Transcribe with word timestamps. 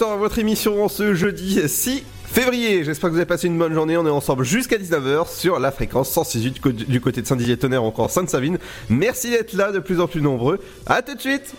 À 0.00 0.14
votre 0.14 0.38
émission 0.38 0.88
ce 0.88 1.12
jeudi 1.12 1.60
6 1.66 2.04
février. 2.24 2.84
J'espère 2.84 3.10
que 3.10 3.14
vous 3.14 3.18
avez 3.18 3.26
passé 3.26 3.48
une 3.48 3.58
bonne 3.58 3.74
journée. 3.74 3.96
On 3.96 4.06
est 4.06 4.10
ensemble 4.10 4.44
jusqu'à 4.44 4.76
19h 4.76 5.28
sur 5.28 5.58
la 5.58 5.72
fréquence 5.72 6.10
168 6.10 6.88
du 6.88 7.00
côté 7.00 7.20
de 7.20 7.26
Saint-Didier-Tonnerre, 7.26 7.82
encore 7.82 8.08
Sainte-Savine. 8.08 8.58
Merci 8.88 9.30
d'être 9.30 9.54
là, 9.54 9.72
de 9.72 9.80
plus 9.80 10.00
en 10.00 10.06
plus 10.06 10.22
nombreux. 10.22 10.60
À 10.86 11.02
tout 11.02 11.16
de 11.16 11.20
suite 11.20 11.52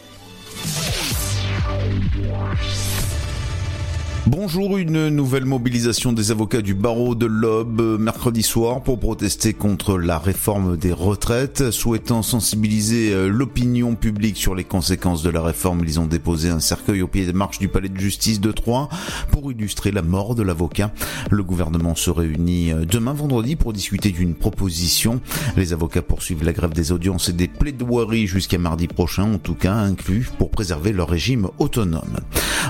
Bonjour, 4.31 4.77
une 4.77 5.09
nouvelle 5.09 5.45
mobilisation 5.45 6.13
des 6.13 6.29
avocats 6.29 6.61
du 6.61 6.75
barreau 6.75 7.15
de 7.15 7.25
l'Aube 7.25 7.81
euh, 7.81 7.97
mercredi 7.97 8.43
soir 8.43 8.83
pour 8.83 8.99
protester 8.99 9.53
contre 9.53 9.97
la 9.97 10.19
réforme 10.19 10.77
des 10.77 10.93
retraites. 10.93 11.71
Souhaitant 11.71 12.21
sensibiliser 12.21 13.11
euh, 13.11 13.27
l'opinion 13.27 13.95
publique 13.95 14.37
sur 14.37 14.53
les 14.53 14.65
conséquences 14.65 15.23
de 15.23 15.31
la 15.31 15.41
réforme, 15.41 15.81
ils 15.83 15.99
ont 15.99 16.05
déposé 16.05 16.49
un 16.49 16.59
cercueil 16.59 17.01
au 17.01 17.07
pied 17.07 17.25
des 17.25 17.33
marches 17.33 17.57
du 17.57 17.69
palais 17.69 17.89
de 17.89 17.99
justice 17.99 18.39
de 18.39 18.51
Troyes 18.51 18.87
pour 19.31 19.51
illustrer 19.51 19.91
la 19.91 20.03
mort 20.03 20.35
de 20.35 20.43
l'avocat. 20.43 20.91
Le 21.31 21.41
gouvernement 21.41 21.95
se 21.95 22.11
réunit 22.11 22.71
euh, 22.71 22.85
demain 22.85 23.13
vendredi 23.13 23.55
pour 23.55 23.73
discuter 23.73 24.11
d'une 24.11 24.35
proposition. 24.35 25.21
Les 25.57 25.73
avocats 25.73 26.03
poursuivent 26.03 26.43
la 26.43 26.53
grève 26.53 26.73
des 26.73 26.91
audiences 26.91 27.29
et 27.29 27.33
des 27.33 27.47
plaidoiries 27.47 28.27
jusqu'à 28.27 28.59
mardi 28.59 28.87
prochain, 28.87 29.33
en 29.33 29.39
tout 29.39 29.55
cas 29.55 29.73
inclus, 29.73 30.29
pour 30.37 30.51
préserver 30.51 30.93
leur 30.93 31.09
régime 31.09 31.47
autonome. 31.57 32.19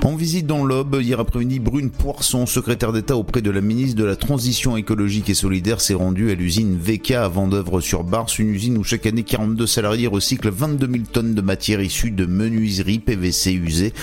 En 0.06 0.16
visite 0.16 0.48
dans 0.48 0.64
l'Aube, 0.64 1.00
hier 1.02 1.20
après-midi, 1.20 1.49
Brune 1.58 1.90
Poisson, 1.90 2.46
secrétaire 2.46 2.94
d'État 2.94 3.16
auprès 3.16 3.42
de 3.42 3.50
la 3.50 3.62
ministre 3.62 3.98
de 3.98 4.04
la 4.04 4.16
Transition 4.16 4.78
écologique 4.78 5.32
et 5.32 5.34
solidaire, 5.34 5.82
s'est 5.82 5.96
rendue 5.96 6.30
à 6.30 6.36
l'usine 6.36 6.78
VK 6.78 7.12
à 7.12 7.28
Vendœuvre-sur-Barse, 7.28 8.38
une 8.38 8.50
usine 8.50 8.78
où 8.78 8.84
chaque 8.84 9.08
année 9.08 9.24
42 9.24 9.66
salariés 9.66 10.06
recyclent 10.06 10.50
22 10.50 10.88
000 10.92 11.04
tonnes 11.12 11.34
de 11.34 11.42
matière 11.42 11.82
issue 11.82 12.12
de 12.12 12.28
menuiserie 12.28 13.00
PVC 13.00 13.54
usée. 13.54 13.94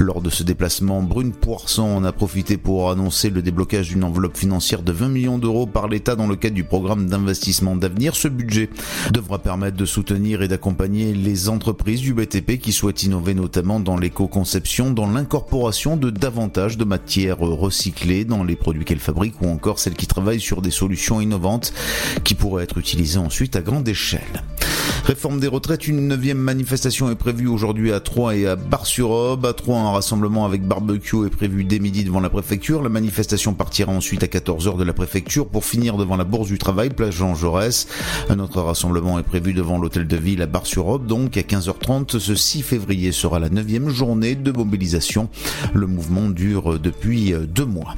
Lors 0.00 0.20
de 0.20 0.30
ce 0.30 0.42
déplacement, 0.42 1.02
Brune 1.02 1.32
Poisson 1.32 1.82
en 1.82 2.02
a 2.02 2.12
profité 2.12 2.56
pour 2.56 2.90
annoncer 2.90 3.30
le 3.30 3.42
déblocage 3.42 3.90
d'une 3.90 4.02
enveloppe 4.02 4.36
financière 4.36 4.82
de 4.82 4.90
20 4.90 5.08
millions 5.08 5.38
d'euros 5.38 5.66
par 5.66 5.86
l'État 5.86 6.16
dans 6.16 6.26
le 6.26 6.34
cadre 6.34 6.56
du 6.56 6.64
programme 6.64 7.06
d'investissement 7.06 7.76
d'avenir. 7.76 8.16
Ce 8.16 8.26
budget 8.26 8.70
devra 9.12 9.38
permettre 9.38 9.76
de 9.76 9.84
soutenir 9.84 10.40
et 10.40 10.48
d'accompagner 10.48 11.12
les 11.12 11.50
entreprises 11.50 12.00
du 12.00 12.14
BTP 12.14 12.58
qui 12.58 12.72
souhaitent 12.72 13.02
innover 13.02 13.34
notamment 13.34 13.80
dans 13.80 13.98
l'éco-conception, 13.98 14.90
dans 14.90 15.06
l'incorporation 15.06 15.98
de 15.98 16.08
davantage 16.08 16.78
de 16.78 16.84
matières 16.86 17.38
recyclées 17.38 18.24
dans 18.24 18.44
les 18.44 18.56
produits 18.56 18.84
qu'elles 18.84 18.98
fabriquent 18.98 19.42
ou 19.42 19.48
encore 19.48 19.78
celles 19.78 19.94
qui 19.94 20.06
travaillent 20.06 20.40
sur 20.40 20.62
des 20.62 20.70
solutions 20.70 21.20
innovantes 21.20 21.72
qui 22.24 22.34
pourraient 22.34 22.64
être 22.64 22.78
utilisées 22.78 23.18
ensuite 23.18 23.56
à 23.56 23.60
grande 23.60 23.88
échelle. 23.88 24.42
Réforme 25.06 25.38
des 25.38 25.46
retraites, 25.46 25.86
une 25.86 26.08
neuvième 26.08 26.38
manifestation 26.38 27.08
est 27.10 27.14
prévue 27.14 27.46
aujourd'hui 27.46 27.92
à 27.92 28.00
Troyes 28.00 28.34
et 28.34 28.46
à 28.48 28.56
Bar-sur-Aube. 28.56 29.46
À 29.46 29.52
Troyes, 29.52 29.78
un 29.78 29.92
rassemblement 29.92 30.44
avec 30.44 30.66
barbecue 30.66 31.26
est 31.26 31.30
prévu 31.30 31.62
dès 31.62 31.78
midi 31.78 32.02
devant 32.02 32.18
la 32.18 32.28
préfecture. 32.28 32.82
La 32.82 32.88
manifestation 32.88 33.54
partira 33.54 33.92
ensuite 33.92 34.24
à 34.24 34.26
14h 34.26 34.76
de 34.76 34.82
la 34.82 34.92
préfecture 34.92 35.46
pour 35.46 35.64
finir 35.64 35.96
devant 35.96 36.16
la 36.16 36.24
Bourse 36.24 36.48
du 36.48 36.58
Travail, 36.58 36.90
place 36.90 37.14
Jean 37.14 37.36
Jaurès. 37.36 37.86
Un 38.28 38.40
autre 38.40 38.60
rassemblement 38.60 39.16
est 39.20 39.22
prévu 39.22 39.52
devant 39.52 39.78
l'hôtel 39.78 40.08
de 40.08 40.16
ville 40.16 40.42
à 40.42 40.46
Bar-sur-Aube. 40.46 41.06
Donc 41.06 41.36
à 41.36 41.42
15h30, 41.42 42.18
ce 42.18 42.34
6 42.34 42.62
février 42.62 43.12
sera 43.12 43.38
la 43.38 43.48
neuvième 43.48 43.90
journée 43.90 44.34
de 44.34 44.50
mobilisation. 44.50 45.28
Le 45.72 45.86
mouvement 45.86 46.28
dure 46.28 46.75
depuis 46.78 47.34
deux 47.48 47.64
mois. 47.64 47.94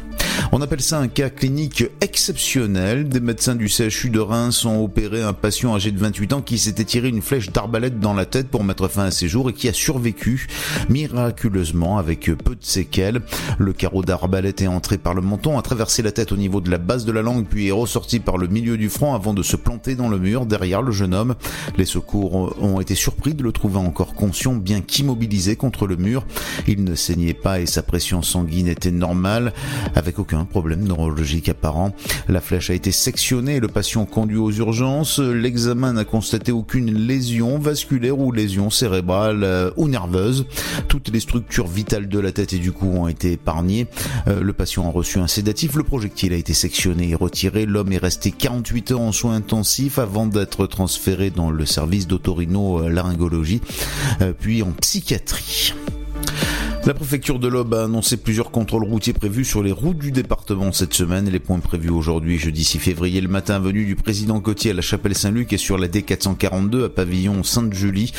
On 0.52 0.60
appelle 0.62 0.80
ça 0.80 0.98
un 0.98 1.08
cas 1.08 1.30
clinique 1.30 1.84
exceptionnel. 2.00 3.08
Des 3.08 3.20
médecins 3.20 3.54
du 3.54 3.68
CHU 3.68 4.10
de 4.10 4.20
Reims 4.20 4.64
ont 4.64 4.82
opéré 4.82 5.22
un 5.22 5.32
patient 5.32 5.74
âgé 5.74 5.90
de 5.90 5.98
28 5.98 6.32
ans 6.32 6.42
qui 6.42 6.58
s'était 6.58 6.84
tiré 6.84 7.08
une 7.08 7.22
flèche 7.22 7.50
d'arbalète 7.50 8.00
dans 8.00 8.14
la 8.14 8.26
tête 8.26 8.48
pour 8.48 8.64
mettre 8.64 8.88
fin 8.88 9.04
à 9.04 9.10
ses 9.10 9.28
jours 9.28 9.50
et 9.50 9.52
qui 9.52 9.68
a 9.68 9.72
survécu 9.72 10.48
miraculeusement 10.88 11.98
avec 11.98 12.30
peu 12.36 12.54
de 12.54 12.64
séquelles. 12.64 13.20
Le 13.58 13.72
carreau 13.72 14.02
d'arbalète 14.02 14.62
est 14.62 14.66
entré 14.66 14.98
par 14.98 15.14
le 15.14 15.22
menton, 15.22 15.58
a 15.58 15.62
traversé 15.62 16.02
la 16.02 16.12
tête 16.12 16.32
au 16.32 16.36
niveau 16.36 16.60
de 16.60 16.70
la 16.70 16.78
base 16.78 17.04
de 17.04 17.12
la 17.12 17.22
langue 17.22 17.46
puis 17.46 17.68
est 17.68 17.72
ressorti 17.72 18.20
par 18.20 18.38
le 18.38 18.46
milieu 18.46 18.76
du 18.76 18.88
front 18.88 19.14
avant 19.14 19.34
de 19.34 19.42
se 19.42 19.56
planter 19.56 19.94
dans 19.94 20.08
le 20.08 20.18
mur 20.18 20.46
derrière 20.46 20.82
le 20.82 20.92
jeune 20.92 21.14
homme. 21.14 21.34
Les 21.76 21.84
secours 21.84 22.56
ont 22.62 22.80
été 22.80 22.94
surpris 22.94 23.34
de 23.34 23.42
le 23.42 23.52
trouver 23.52 23.78
encore 23.78 24.14
conscient 24.14 24.54
bien 24.54 24.80
qu'immobilisé 24.80 25.56
contre 25.56 25.86
le 25.86 25.96
mur. 25.96 26.26
Il 26.66 26.84
ne 26.84 26.94
saignait 26.94 27.34
pas 27.34 27.60
et 27.60 27.66
sa 27.66 27.82
pression 27.82 28.22
sanguine 28.22 28.68
était 28.68 28.90
normale 28.90 29.52
avec 29.94 30.18
problème 30.44 30.84
neurologique 30.84 31.48
apparent. 31.48 31.92
La 32.28 32.40
flèche 32.40 32.70
a 32.70 32.74
été 32.74 32.92
sectionnée 32.92 33.60
le 33.60 33.68
patient 33.68 34.04
conduit 34.04 34.36
aux 34.38 34.50
urgences. 34.50 35.18
L'examen 35.18 35.92
n'a 35.92 36.04
constaté 36.04 36.52
aucune 36.52 36.92
lésion 36.92 37.58
vasculaire 37.58 38.18
ou 38.18 38.32
lésion 38.32 38.70
cérébrale 38.70 39.44
euh, 39.44 39.70
ou 39.76 39.88
nerveuse. 39.88 40.46
Toutes 40.88 41.08
les 41.08 41.20
structures 41.20 41.66
vitales 41.66 42.08
de 42.08 42.18
la 42.18 42.32
tête 42.32 42.52
et 42.52 42.58
du 42.58 42.72
cou 42.72 42.86
ont 42.86 43.08
été 43.08 43.32
épargnées. 43.32 43.86
Euh, 44.26 44.40
le 44.40 44.52
patient 44.52 44.86
a 44.86 44.90
reçu 44.90 45.18
un 45.18 45.26
sédatif. 45.26 45.74
Le 45.74 45.84
projectile 45.84 46.32
a 46.32 46.36
été 46.36 46.54
sectionné 46.54 47.10
et 47.10 47.14
retiré. 47.14 47.66
L'homme 47.66 47.92
est 47.92 47.98
resté 47.98 48.30
48 48.30 48.92
heures 48.92 49.00
en 49.00 49.12
soins 49.12 49.36
intensifs 49.36 49.98
avant 49.98 50.26
d'être 50.26 50.66
transféré 50.66 51.30
dans 51.30 51.50
le 51.50 51.66
service 51.66 52.06
d'autorino-laryngologie, 52.06 53.60
euh, 54.22 54.32
puis 54.38 54.62
en 54.62 54.72
psychiatrie. 54.72 55.74
La 56.86 56.94
préfecture 56.94 57.38
de 57.38 57.48
l'Aube 57.48 57.74
a 57.74 57.84
annoncé 57.84 58.16
plusieurs 58.16 58.50
contrôles 58.50 58.84
routiers 58.84 59.12
prévus 59.12 59.44
sur 59.44 59.62
les 59.62 59.72
routes 59.72 59.98
du 59.98 60.10
département 60.10 60.72
cette 60.72 60.94
semaine. 60.94 61.28
Les 61.28 61.38
points 61.38 61.58
prévus 61.58 61.90
aujourd'hui, 61.90 62.38
jeudi 62.38 62.64
6 62.64 62.78
février, 62.78 63.20
le 63.20 63.28
matin, 63.28 63.58
venue 63.58 63.84
du 63.84 63.94
président 63.94 64.40
Cotier 64.40 64.70
à 64.70 64.74
la 64.74 64.82
chapelle 64.82 65.14
Saint-Luc 65.14 65.52
et 65.52 65.58
sur 65.58 65.76
la 65.76 65.88
D442 65.88 66.86
à 66.86 66.88
pavillon 66.88 67.42
Sainte-Julie. 67.42 68.12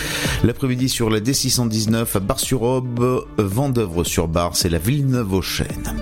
L'après-midi 0.44 0.88
sur 0.90 1.10
la 1.10 1.20
D619 1.20 2.06
à 2.16 2.20
Bar-sur-Aube, 2.20 3.26
Vendœuvre-sur-Barse 3.38 4.66
et 4.66 4.70
la 4.70 4.80
Villeneuve-aux-Chênes. 4.80 5.96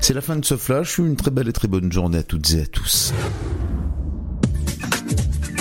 C'est 0.00 0.14
la 0.14 0.20
fin 0.20 0.36
de 0.36 0.44
ce 0.44 0.56
flash. 0.56 0.98
Une 0.98 1.16
très 1.16 1.30
belle 1.30 1.48
et 1.48 1.52
très 1.52 1.68
bonne 1.68 1.92
journée 1.92 2.18
à 2.18 2.22
toutes 2.22 2.52
et 2.52 2.62
à 2.62 2.66
tous. 2.66 3.12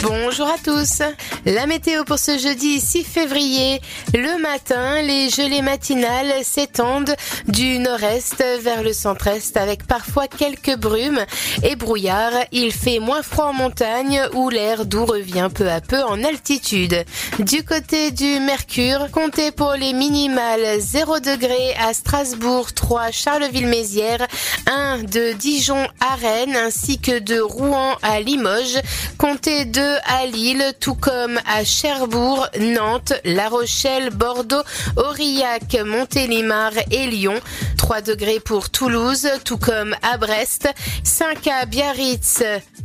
Bonjour 0.03 0.47
à 0.47 0.57
tous. 0.61 1.01
La 1.45 1.65
météo 1.65 2.03
pour 2.03 2.19
ce 2.19 2.37
jeudi 2.37 2.81
6 2.81 3.05
février. 3.05 3.79
Le 4.13 4.37
matin, 4.37 5.01
les 5.01 5.29
gelées 5.29 5.61
matinales 5.61 6.43
s'étendent 6.43 7.15
du 7.47 7.79
nord-est 7.79 8.43
vers 8.61 8.83
le 8.83 8.91
centre-est 8.91 9.55
avec 9.55 9.87
parfois 9.87 10.27
quelques 10.27 10.75
brumes 10.75 11.21
et 11.63 11.77
brouillards. 11.77 12.33
Il 12.51 12.73
fait 12.73 12.99
moins 12.99 13.23
froid 13.23 13.45
en 13.45 13.53
montagne 13.53 14.21
où 14.33 14.49
l'air 14.49 14.85
doux 14.85 15.05
revient 15.05 15.49
peu 15.53 15.69
à 15.69 15.79
peu 15.79 16.03
en 16.03 16.21
altitude. 16.21 17.05
Du 17.39 17.63
côté 17.63 18.11
du 18.11 18.41
Mercure, 18.41 19.09
comptez 19.09 19.51
pour 19.51 19.71
les 19.71 19.93
minimales 19.93 20.81
0 20.81 21.21
degré 21.21 21.75
à 21.79 21.93
Strasbourg, 21.93 22.73
3 22.73 23.11
Charleville-Mézières, 23.11 24.27
1 24.67 25.03
de 25.03 25.31
Dijon 25.31 25.87
à 26.01 26.15
Rennes 26.15 26.57
ainsi 26.57 26.99
que 26.99 27.19
de 27.19 27.39
Rouen 27.39 27.95
à 28.01 28.19
Limoges. 28.19 28.81
Comptez 29.17 29.63
2 29.63 29.92
à 30.05 30.25
Lille, 30.25 30.73
tout 30.79 30.95
comme 30.95 31.39
à 31.45 31.63
Cherbourg, 31.63 32.47
Nantes, 32.59 33.13
La 33.25 33.49
Rochelle, 33.49 34.09
Bordeaux, 34.09 34.63
Aurillac, 34.97 35.77
Montélimar 35.85 36.71
et 36.91 37.07
Lyon. 37.07 37.39
3 37.77 38.01
degrés 38.01 38.39
pour 38.39 38.69
Toulouse, 38.69 39.27
tout 39.43 39.57
comme 39.57 39.95
à 40.01 40.17
Brest. 40.17 40.69
5 41.03 41.47
à 41.47 41.65
Biarritz, 41.65 42.43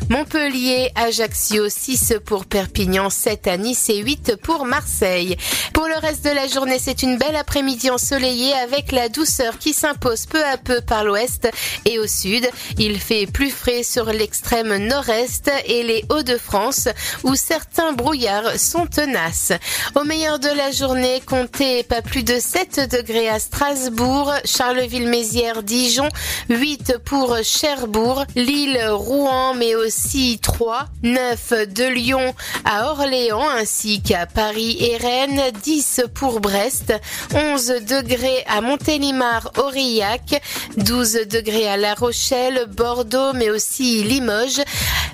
Montpellier, 0.09 0.91
Ajaccio, 0.95 1.69
6 1.69 2.15
pour 2.25 2.47
Perpignan, 2.47 3.11
7 3.11 3.47
à 3.47 3.57
Nice 3.57 3.89
et 3.91 3.99
8 3.99 4.37
pour 4.43 4.65
Marseille. 4.65 5.37
Pour 5.73 5.87
le 5.87 5.97
reste 5.97 6.25
de 6.25 6.31
la 6.31 6.49
journée, 6.49 6.79
c'est 6.81 7.03
une 7.03 7.19
belle 7.19 7.37
après-midi 7.37 7.91
ensoleillée 7.91 8.55
avec 8.55 8.93
la 8.93 9.09
douceur 9.09 9.59
qui 9.59 9.73
s'impose 9.73 10.27
peu 10.27 10.45
à 10.45 10.57
peu 10.57 10.81
par 10.81 11.05
l'ouest 11.05 11.49
et 11.85 11.99
au 11.99 12.07
sud. 12.07 12.49
Il 12.79 12.99
fait 12.99 13.27
plus 13.27 13.51
frais 13.51 13.83
sur 13.83 14.07
l'extrême 14.07 14.77
nord-est 14.77 15.51
et 15.67 15.83
les 15.83 16.05
Hauts-de-France. 16.11 16.89
Où 17.25 17.35
certains 17.35 17.93
brouillards 17.93 18.59
sont 18.59 18.87
tenaces. 18.87 19.53
Au 19.95 20.05
meilleur 20.05 20.39
de 20.39 20.49
la 20.49 20.71
journée, 20.71 21.23
comptez 21.25 21.83
pas 21.83 22.03
plus 22.03 22.23
de 22.23 22.39
7 22.39 22.89
degrés 22.91 23.29
à 23.29 23.39
Strasbourg, 23.39 24.33
Charleville-Mézières, 24.45 25.63
Dijon, 25.63 26.09
8 26.49 26.99
pour 27.05 27.37
Cherbourg, 27.43 28.25
Lille, 28.35 28.81
Rouen, 28.91 29.55
mais 29.55 29.75
aussi 29.75 30.39
3, 30.41 30.87
9 31.03 31.53
de 31.75 31.85
Lyon 31.85 32.35
à 32.65 32.91
Orléans 32.91 33.49
ainsi 33.49 34.03
qu'à 34.03 34.27
Paris 34.27 34.77
et 34.81 34.97
Rennes, 34.97 35.43
10 35.63 36.03
pour 36.15 36.41
Brest, 36.41 36.93
11 37.35 37.67
degrés 37.89 38.45
à 38.47 38.61
Montélimar, 38.61 39.53
Aurillac, 39.59 40.41
12 40.77 41.27
degrés 41.31 41.69
à 41.69 41.77
La 41.77 41.95
Rochelle, 41.95 42.67
Bordeaux, 42.69 43.33
mais 43.35 43.51
aussi 43.51 44.03
Limoges, 44.03 44.63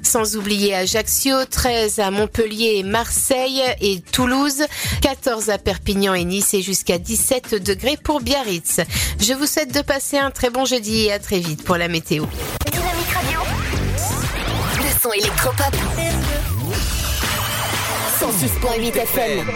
sans 0.02 0.37
oublier 0.37 0.75
Ajaccio, 0.75 1.44
13 1.44 1.74
à 1.99 2.11
Montpellier, 2.11 2.82
Marseille 2.85 3.62
et 3.81 4.00
Toulouse, 4.00 4.65
14 5.03 5.50
à 5.50 5.59
Perpignan 5.59 6.15
et 6.15 6.25
Nice 6.25 6.55
et 6.55 6.62
jusqu'à 6.62 6.99
17 6.99 7.62
degrés 7.62 7.99
pour 8.03 8.21
Biarritz. 8.21 8.81
Je 9.21 9.32
vous 9.35 9.47
souhaite 9.47 9.75
de 9.75 9.82
passer 9.82 10.19
un 10.19 10.31
très 10.31 10.50
bon 10.50 10.65
jeudi 10.65 11.06
et 11.06 11.12
à 11.12 11.19
très 11.19 11.41
vite 11.41 11.65
pour 11.65 11.76
la 11.76 11.88
météo. 11.88 12.25
Dynamique 12.71 13.11
Radio. 13.12 13.41
Le 14.79 15.00
son 15.03 15.12
électropop. 15.12 15.75
106.8 18.21 18.97
FM. 18.97 19.47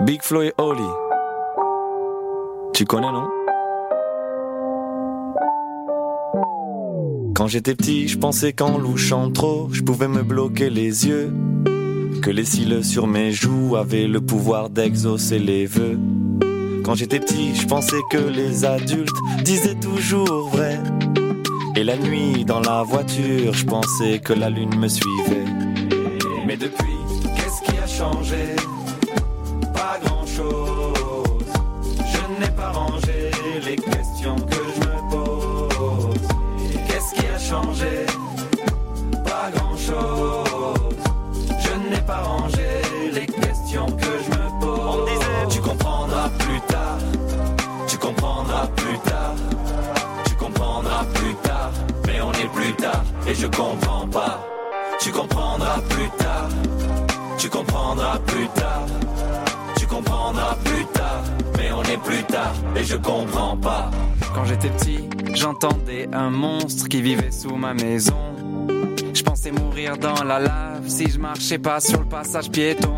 Big 0.00 0.22
Flo 0.22 0.42
et 0.42 0.54
Oli. 0.58 0.82
Tu 2.72 2.86
connais, 2.86 3.12
non? 3.12 3.39
Quand 7.40 7.46
j'étais 7.46 7.74
petit, 7.74 8.06
je 8.06 8.18
pensais 8.18 8.52
qu'en 8.52 8.76
louchant 8.76 9.30
trop, 9.30 9.70
je 9.72 9.80
pouvais 9.80 10.08
me 10.08 10.22
bloquer 10.22 10.68
les 10.68 11.06
yeux. 11.06 11.32
Que 12.20 12.28
les 12.28 12.44
cils 12.44 12.84
sur 12.84 13.06
mes 13.06 13.32
joues 13.32 13.76
avaient 13.76 14.06
le 14.06 14.20
pouvoir 14.20 14.68
d'exaucer 14.68 15.38
les 15.38 15.64
vœux. 15.64 15.98
Quand 16.84 16.94
j'étais 16.94 17.18
petit, 17.18 17.54
je 17.54 17.66
pensais 17.66 17.96
que 18.10 18.18
les 18.18 18.66
adultes 18.66 19.16
disaient 19.42 19.80
toujours 19.80 20.50
vrai. 20.50 20.78
Et 21.76 21.82
la 21.82 21.96
nuit, 21.96 22.44
dans 22.44 22.60
la 22.60 22.82
voiture, 22.82 23.54
je 23.54 23.64
pensais 23.64 24.18
que 24.18 24.34
la 24.34 24.50
lune 24.50 24.78
me 24.78 24.88
suivait. 24.88 25.46
Mais 26.46 26.58
depuis, 26.58 26.92
qu'est-ce 27.36 27.62
qui 27.62 27.78
a 27.78 27.86
changé? 27.86 28.54
Pas 37.50 37.56
grand-chose. 39.52 40.44
Je 41.58 41.72
n'ai 41.90 42.00
pas 42.02 42.22
rangé 42.22 42.80
les 43.12 43.26
questions 43.26 43.86
que 43.86 44.04
je 44.04 44.30
me 44.30 44.60
pose. 44.60 44.78
On 44.78 45.04
disait, 45.04 45.48
tu 45.50 45.60
comprendras 45.60 46.28
plus 46.38 46.60
tard. 46.68 46.98
Tu 47.88 47.98
comprendras 47.98 48.68
plus 48.76 48.96
tard. 49.00 49.34
Tu 50.26 50.36
comprendras 50.36 51.04
plus 51.12 51.34
tard. 51.42 51.72
Mais 52.06 52.20
on 52.20 52.30
est 52.34 52.48
plus 52.54 52.72
tard 52.74 53.02
et 53.26 53.34
je 53.34 53.48
comprends 53.48 54.06
pas. 54.06 54.46
Tu 55.00 55.10
comprendras 55.10 55.80
plus 55.88 56.08
tard. 56.18 56.48
Tu 57.36 57.48
comprendras 57.48 58.20
plus 58.26 58.46
tard. 58.54 58.86
Tu 59.76 59.88
comprendras 59.88 60.54
plus 60.64 60.84
tard. 60.92 61.24
Mais 61.58 61.72
on 61.72 61.82
est 61.82 61.98
plus 62.04 62.22
tard 62.22 62.54
et 62.76 62.84
je 62.84 62.96
comprends 62.96 63.56
pas. 63.56 63.90
Quand 64.34 64.44
j'étais 64.44 64.68
petit, 64.68 65.08
j'entendais 65.34 66.08
un 66.12 66.30
monstre 66.30 66.88
qui 66.88 67.02
vivait 67.02 67.30
sous 67.30 67.56
ma 67.56 67.74
maison. 67.74 68.16
Je 69.12 69.22
pensais 69.22 69.50
mourir 69.50 69.96
dans 69.98 70.22
la 70.24 70.38
lave 70.38 70.88
si 70.88 71.10
je 71.10 71.18
marchais 71.18 71.58
pas 71.58 71.80
sur 71.80 72.00
le 72.00 72.06
passage 72.06 72.50
piéton. 72.50 72.94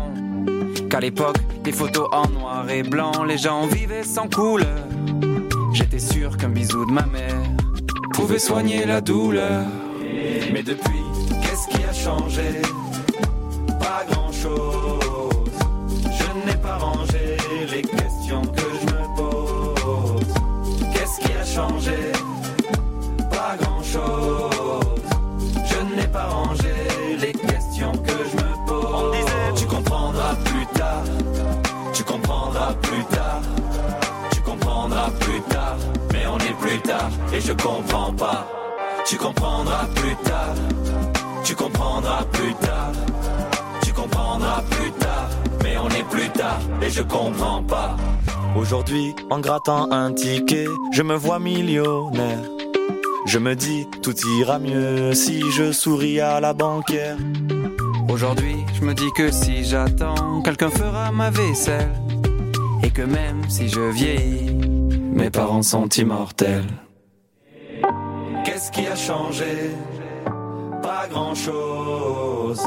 Qu'à 0.89 0.99
l'époque, 0.99 1.37
des 1.63 1.71
photos 1.71 2.07
en 2.11 2.27
noir 2.29 2.69
et 2.69 2.83
blanc, 2.83 3.23
les 3.23 3.37
gens 3.37 3.65
vivaient 3.65 4.03
sans 4.03 4.29
couleur. 4.29 4.87
J'étais 5.73 5.99
sûr 5.99 6.37
qu'un 6.37 6.49
bisou 6.49 6.85
de 6.85 6.91
ma 6.91 7.05
mère 7.05 7.41
pouvait 8.13 8.39
soigner 8.39 8.85
la 8.85 9.01
douleur. 9.01 9.65
Mais 10.51 10.61
depuis, 10.61 11.01
qu'est-ce 11.41 11.67
qui 11.67 11.83
a 11.83 11.93
changé? 11.93 12.61
Pas 13.79 14.05
grand-chose. 14.09 15.02
Pas 21.55 21.67
grand-chose. 23.59 24.95
Je 25.65 25.79
n'ai 25.95 26.07
pas 26.07 26.25
rangé 26.25 26.73
les 27.19 27.31
questions 27.31 27.91
que 27.91 28.11
je 28.11 28.37
me 28.37 28.67
pose. 28.67 28.87
On 28.91 29.11
disait, 29.11 29.53
tu 29.55 29.67
comprendras 29.67 30.33
plus 30.45 30.65
tard. 30.73 31.03
Tu 31.93 32.03
comprendras 32.03 32.73
plus 32.81 33.05
tard. 33.05 33.41
Tu 34.31 34.41
comprendras 34.41 35.11
plus 35.19 35.41
tard. 35.41 35.77
Mais 36.11 36.25
on 36.25 36.39
est 36.39 36.57
plus 36.59 36.79
tard 36.79 37.11
et 37.31 37.39
je 37.39 37.53
comprends 37.53 38.11
pas. 38.13 38.47
Tu 39.05 39.15
comprendras 39.17 39.85
plus 39.93 40.15
tard. 40.23 40.55
Tu 41.43 41.53
comprendras 41.53 42.23
plus 42.31 42.55
tard. 42.55 42.93
Tu 43.83 43.93
comprendras 43.93 44.63
plus 44.71 44.91
tard. 44.93 45.29
Mais 45.63 45.77
on 45.77 45.87
est 45.89 46.09
plus 46.09 46.29
tard 46.29 46.61
et 46.81 46.89
je 46.89 47.03
comprends 47.03 47.61
pas. 47.61 47.95
Aujourd'hui, 48.55 49.15
en 49.31 49.39
grattant 49.39 49.91
un 49.91 50.13
ticket, 50.13 50.67
je 50.91 51.01
me 51.01 51.15
vois 51.15 51.39
millionnaire. 51.39 52.43
Je 53.25 53.39
me 53.39 53.55
dis, 53.55 53.87
tout 54.03 54.15
ira 54.39 54.59
mieux 54.59 55.13
si 55.13 55.41
je 55.51 55.71
souris 55.71 56.19
à 56.19 56.39
la 56.39 56.53
banquière. 56.53 57.17
Aujourd'hui, 58.09 58.57
je 58.75 58.85
me 58.85 58.93
dis 58.93 59.11
que 59.15 59.31
si 59.31 59.63
j'attends, 59.63 60.41
quelqu'un 60.43 60.69
fera 60.69 61.11
ma 61.11 61.31
vaisselle. 61.31 61.93
Et 62.83 62.91
que 62.91 63.01
même 63.01 63.41
si 63.49 63.69
je 63.69 63.79
vieillis, 63.79 64.53
mes 65.13 65.31
parents 65.31 65.63
sont 65.63 65.87
immortels. 65.87 66.67
Qu'est-ce 68.45 68.71
qui 68.71 68.85
a 68.85 68.95
changé? 68.95 69.71
Pas 70.83 71.07
grand-chose. 71.09 72.61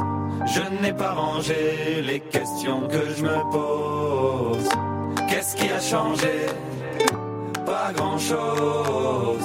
Je 0.47 0.83
n'ai 0.83 0.93
pas 0.93 1.13
rangé 1.13 2.03
les 2.05 2.21
questions 2.21 2.89
que 2.89 3.15
je 3.17 3.23
me 3.23 3.53
pose. 3.53 4.69
Qu'est-ce 5.37 5.55
qui 5.55 5.69
a 5.69 5.79
changé? 5.79 6.47
Pas 7.67 7.93
grand-chose. 7.95 9.45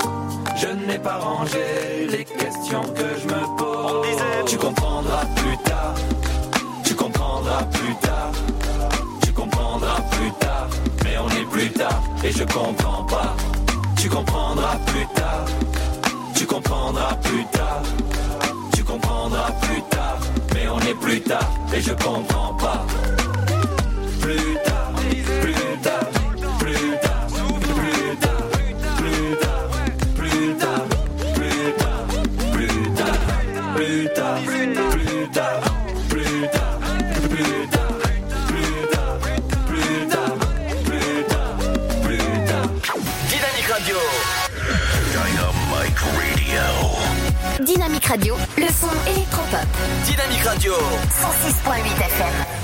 Je 0.56 0.68
n'ai 0.88 0.98
pas 0.98 1.18
rangé 1.18 2.08
les 2.10 2.24
questions 2.24 2.84
que 2.96 3.20
je 3.20 3.28
me 3.28 3.58
pose. 3.58 4.08
Tu 4.46 4.58
comprendras 4.58 5.26
plus 5.36 5.58
tard. 5.66 5.94
Tu 6.86 6.96
comprendras 6.96 7.64
plus 7.64 7.94
tard. 7.96 8.32
Tu 9.22 9.34
comprendras 9.34 10.02
plus 10.12 10.32
tard. 10.40 10.70
Mais 11.04 11.18
on 11.18 11.28
est 11.28 11.46
plus 11.52 11.70
tard 11.72 12.02
et 12.24 12.32
je 12.32 12.46
comprends 12.46 13.04
pas. 13.04 13.36
Tu 13.98 14.08
comprendras 14.08 14.78
plus 14.86 15.06
tard. 15.14 15.46
Tu 16.34 16.46
comprendras 16.46 17.16
plus 17.16 17.46
tard. 17.52 17.82
Tu 18.74 18.82
comprendras 18.86 19.52
plus 19.64 19.82
tard. 19.90 20.20
Mais 20.54 20.70
on 20.70 20.80
est 20.90 20.96
plus 21.02 21.20
tard 21.20 21.52
et 21.76 21.82
je 21.82 21.92
comprends 21.92 22.54
pas. 22.54 22.86
Plus 24.22 24.56
tard, 24.64 24.91
Dynamique 47.66 48.06
Radio. 48.06 48.36
Le 48.58 48.68
son 48.68 48.90
électropop. 49.10 49.66
Dynamique 50.06 50.44
Radio. 50.44 50.74
106.8 50.74 52.06
FM. 52.06 52.61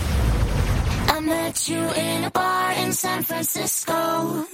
Met 1.27 1.67
you 1.67 1.77
in 1.77 2.23
a 2.23 2.31
bar 2.31 2.71
in 2.71 2.93
San 2.93 3.21
Francisco. 3.21 4.45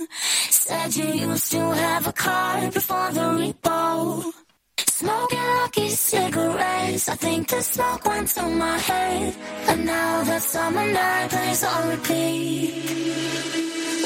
Said 0.49 0.95
you 0.95 1.05
used 1.29 1.51
to 1.51 1.59
have 1.59 2.07
a 2.07 2.13
car 2.13 2.71
before 2.71 3.11
the 3.11 3.27
repo. 3.41 4.33
Smoking 4.79 5.47
lucky 5.61 5.89
cigarettes. 5.89 7.09
I 7.09 7.15
think 7.15 7.47
the 7.49 7.61
smoke 7.61 8.03
went 8.07 8.27
to 8.29 8.41
my 8.47 8.77
head. 8.79 9.35
And 9.67 9.85
now 9.85 10.23
that 10.23 10.41
summer 10.41 10.91
night 10.91 11.29
plays 11.29 11.63
on 11.63 11.89
repeat. 11.89 12.73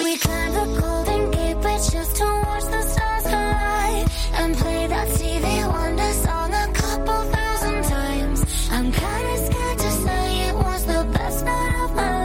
We 0.04 0.18
climbed 0.18 0.56
the 0.60 0.82
Golden 0.82 1.32
Gate 1.32 1.62
Bridge 1.62 1.90
just 1.90 2.16
to 2.18 2.26
watch 2.48 2.66
the 2.66 2.82
stars 2.82 3.24
collide. 3.32 4.08
And 4.40 4.58
play 4.58 4.88
that 4.88 5.08
TV 5.18 5.46
Wonder 5.72 6.12
song 6.26 6.52
a 6.54 6.68
couple 6.74 7.22
thousand 7.32 7.84
times. 7.96 8.40
I'm 8.72 8.92
kinda 8.92 9.36
scared 9.48 9.80
to 9.86 9.92
say 10.04 10.50
it 10.50 10.56
was 10.56 10.86
the 10.86 11.04
best 11.14 11.46
night 11.46 11.84
of 11.86 11.96
my 11.96 12.10
life 12.10 12.17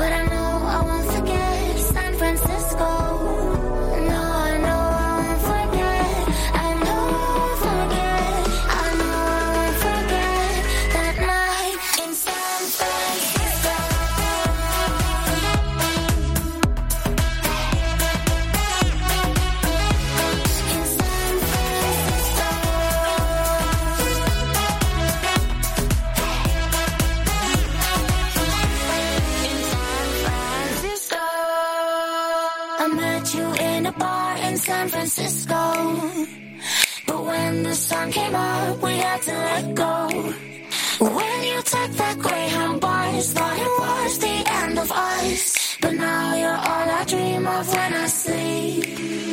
but 0.00 0.14
I'm 0.14 0.29
a 33.38 33.92
bar 33.92 34.36
in 34.38 34.56
San 34.56 34.88
Francisco. 34.88 35.62
But 37.06 37.24
when 37.24 37.62
the 37.62 37.74
sun 37.74 38.10
came 38.10 38.34
up, 38.34 38.82
we 38.82 38.92
had 38.92 39.22
to 39.22 39.32
let 39.32 39.74
go. 39.74 40.08
When 41.16 41.42
you 41.44 41.62
took 41.62 41.90
that 42.02 42.18
Greyhound 42.18 42.80
bus, 42.80 43.32
thought 43.32 43.58
it 43.66 43.72
was 43.80 44.18
the 44.18 44.36
end 44.62 44.78
of 44.78 44.90
us. 44.90 45.76
But 45.80 45.94
now 45.94 46.36
you're 46.36 46.60
all 46.70 46.88
I 47.00 47.04
dream 47.06 47.46
of 47.46 47.68
when 47.72 47.94
I 47.94 48.06
sleep. 48.06 49.29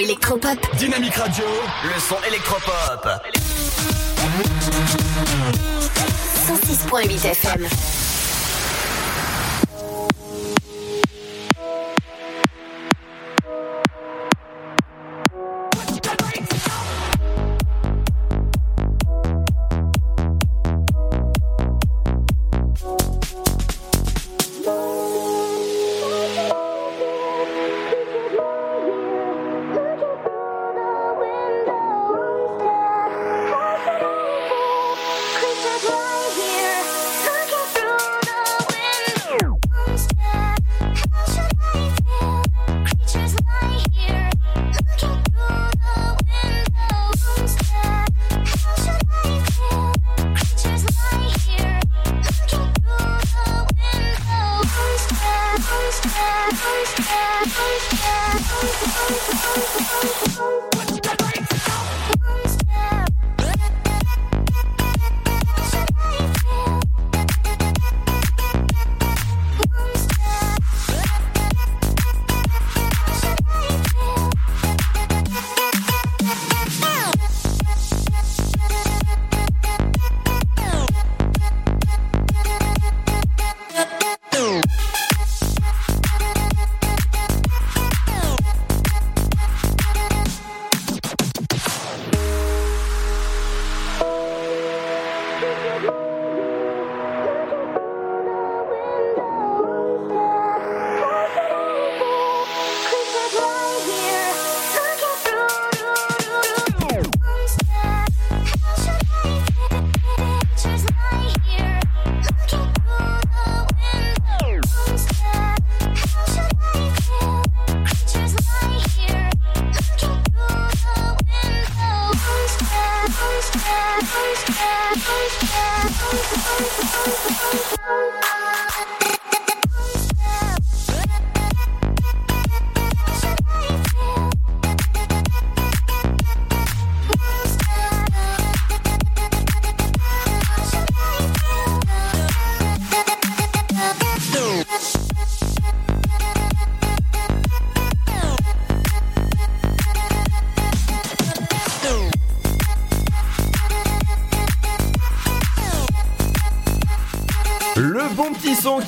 Électropop. 0.00 0.58
Dynamique 0.76 1.14
Radio, 1.14 1.44
le 1.84 2.00
son 2.00 2.16
électropop. 2.26 3.06
106.8 6.46 7.26
FM. 7.26 8.09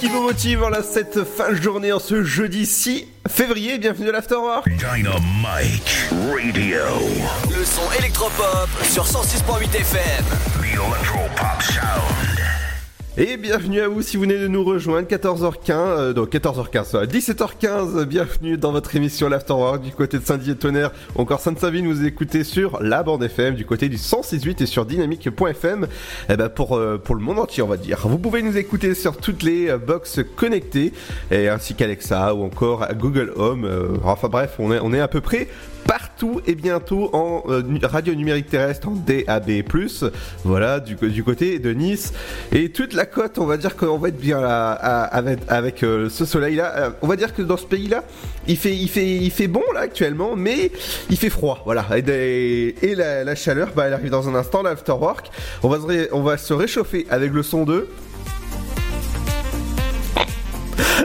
Qui 0.02 0.08
vous 0.08 0.22
motive 0.22 0.64
en 0.64 0.82
cette 0.82 1.22
fin 1.22 1.50
de 1.50 1.54
journée 1.54 1.92
en 1.92 2.00
ce 2.00 2.24
jeudi 2.24 2.66
6 2.66 3.06
février. 3.28 3.78
Bienvenue 3.78 4.08
à 4.08 4.12
l'Afterwork. 4.12 4.68
Dynamite 4.68 6.10
Radio. 6.10 6.80
Le 7.48 7.64
son 7.64 7.88
électropop 8.00 8.68
sur 8.82 9.04
106.8 9.04 9.76
FM. 9.76 10.24
The 10.60 10.74
Electropop 10.74 11.62
Sound. 11.62 12.31
Et 13.18 13.36
bienvenue 13.36 13.82
à 13.82 13.88
vous 13.88 14.00
si 14.00 14.16
vous 14.16 14.22
venez 14.22 14.38
de 14.38 14.48
nous 14.48 14.64
rejoindre 14.64 15.06
14h15, 15.06 15.70
euh, 15.70 16.12
donc 16.14 16.32
14h15, 16.32 16.96
euh, 16.96 17.04
17h15, 17.04 18.06
bienvenue 18.06 18.56
dans 18.56 18.72
votre 18.72 18.96
émission 18.96 19.28
l'Afterwork 19.28 19.82
du 19.82 19.90
côté 19.90 20.18
de 20.18 20.24
Saint-Dié 20.24 20.54
Tonnerre, 20.56 20.92
encore 21.14 21.40
Sainte-Savine, 21.40 21.86
vous 21.86 22.06
écoutez 22.06 22.42
sur 22.42 22.82
la 22.82 23.02
bande 23.02 23.22
FM 23.22 23.54
du 23.54 23.66
côté 23.66 23.90
du 23.90 23.98
106.8 23.98 24.62
et 24.62 24.66
sur 24.66 24.86
dynamique.fm 24.86 25.88
eh 26.30 26.36
ben 26.38 26.48
pour, 26.48 26.74
euh, 26.74 26.96
pour 26.96 27.14
le 27.14 27.20
monde 27.20 27.38
entier 27.38 27.62
on 27.62 27.66
va 27.68 27.76
dire. 27.76 27.98
Vous 28.08 28.16
pouvez 28.16 28.40
nous 28.40 28.56
écouter 28.56 28.94
sur 28.94 29.18
toutes 29.18 29.42
les 29.42 29.68
euh, 29.68 29.76
box 29.76 30.20
connectées 30.34 30.94
et 31.30 31.50
ainsi 31.50 31.74
qu'Alexa 31.74 32.34
ou 32.34 32.42
encore 32.42 32.88
Google 32.94 33.34
Home, 33.36 33.66
euh, 33.66 33.88
enfin 34.04 34.28
bref 34.28 34.54
on 34.58 34.72
est, 34.72 34.80
on 34.82 34.90
est 34.94 35.00
à 35.00 35.08
peu 35.08 35.20
près 35.20 35.48
partout 35.86 36.40
et 36.46 36.54
bientôt 36.54 37.10
en 37.12 37.42
euh, 37.48 37.62
radio 37.82 38.14
numérique 38.14 38.48
terrestre 38.48 38.88
en 38.88 38.92
DAB+. 38.92 39.64
Voilà, 40.44 40.80
du, 40.80 41.24
côté 41.24 41.58
de 41.58 41.72
Nice 41.72 42.12
et 42.52 42.70
toute 42.70 42.94
la 42.94 43.06
côte. 43.06 43.38
On 43.38 43.46
va 43.46 43.56
dire 43.56 43.76
qu'on 43.76 43.98
va 43.98 44.08
être 44.08 44.20
bien 44.20 44.40
là 44.40 44.72
avec, 44.72 45.82
euh, 45.82 46.08
ce 46.08 46.24
soleil-là. 46.24 46.74
Euh, 46.76 46.90
on 47.02 47.06
va 47.06 47.16
dire 47.16 47.34
que 47.34 47.42
dans 47.42 47.56
ce 47.56 47.66
pays-là, 47.66 48.04
il 48.46 48.56
fait, 48.56 48.74
il 48.74 48.88
fait, 48.88 49.16
il 49.16 49.30
fait 49.30 49.48
bon 49.48 49.64
là 49.74 49.80
actuellement, 49.80 50.36
mais 50.36 50.70
il 51.10 51.16
fait 51.16 51.30
froid. 51.30 51.62
Voilà, 51.64 51.86
et, 51.96 52.94
la, 52.94 53.34
chaleur, 53.34 53.70
bah, 53.74 53.84
elle 53.86 53.94
arrive 53.94 54.10
dans 54.10 54.28
un 54.28 54.34
instant. 54.34 54.62
L'afterwork, 54.62 55.30
on 55.62 55.68
va, 55.68 55.78
se 55.78 56.08
on 56.12 56.22
va 56.22 56.36
se 56.36 56.52
réchauffer 56.52 57.06
avec 57.10 57.32
le 57.32 57.42
son 57.42 57.64
de. 57.64 57.88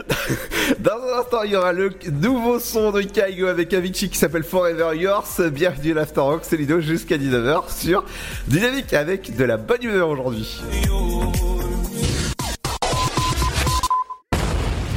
Dans 0.78 0.92
un 0.92 1.20
instant, 1.20 1.42
il 1.44 1.52
y 1.52 1.56
aura 1.56 1.72
le 1.72 1.90
nouveau 2.10 2.58
son 2.58 2.92
de 2.92 3.02
Kaigo 3.02 3.46
avec 3.46 3.72
Avicii 3.74 4.08
qui 4.08 4.18
s'appelle 4.18 4.44
Forever 4.44 4.96
Yours. 4.96 5.40
Bienvenue 5.50 5.92
à 5.92 5.94
l'Afterrock, 5.94 6.42
c'est 6.42 6.56
Lido 6.56 6.80
jusqu'à 6.80 7.16
19h 7.16 7.74
sur 7.74 8.04
Dynamique 8.46 8.92
avec 8.94 9.36
de 9.36 9.44
la 9.44 9.56
bonne 9.56 9.82
humeur 9.82 10.08
aujourd'hui. 10.08 10.60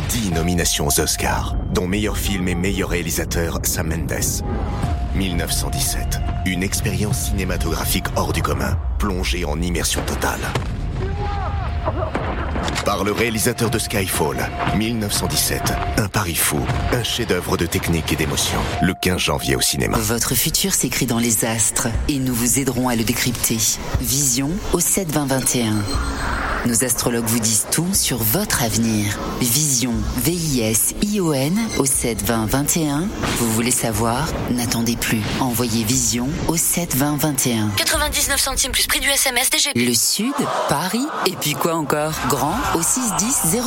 10 0.09 0.31
nominations 0.31 0.87
aux 0.87 0.99
Oscars, 0.99 1.55
dont 1.73 1.87
meilleur 1.87 2.17
film 2.17 2.47
et 2.47 2.55
meilleur 2.55 2.89
réalisateur 2.89 3.59
Sam 3.63 3.89
Mendes. 3.89 4.43
1917, 5.15 6.19
une 6.45 6.63
expérience 6.63 7.27
cinématographique 7.27 8.05
hors 8.15 8.31
du 8.31 8.41
commun, 8.41 8.77
plongée 8.97 9.43
en 9.45 9.61
immersion 9.61 10.01
totale. 10.05 10.39
Par 12.85 13.03
le 13.03 13.11
réalisateur 13.11 13.69
de 13.69 13.79
Skyfall, 13.79 14.49
1917, 14.75 15.73
un 15.97 16.07
pari 16.07 16.35
fou, 16.35 16.59
un 16.93 17.03
chef-d'œuvre 17.03 17.57
de 17.57 17.65
technique 17.65 18.11
et 18.11 18.15
d'émotion, 18.15 18.59
le 18.81 18.93
15 18.93 19.17
janvier 19.17 19.55
au 19.55 19.61
cinéma. 19.61 19.97
Votre 19.97 20.35
futur 20.35 20.73
s'écrit 20.73 21.05
dans 21.05 21.19
les 21.19 21.45
astres 21.45 21.87
et 22.07 22.17
nous 22.17 22.33
vous 22.33 22.59
aiderons 22.59 22.89
à 22.89 22.95
le 22.95 23.03
décrypter. 23.03 23.57
Vision 24.01 24.49
au 24.73 24.79
7 24.79 25.11
20 25.11 25.25
21. 25.25 25.73
Nos 26.67 26.83
astrologues 26.83 27.25
vous 27.25 27.39
disent 27.39 27.65
tout 27.71 27.91
sur 27.91 28.17
votre 28.17 28.61
avenir. 28.61 29.17
Vision, 29.39 29.93
V-I-S-I-O-N 30.17 31.59
au 31.79 31.85
7 31.85 32.23
20 32.23 32.45
21. 32.45 33.07
Vous 33.39 33.51
voulez 33.53 33.71
savoir? 33.71 34.27
N'attendez 34.51 34.95
plus. 34.95 35.21
Envoyez 35.39 35.83
Vision 35.83 36.29
au 36.47 36.57
7 36.57 36.95
20 36.95 37.17
21. 37.17 37.69
99 37.77 38.39
centimes 38.39 38.71
plus 38.71 38.85
prix 38.85 38.99
du 38.99 39.09
SMS 39.09 39.49
DGP. 39.49 39.73
Le 39.75 39.93
Sud, 39.95 40.33
Paris, 40.69 41.07
et 41.25 41.35
puis 41.35 41.53
quoi 41.53 41.73
encore? 41.73 42.13
Grand 42.29 42.50
au 42.75 42.81
61000. 42.81 43.61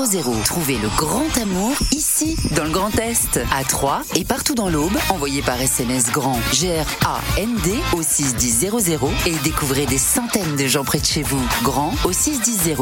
Trouvez 0.45 0.79
le 0.79 0.89
grand 0.97 1.37
amour 1.41 1.75
ici, 1.93 2.37
dans 2.57 2.65
le 2.65 2.71
Grand 2.71 2.95
Est, 2.99 3.41
à 3.53 3.65
Troyes 3.65 4.03
et 4.15 4.25
partout 4.25 4.55
dans 4.55 4.69
l'Aube. 4.69 4.97
Envoyez 5.09 5.43
par 5.43 5.61
SMS 5.61 6.11
grand 6.11 6.39
G-R-A-N-D 6.53 7.75
au 7.93 8.03
61000 8.03 8.99
et 9.27 9.35
découvrez 9.43 9.87
des 9.87 9.99
centaines 9.99 10.57
de 10.57 10.67
gens 10.67 10.85
près 10.85 10.99
de 10.99 11.05
chez 11.07 11.23
vous. 11.23 11.43
Grand 11.63 11.95
au 12.05 12.13
61000. 12.13 12.77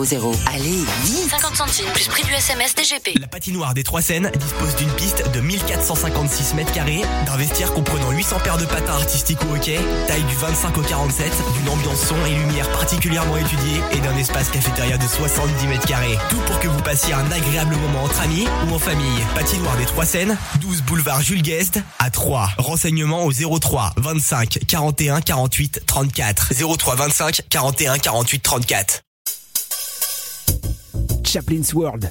Allez, 0.52 0.84
vite 1.04 1.30
50 1.30 1.56
centimes 1.56 1.86
plus 1.94 2.08
prix 2.08 2.24
du 2.24 2.32
SMS 2.32 2.74
DGP. 2.74 3.18
La 3.20 3.28
patinoire 3.28 3.74
des 3.74 3.84
Trois 3.84 4.02
Seines 4.02 4.30
dispose 4.38 4.74
d'une 4.76 4.90
piste 4.90 5.24
de 5.32 5.40
1456 5.40 6.54
mètres 6.54 6.72
carrés, 6.72 7.02
d'un 7.26 7.36
vestiaire 7.36 7.72
comprenant 7.72 8.10
800 8.10 8.36
paires 8.42 8.58
de 8.58 8.66
patins 8.66 8.94
artistiques 8.94 9.38
ou 9.48 9.54
hockey, 9.54 9.78
taille 10.06 10.24
du 10.24 10.34
25 10.34 10.76
au 10.78 10.82
47, 10.82 11.32
d'une 11.54 11.68
ambiance 11.68 12.00
son 12.06 12.16
et 12.26 12.34
lumière 12.34 12.70
particulièrement 12.72 13.36
étudiée 13.36 13.80
et 13.92 13.98
d'un 14.00 14.16
espace 14.16 14.50
cafétéria 14.50 14.98
de 14.98 15.06
70 15.06 15.66
mètres 15.66 15.86
carrés. 15.86 15.91
Tout 16.30 16.38
pour 16.46 16.58
que 16.58 16.68
vous 16.68 16.80
passiez 16.80 17.12
un 17.12 17.30
agréable 17.30 17.76
moment 17.76 18.04
entre 18.04 18.22
amis 18.22 18.46
ou 18.66 18.74
en 18.74 18.78
famille. 18.78 19.22
Patinoire 19.34 19.76
des 19.76 19.84
Trois 19.84 20.06
Seines, 20.06 20.38
12 20.62 20.82
boulevard 20.84 21.20
Jules 21.20 21.42
Guest 21.42 21.80
à 21.98 22.08
3. 22.08 22.48
Renseignements 22.56 23.26
au 23.26 23.32
03 23.32 23.92
25 23.98 24.60
41 24.66 25.20
48 25.20 25.82
34. 25.86 26.54
03 26.78 26.94
25 26.94 27.42
41 27.50 27.98
48 27.98 28.42
34. 28.42 29.00
Chaplin's 31.26 31.74
World. 31.74 32.10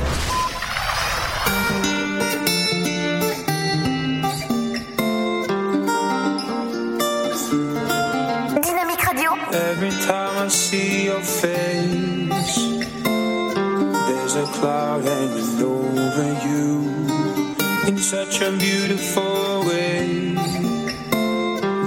time 10.11 10.37
I 10.45 10.47
see 10.49 11.05
your 11.05 11.21
face, 11.21 12.55
there's 14.07 14.35
a 14.35 14.45
cloud 14.57 15.05
hanging 15.05 15.63
over 15.63 16.29
you 16.47 16.67
in 17.87 17.97
such 17.97 18.41
a 18.41 18.51
beautiful 18.57 19.63
way. 19.69 20.35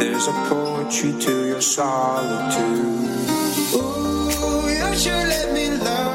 There's 0.00 0.26
a 0.26 0.36
poetry 0.48 1.12
to 1.24 1.34
your 1.50 1.60
solitude. 1.60 3.18
Ooh, 3.76 4.70
you 4.78 4.88
should 5.02 5.28
let 5.34 5.52
me 5.52 5.66
love 5.84 6.13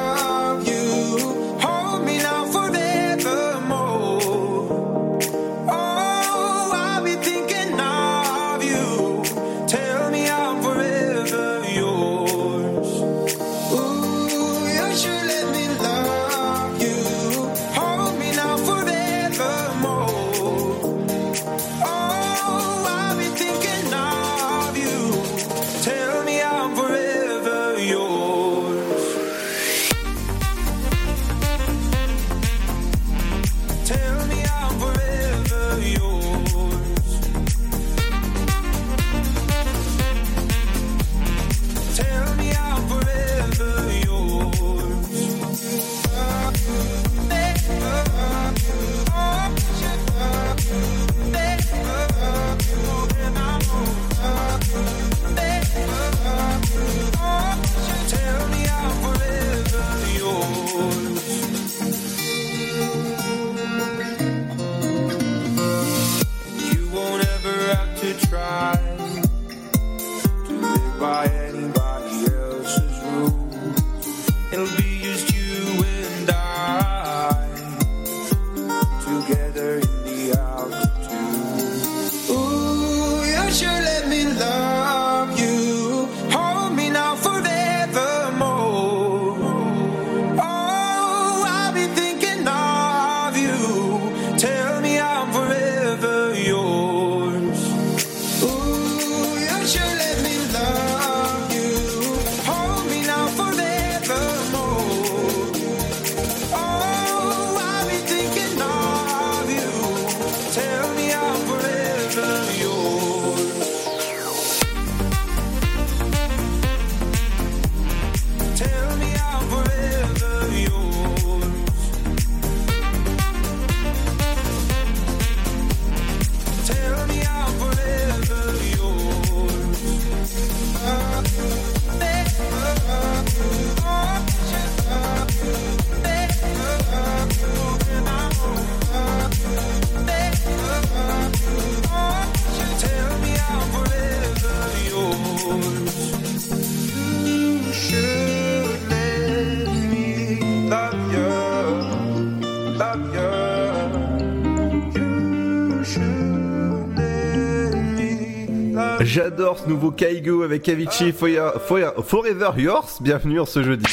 nouveau 159.70 159.92
Kaigo 159.92 160.42
avec 160.44 160.68
Avicii 160.68 161.12
Foya- 161.12 161.54
Foya- 161.68 161.94
Forever 162.04 162.50
Yours. 162.58 162.98
Bienvenue 163.02 163.40
en 163.40 163.46
ce 163.46 163.62
jeudi. 163.64 163.86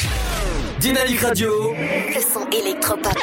Dynamique 0.79 1.19
Radio. 1.21 1.49
Le 2.15 2.21
son 2.21 2.47
électropop. 2.49 3.13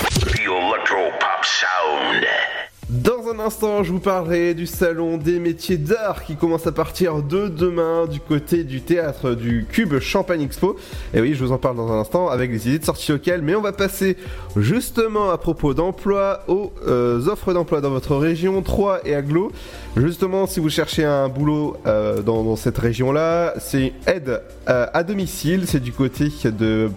Un 3.34 3.40
instant, 3.40 3.82
je 3.82 3.92
vous 3.92 4.00
parlerai 4.00 4.54
du 4.54 4.66
salon 4.66 5.16
des 5.16 5.40
métiers 5.40 5.76
d'art 5.76 6.24
qui 6.24 6.36
commence 6.36 6.66
à 6.66 6.72
partir 6.72 7.22
de 7.22 7.48
demain 7.48 8.06
du 8.06 8.20
côté 8.20 8.62
du 8.62 8.80
théâtre 8.80 9.32
du 9.32 9.66
Cube 9.68 9.98
Champagne 9.98 10.42
Expo. 10.42 10.76
Et 11.14 11.20
oui, 11.20 11.34
je 11.34 11.44
vous 11.44 11.50
en 11.50 11.58
parle 11.58 11.76
dans 11.76 11.90
un 11.90 11.98
instant 12.00 12.28
avec 12.28 12.50
les 12.50 12.68
idées 12.68 12.78
de 12.78 12.84
sortie 12.84 13.10
locales. 13.10 13.42
Mais 13.42 13.54
on 13.54 13.60
va 13.60 13.72
passer 13.72 14.16
justement 14.56 15.30
à 15.30 15.38
propos 15.38 15.74
d'emploi 15.74 16.42
aux 16.46 16.72
euh, 16.86 17.26
offres 17.26 17.52
d'emploi 17.52 17.80
dans 17.80 17.90
votre 17.90 18.14
région, 18.16 18.62
3 18.62 19.00
et 19.04 19.14
Aglo. 19.14 19.50
Justement, 19.96 20.46
si 20.46 20.60
vous 20.60 20.70
cherchez 20.70 21.04
un 21.04 21.28
boulot 21.28 21.76
euh, 21.86 22.20
dans, 22.22 22.56
cette 22.56 22.78
région-là, 22.78 23.54
c'est 23.58 23.92
aide 24.06 24.42
euh, 24.68 24.86
à 24.92 25.02
domicile. 25.02 25.64
C'est 25.66 25.80
du 25.80 25.92
côté 25.92 26.28
de, 26.44 26.90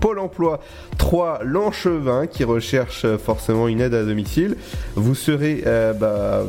Pôle 0.00 0.18
emploi 0.18 0.60
3 0.98 1.40
Lanchevin 1.44 2.26
qui 2.26 2.44
recherche 2.44 3.06
forcément 3.16 3.68
une 3.68 3.80
aide 3.80 3.94
à 3.94 4.04
domicile. 4.04 4.56
Vous 4.96 5.14
serez 5.14 5.61
euh, 5.66 5.92
bah, 5.92 6.42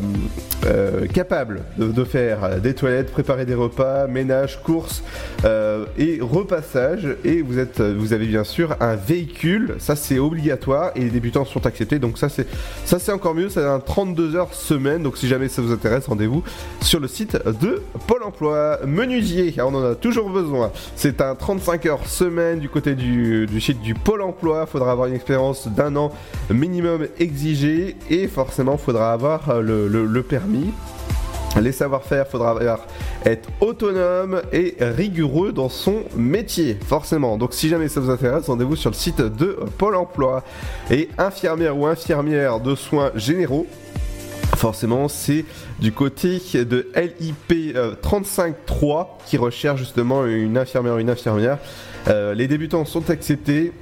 euh, 0.66 1.08
capable 1.08 1.62
de, 1.78 2.04
faire 2.04 2.60
des 2.62 2.74
toilettes, 2.74 3.12
préparer 3.12 3.46
des 3.46 3.54
repas, 3.54 4.08
ménage, 4.08 4.62
courses 4.62 5.04
euh, 5.46 5.86
et 5.98 6.20
repassage. 6.22 7.16
Et 7.24 7.42
vous, 7.42 7.60
êtes, 7.60 7.82
vous 7.82 8.14
avez 8.14 8.26
bien 8.26 8.44
sûr 8.44 8.76
un 8.80 8.96
véhicule, 8.96 9.76
ça 9.80 9.96
c'est 9.96 10.20
obligatoire 10.20 10.92
et 10.96 11.02
les 11.02 11.10
débutants 11.10 11.46
sont 11.46 11.66
acceptés. 11.66 12.00
Donc 12.00 12.18
ça 12.18 12.30
c'est 12.30 12.48
ça 12.86 13.00
c'est 13.00 13.12
encore 13.12 13.36
mieux, 13.36 13.50
c'est 13.50 13.64
un 13.64 13.80
32 13.80 14.36
heures 14.36 14.54
semaine. 14.54 15.04
Donc 15.04 15.18
si 15.18 15.28
jamais 15.28 15.50
ça 15.50 15.62
vous 15.62 15.72
intéresse, 15.72 16.08
rendez-vous 16.08 16.44
sur 16.82 17.00
le 17.00 17.08
site 17.08 17.38
de 17.62 17.82
Pôle 18.08 18.24
Emploi. 18.24 18.80
Menuisier, 18.86 19.54
ah, 19.58 19.68
on 19.68 19.76
en 19.76 19.92
a 19.92 19.96
toujours 19.96 20.30
besoin. 20.30 20.72
C'est 20.96 21.22
un 21.22 21.36
35 21.36 21.86
heures 21.86 22.08
semaine 22.08 22.60
du 22.60 22.70
côté 22.70 22.96
du, 22.96 23.46
du 23.48 23.60
site 23.60 23.82
du 23.82 23.94
Pôle 23.94 24.22
Emploi. 24.22 24.66
Faudra 24.66 24.92
avoir 24.92 25.08
une 25.08 25.16
expérience 25.16 25.68
d'un 25.68 25.96
an 25.96 26.12
minimum 26.50 27.08
exigé 27.20 27.96
et 28.10 28.28
forcément 28.28 28.78
faudra 28.78 29.03
avoir 29.12 29.50
euh, 29.50 29.62
le, 29.62 30.24
permis. 30.24 30.72
Les 31.62 31.72
savoir-faire, 31.72 32.28
faudra 32.28 32.58
être 33.26 33.48
autonome 33.62 34.42
et 34.52 34.76
rigoureux 34.80 35.52
dans 35.52 35.70
son 35.70 35.98
métier, 36.16 36.80
forcément. 36.88 37.38
Donc 37.38 37.54
si 37.54 37.70
jamais 37.70 37.90
ça 37.90 38.00
vous 38.00 38.10
intéresse, 38.10 38.48
rendez-vous 38.48 38.76
sur 38.76 38.90
le 38.90 38.96
site 38.96 39.22
de 39.22 39.60
Pôle 39.78 39.96
Emploi. 39.96 40.44
Et 40.90 41.10
infirmière 41.20 41.78
ou 41.78 41.86
infirmière 41.86 42.60
de 42.60 42.74
soins 42.74 43.12
généraux, 43.16 43.68
Forcément, 44.56 45.10
c'est 45.10 45.44
du 45.80 45.92
côté 45.92 46.40
de 46.54 46.88
LIP 46.96 47.76
euh, 47.76 47.96
35.3 48.02 49.08
qui 49.26 49.36
recherche 49.36 49.80
justement 49.80 50.26
une 50.26 50.58
infirmière 50.58 50.96
ou 50.96 51.00
une 51.00 51.10
infirmière. 51.10 51.58
Euh, 52.08 52.34
les 52.34 52.48
débutants 52.48 52.86
sont 52.86 53.10
acceptés. 53.10 53.74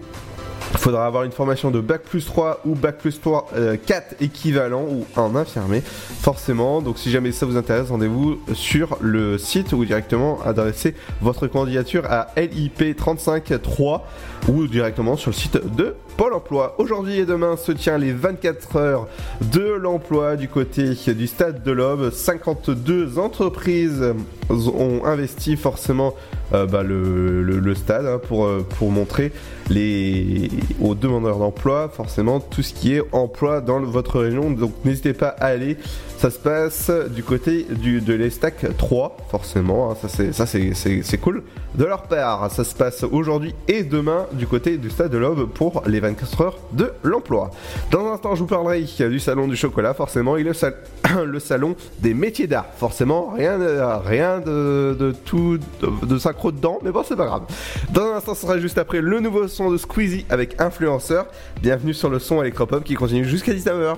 Il 0.74 0.78
faudra 0.78 1.06
avoir 1.06 1.24
une 1.24 1.32
formation 1.32 1.70
de 1.70 1.80
Bac 1.80 2.04
plus 2.04 2.26
3 2.26 2.62
ou 2.66 2.76
Bac 2.76 2.98
plus 2.98 3.20
3 3.20 3.50
euh, 3.56 3.78
4 3.86 4.16
équivalent 4.22 4.84
ou 4.84 5.06
un 5.20 5.36
infirmier, 5.36 5.82
forcément. 5.82 6.82
Donc 6.82 6.98
si 6.98 7.12
jamais 7.12 7.32
ça 7.32 7.46
vous 7.46 7.58
intéresse, 7.58 7.90
rendez-vous 7.90 8.42
sur 8.54 8.98
le 9.02 9.38
site 9.38 9.74
ou 9.74 9.84
directement 9.86 10.40
adressez 10.44 10.96
votre 11.22 11.48
candidature 11.48 12.06
à 12.10 12.30
LIP 12.38 12.82
35.3 12.82 14.02
ou 14.48 14.68
directement 14.68 15.16
sur 15.16 15.32
le 15.32 15.36
site 15.36 15.60
de 15.76 15.96
Pôle 16.18 16.34
emploi. 16.34 16.76
Aujourd'hui 16.78 17.20
et 17.20 17.26
demain 17.26 17.58
se 17.58 17.72
tient 17.72 17.98
les 17.98 18.12
24 18.12 18.76
heures 18.76 19.08
de 19.54 19.62
l'emploi 19.62 20.36
du 20.36 20.48
côté 20.48 20.94
du 21.14 21.28
stade 21.28 21.64
de 21.64 21.72
l'Aube. 21.72 22.12
52 22.12 23.18
entreprises 23.18 24.14
ont 24.50 25.06
investi 25.06 25.56
forcément 25.56 26.14
euh, 26.54 26.66
bah, 26.66 26.84
le, 26.84 27.74
stade 27.76 28.06
hein, 28.06 28.20
pour, 28.20 28.46
euh, 28.46 28.66
pour 28.78 28.92
montrer 28.92 29.32
les, 29.70 30.50
aux 30.82 30.96
demandeurs 30.96 31.40
d'emploi 31.40 31.90
forcément 31.90 32.42
tout 32.42 32.62
ce 32.62 32.74
qui 32.74 32.94
est 32.96 33.02
emploi 33.14 33.62
dans 33.62 33.80
votre 33.80 34.20
région. 34.20 34.52
Donc 34.52 34.74
n'hésitez 34.84 35.14
pas 35.14 35.30
à 35.30 35.46
aller. 35.46 35.78
Ça 36.18 36.30
se 36.30 36.38
passe 36.38 36.92
du 37.10 37.24
côté 37.24 37.66
de 37.70 38.14
l'Estac 38.14 38.66
3, 38.78 39.18
forcément. 39.30 39.92
hein, 39.92 40.08
ça 40.32 40.46
c'est 40.46 41.18
cool. 41.18 41.44
De 41.74 41.86
leur 41.86 42.04
part, 42.04 42.52
ça 42.52 42.64
se 42.64 42.76
passe 42.76 43.04
aujourd'hui 43.04 43.56
et 43.68 43.84
demain 43.84 44.28
du 44.34 44.48
côté 44.48 44.78
du 44.78 44.90
stade 44.90 45.12
de 45.12 45.18
l'Aube 45.18 45.48
pour 45.50 45.84
les 45.86 46.00
24 46.00 46.42
heures 46.42 46.58
de 46.74 46.92
l'emploi. 47.04 47.52
Dans 47.92 48.06
un 48.08 48.14
instant, 48.14 48.36
je 48.36 48.42
vous 48.42 48.48
parlerai 48.48 48.82
du 49.10 49.20
salon 49.20 49.48
du 49.48 49.56
chocolat, 49.56 49.94
forcément, 49.94 50.38
et 50.38 50.44
le, 50.44 50.54
sal- 50.54 50.76
le 51.26 51.40
salon 51.40 51.76
des 52.00 52.14
métiers 52.14 52.48
d'art, 52.48 52.66
forcément. 52.78 53.32
Rien, 53.36 53.58
rien 54.04 54.40
de, 54.40 54.96
de 55.00 55.12
tout 55.12 55.58
de, 55.82 56.06
de 56.06 56.18
synchro 56.18 56.52
dedans, 56.52 56.80
mais 56.84 56.92
bon, 56.92 57.04
c'est 57.08 57.16
pas 57.16 57.26
grave. 57.26 57.44
Dans 57.92 58.04
un 58.04 58.16
instant, 58.18 58.34
ce 58.36 58.42
sera 58.42 58.60
juste 58.60 58.78
après 58.78 59.02
le 59.02 59.20
nouveau 59.20 59.48
son 59.48 59.70
de 59.72 59.78
Squeezie 59.78 60.26
avec 60.30 60.60
Influenceur. 60.62 61.26
Bienvenue 61.62 61.94
sur 61.94 62.10
le 62.10 62.20
son 62.20 62.42
électropop 62.42 62.84
qui 62.84 62.96
continue 62.96 63.26
jusqu'à 63.26 63.54
19h. 63.54 63.96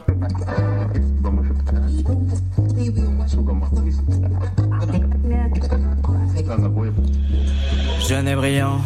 Jeune 8.07 8.27
et 8.27 8.35
brillant, 8.35 8.79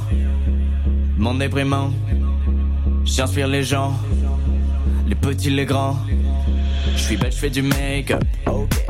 monde 1.17 1.39
déprimant. 1.39 1.91
J'inspire 3.03 3.47
les 3.47 3.63
gens, 3.63 3.93
les 5.07 5.15
petits, 5.15 5.49
les 5.49 5.65
grands. 5.65 5.97
Je 6.95 7.01
suis 7.01 7.17
belle, 7.17 7.31
je 7.31 7.37
fais 7.37 7.49
du 7.49 7.61
make-up. 7.61 8.23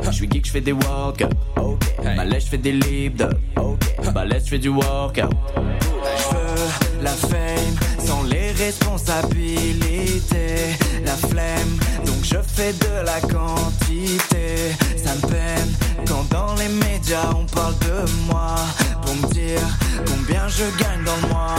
Je 0.03 0.11
suis 0.11 0.29
geek, 0.29 0.45
je 0.45 0.51
fais 0.51 0.61
des 0.61 0.71
workouts. 0.71 1.29
Balèze, 2.03 2.45
je 2.45 2.49
fais 2.49 2.57
des 2.57 2.71
lip 2.71 3.23
Balèze, 4.13 4.45
je 4.45 4.49
fais 4.49 4.59
du 4.59 4.69
workout. 4.69 5.33
La 7.01 7.11
fame 7.11 7.75
sans 8.05 8.23
les 8.23 8.51
responsabilités. 8.51 10.77
La 11.05 11.15
flemme, 11.15 11.77
donc 12.05 12.23
je 12.23 12.37
fais 12.55 12.73
de 12.73 13.05
la 13.05 13.19
quantité. 13.21 14.75
Ça 15.03 15.15
me 15.15 15.21
peine 15.27 15.71
quand 16.07 16.25
dans 16.29 16.55
les 16.55 16.69
médias 16.69 17.29
on 17.35 17.45
parle 17.45 17.75
de 17.79 18.05
moi. 18.29 18.55
Pour 19.01 19.15
me 19.15 19.27
dire 19.33 19.61
combien 20.05 20.47
je 20.47 20.63
gagne 20.81 21.03
dans 21.05 21.15
le 21.21 21.27
mois. 21.33 21.55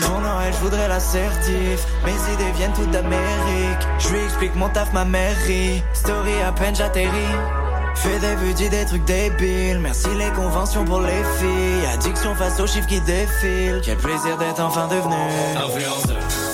Pour 0.00 0.20
Noël, 0.20 0.52
je 0.52 0.58
voudrais 0.64 0.88
l'assertif. 0.88 1.86
Mes 2.04 2.32
idées 2.34 2.52
viennent 2.56 2.72
toutes 2.72 2.90
d'Amérique. 2.90 3.82
Je 3.98 4.08
lui 4.10 4.24
explique 4.24 4.54
mon 4.56 4.68
taf, 4.68 4.92
ma 4.92 5.04
mairie. 5.04 5.82
Story 5.92 6.32
à 6.46 6.52
peine 6.52 6.74
j'atterris. 6.74 7.36
Fais 7.94 8.18
des 8.18 8.34
vues, 8.36 8.54
dis 8.54 8.68
des 8.68 8.84
trucs 8.84 9.04
débiles. 9.04 9.78
Merci 9.80 10.08
les 10.18 10.30
conventions 10.32 10.84
pour 10.84 11.00
les 11.00 11.22
filles. 11.38 11.86
Addiction 11.92 12.34
face 12.34 12.58
aux 12.60 12.66
chiffres 12.66 12.88
qui 12.88 13.00
défilent. 13.00 13.80
Quel 13.84 13.96
plaisir 13.96 14.36
d'être 14.38 14.60
enfin 14.60 14.88
devenu 14.88 15.14
influenceur. 15.56 16.49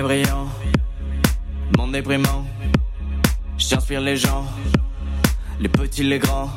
Et 0.00 0.02
brillant, 0.02 0.48
déprimant. 1.92 2.46
J'inspire 3.58 4.00
les 4.00 4.16
gens, 4.16 4.46
les 5.60 5.68
petits, 5.68 6.04
les 6.04 6.18
grands. 6.18 6.48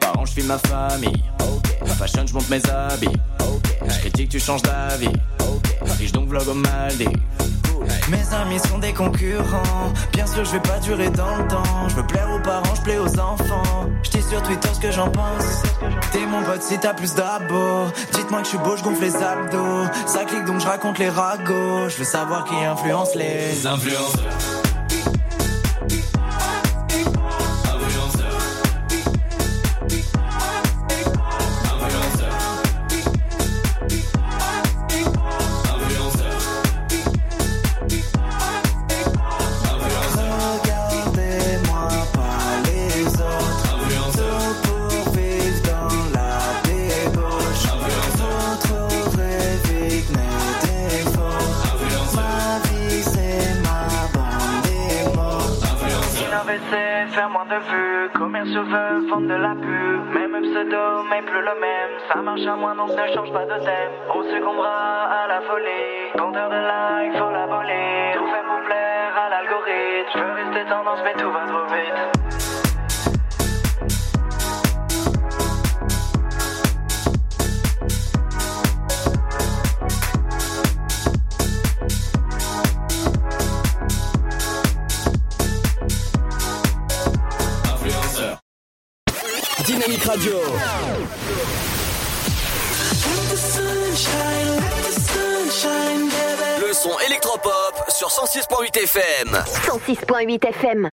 Parents, 0.00 0.24
je 0.24 0.32
suis 0.32 0.42
ma 0.44 0.56
famille. 0.56 1.22
Fashion, 1.98 2.26
je 2.26 2.32
monte 2.32 2.48
mes 2.48 2.66
habits. 2.70 3.18
Je 3.86 3.98
critique, 3.98 4.30
tu 4.30 4.40
changes 4.40 4.62
d'avis. 4.62 5.12
Riche 5.98 6.12
donc 6.12 6.28
vlog 6.30 6.48
au 6.48 6.54
Maldives 6.54 7.10
Mes 8.08 8.34
amis 8.34 8.58
sont 8.58 8.78
des 8.78 8.92
concurrents. 8.92 9.92
Bien 10.12 10.26
sûr 10.26 10.44
je 10.44 10.52
vais 10.52 10.60
pas 10.60 10.78
durer 10.78 11.10
dans 11.10 11.36
le 11.36 11.46
temps. 11.48 11.88
Je 11.88 11.96
veux 11.96 12.06
plaire 12.06 12.28
aux 12.34 12.40
parents, 12.40 12.74
je 12.74 12.82
plais 12.82 12.98
aux 12.98 13.18
enfants. 13.18 13.88
Je 14.02 14.10
dis 14.10 14.22
sur 14.22 14.42
Twitter 14.42 14.68
ce 14.72 14.80
que 14.80 14.90
j'en 14.90 15.10
pense. 15.10 15.62
T'es 16.12 16.26
mon 16.26 16.42
pote 16.42 16.62
si 16.62 16.78
t'as 16.78 16.94
plus 16.94 17.14
d'abos 17.14 17.86
Dites-moi 18.12 18.40
que 18.40 18.44
je 18.44 18.50
suis 18.50 18.58
beau, 18.58 18.76
je 18.76 18.82
gonfle 18.82 19.02
les 19.02 19.16
abdos. 19.16 19.86
Ça 20.06 20.24
clique 20.24 20.44
donc 20.44 20.60
je 20.60 20.66
raconte 20.66 20.98
les 20.98 21.08
ragots. 21.08 21.88
Je 21.88 21.96
veux 21.98 22.04
savoir 22.04 22.44
qui 22.44 22.54
influence 22.64 23.14
les 23.14 23.66
influenceurs 23.66 24.59
marche 62.46 62.96
à 62.96 63.06
ne 63.08 63.14
change 63.14 63.32
pas 63.32 63.44
de 63.44 63.64
thème. 63.64 63.92
On 64.14 64.22
succombera 64.22 65.04
à 65.04 65.28
la 65.28 65.40
folie. 65.42 66.12
Compteur 66.18 66.48
de 66.48 66.56
likes, 66.56 67.18
faut 67.18 67.30
l'abolir. 67.30 68.14
Tout 68.14 68.26
fait 68.26 68.44
pour 68.46 68.60
plaire 68.66 69.12
à 69.16 69.30
l'algorithme. 69.30 70.10
Je 70.14 70.18
veux 70.18 70.32
rester 70.32 70.64
tendance, 70.70 71.00
mais 71.04 71.14
tout 71.20 71.30
va 71.30 71.46
trop 71.46 71.66
vite. 71.74 72.49
FM. 99.20 99.44
106.8 99.44 100.52
FM. 100.52 100.89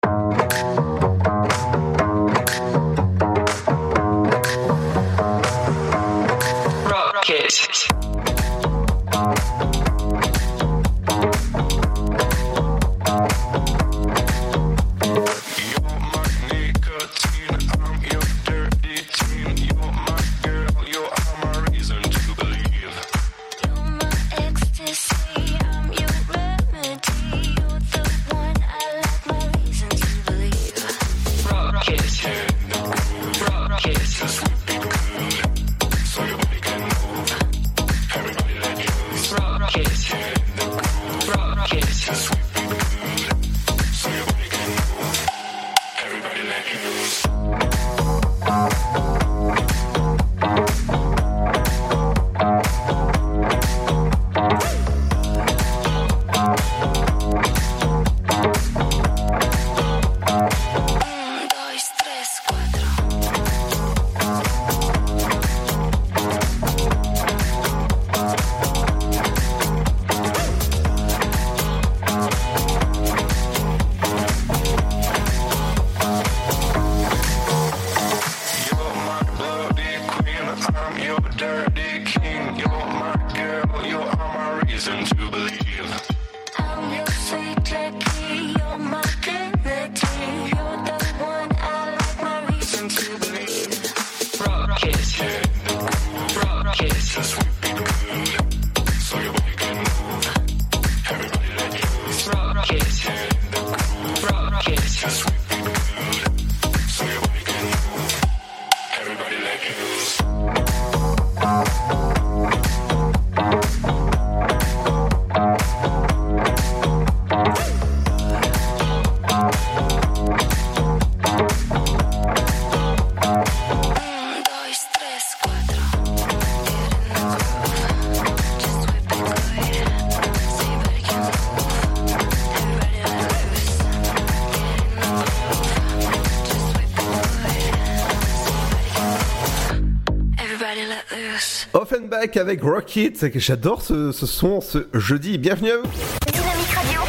Offenbach 141.73 142.37
avec 142.37 142.63
Rocket, 142.63 143.17
j'adore 143.39 143.83
ce, 143.83 144.13
ce 144.13 144.27
son 144.27 144.61
ce 144.61 144.87
jeudi. 144.95 145.39
Bienvenue 145.39 145.71
à 145.71 145.77
vous. 145.79 145.91
Dynamique 146.33 146.71
Radio. 146.75 147.01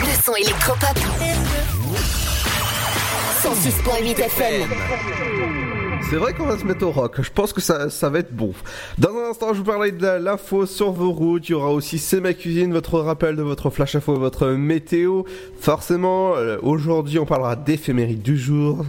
Le 0.00 0.22
son 0.22 0.34
électropop. 0.34 0.98
106.8 3.42 4.20
FM. 4.20 5.67
C'est 6.10 6.16
vrai 6.16 6.32
qu'on 6.32 6.46
va 6.46 6.56
se 6.56 6.64
mettre 6.64 6.86
au 6.86 6.90
rock. 6.90 7.20
Je 7.20 7.30
pense 7.30 7.52
que 7.52 7.60
ça, 7.60 7.90
ça 7.90 8.08
va 8.08 8.20
être 8.20 8.34
bon. 8.34 8.54
Dans 8.96 9.10
un 9.10 9.28
instant, 9.28 9.52
je 9.52 9.58
vous 9.58 9.64
parlerai 9.64 9.92
de 9.92 10.06
l'info 10.06 10.64
sur 10.64 10.90
vos 10.90 11.12
routes. 11.12 11.50
Il 11.50 11.52
y 11.52 11.54
aura 11.54 11.70
aussi 11.70 11.98
C'est 11.98 12.20
ma 12.20 12.32
cuisine, 12.32 12.72
votre 12.72 12.98
rappel 12.98 13.36
de 13.36 13.42
votre 13.42 13.68
flash 13.68 13.94
info, 13.94 14.14
votre 14.14 14.46
météo. 14.48 15.24
Forcément, 15.60 16.34
euh, 16.34 16.56
aujourd'hui, 16.62 17.18
on 17.18 17.26
parlera 17.26 17.56
d'éphémérides 17.56 18.22
du 18.22 18.38
jour. 18.38 18.86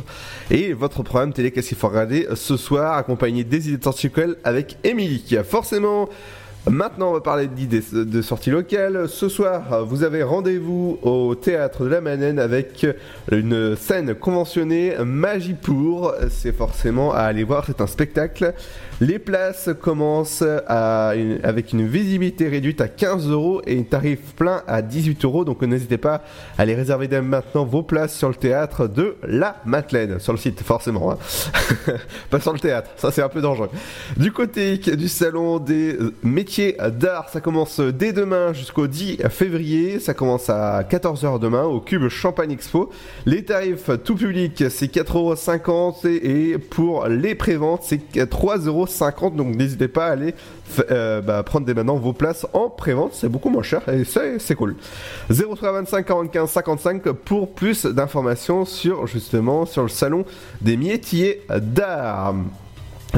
Et 0.50 0.72
votre 0.72 1.04
programme 1.04 1.34
télé, 1.34 1.52
qu'est-ce 1.52 1.68
qu'il 1.68 1.78
faut 1.78 1.90
regarder 1.90 2.26
ce 2.36 2.56
soir, 2.56 2.94
accompagné 2.94 3.44
des 3.44 3.68
idées 3.68 3.86
locales 4.04 4.38
avec 4.46 4.78
Émilie. 4.86 5.38
Forcément, 5.44 6.08
Maintenant, 6.68 7.12
on 7.12 7.14
va 7.14 7.22
parler 7.22 7.48
d'idées 7.48 7.82
de 7.92 8.22
sorties 8.22 8.52
locales. 8.52 9.08
Ce 9.08 9.30
soir, 9.30 9.86
vous 9.86 10.04
avez 10.04 10.24
rendez-vous 10.24 11.00
au 11.02 11.34
théâtre 11.34 11.84
de 11.84 11.90
la 11.90 12.02
Manène 12.02 12.38
avec 12.38 12.86
une 13.32 13.76
scène 13.76 14.14
conventionnée 14.14 14.94
Magie 15.04 15.54
pour. 15.54 16.14
C'est 16.30 16.52
forcément 16.52 17.14
à 17.14 17.22
aller 17.22 17.44
voir, 17.44 17.64
c'est 17.66 17.82
un 17.82 17.88
spectacle. 17.88 18.54
Les 19.02 19.18
places 19.18 19.70
commencent 19.82 20.44
avec 20.68 21.72
une 21.72 21.88
visibilité 21.88 22.50
réduite 22.50 22.82
à 22.82 22.88
15 22.90 23.30
euros 23.30 23.62
et 23.66 23.80
un 23.80 23.84
tarif 23.84 24.20
plein 24.36 24.62
à 24.68 24.82
18 24.82 25.24
euros. 25.24 25.46
Donc 25.46 25.62
n'hésitez 25.62 25.98
pas 25.98 26.22
à 26.58 26.66
les 26.66 26.76
réserver 26.76 27.08
dès 27.08 27.22
maintenant 27.22 27.64
vos 27.64 27.82
places 27.82 28.16
sur 28.18 28.28
le 28.28 28.36
théâtre 28.36 28.88
de 28.88 29.16
la 29.24 29.56
Madeleine. 29.66 30.20
Sur 30.20 30.34
le 30.34 30.38
site, 30.38 30.62
forcément. 30.62 31.12
hein. 31.12 31.18
pas 32.30 32.42
sur 32.42 32.52
le 32.52 32.60
théâtre, 32.60 32.90
ça 32.98 33.12
c'est 33.12 33.22
un 33.22 33.30
peu 33.30 33.42
dangereux. 33.42 33.70
Du 34.18 34.34
côté 34.34 34.78
du 34.78 35.08
salon 35.08 35.60
des 35.60 35.94
euh, 35.94 36.14
métiers 36.24 36.76
d'art, 36.92 37.30
ça 37.30 37.40
commence 37.40 37.80
dès 37.80 38.12
demain 38.12 38.52
jusqu'au 38.52 38.88
10 38.88 39.20
février. 39.30 40.00
Ça 40.00 40.14
commence 40.14 40.50
à 40.50 40.84
14h 40.84 41.40
demain 41.40 41.64
au 41.64 41.80
Cube 41.80 42.10
Champagne 42.10 42.52
Expo. 42.52 42.90
Les 43.26 43.46
tarifs 43.46 43.90
tout 44.04 44.16
public, 44.16 44.66
c'est 44.70 44.94
4,50€ 44.94 46.08
et 46.08 46.30
et 46.30 46.58
pour 46.58 47.08
les 47.08 47.36
préventes, 47.36 47.84
c'est 47.84 48.02
3,50€. 48.16 48.89
Donc 49.36 49.56
n'hésitez 49.56 49.88
pas 49.88 50.08
à 50.08 50.12
aller 50.12 50.36
euh, 50.92 51.22
bah, 51.22 51.44
prendre 51.44 51.66
dès 51.66 51.74
maintenant 51.74 51.96
vos 51.96 52.14
places 52.14 52.46
en 52.54 52.70
prévente. 52.70 53.14
C'est 53.14 53.30
beaucoup 53.30 53.50
moins 53.50 53.64
cher 53.64 53.82
et 53.90 54.04
c'est 54.06 54.56
cool. 54.56 54.76
0325 55.30 56.06
45 56.06 56.48
55 56.48 57.12
pour 57.12 57.54
plus 57.54 57.86
d'informations 57.86 58.66
sur 58.66 59.08
justement 59.08 59.66
sur 59.66 59.84
le 59.84 59.90
salon 59.90 60.26
des 60.62 60.78
métiers 60.78 61.42
d'art. 61.50 62.36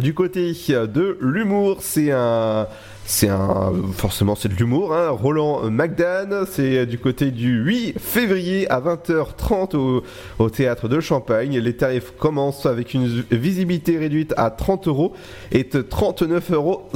Du 0.01 0.13
côté 0.13 0.53
de 0.69 1.17
l'humour, 1.19 1.77
c'est 1.81 2.11
un 2.11 2.67
c'est 3.11 3.27
un 3.27 3.73
forcément 3.93 4.35
c'est 4.35 4.47
de 4.47 4.55
l'humour. 4.55 4.93
Hein. 4.93 5.09
Roland 5.09 5.69
McDan, 5.69 6.45
c'est 6.49 6.85
du 6.85 6.97
côté 6.97 7.31
du 7.31 7.61
8 7.61 7.99
février 7.99 8.71
à 8.71 8.79
20h30 8.79 10.01
au, 10.39 10.49
théâtre 10.49 10.87
de 10.87 11.01
Champagne. 11.01 11.59
Les 11.59 11.75
tarifs 11.75 12.13
commencent 12.17 12.65
avec 12.65 12.93
une 12.93 13.23
visibilité 13.29 13.97
réduite 13.97 14.33
à 14.37 14.49
30 14.49 14.87
euros 14.87 15.13
et 15.51 15.63
39,50 15.63 16.53
euros 16.53 16.87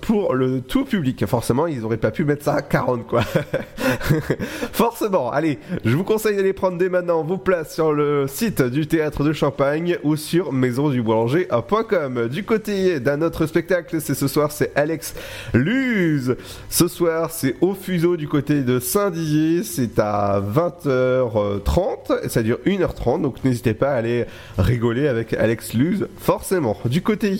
pour 0.00 0.34
le 0.34 0.62
tout 0.62 0.86
public. 0.86 1.26
Forcément, 1.26 1.66
ils 1.66 1.84
auraient 1.84 1.98
pas 1.98 2.10
pu 2.10 2.24
mettre 2.24 2.44
ça 2.44 2.54
à 2.54 2.62
40 2.62 3.06
quoi. 3.06 3.20
Forcément, 4.72 5.30
allez, 5.30 5.58
je 5.84 5.94
vous 5.94 6.04
conseille 6.04 6.36
d'aller 6.36 6.54
prendre 6.54 6.78
dès 6.78 6.88
maintenant 6.88 7.22
vos 7.22 7.36
places 7.36 7.74
sur 7.74 7.92
le 7.92 8.26
site 8.26 8.62
du 8.62 8.86
théâtre 8.86 9.22
de 9.22 9.34
Champagne 9.34 9.98
ou 10.02 10.16
sur 10.16 10.54
maisonduboulanger.com. 10.54 12.28
Du 12.28 12.44
côté 12.44 13.00
d'un 13.00 13.20
autre 13.20 13.44
spectacle, 13.44 14.00
c'est 14.00 14.14
ce 14.14 14.28
soir, 14.28 14.50
c'est 14.50 14.72
Alex 14.74 15.14
Luz. 15.54 16.36
Ce 16.68 16.88
soir, 16.88 17.30
c'est 17.30 17.56
au 17.60 17.74
fuseau 17.74 18.16
du 18.16 18.28
côté 18.28 18.62
de 18.62 18.78
Saint-Dizier, 18.78 19.62
c'est 19.62 19.98
à 19.98 20.40
20h30 20.40 22.24
et 22.24 22.28
ça 22.28 22.42
dure 22.42 22.58
1h30, 22.66 23.22
donc 23.22 23.44
n'hésitez 23.44 23.74
pas 23.74 23.92
à 23.92 23.96
aller 23.96 24.26
rigoler 24.58 25.08
avec 25.08 25.32
Alex 25.32 25.74
Luz, 25.74 26.08
forcément. 26.18 26.76
Du 26.84 27.02
côté 27.02 27.30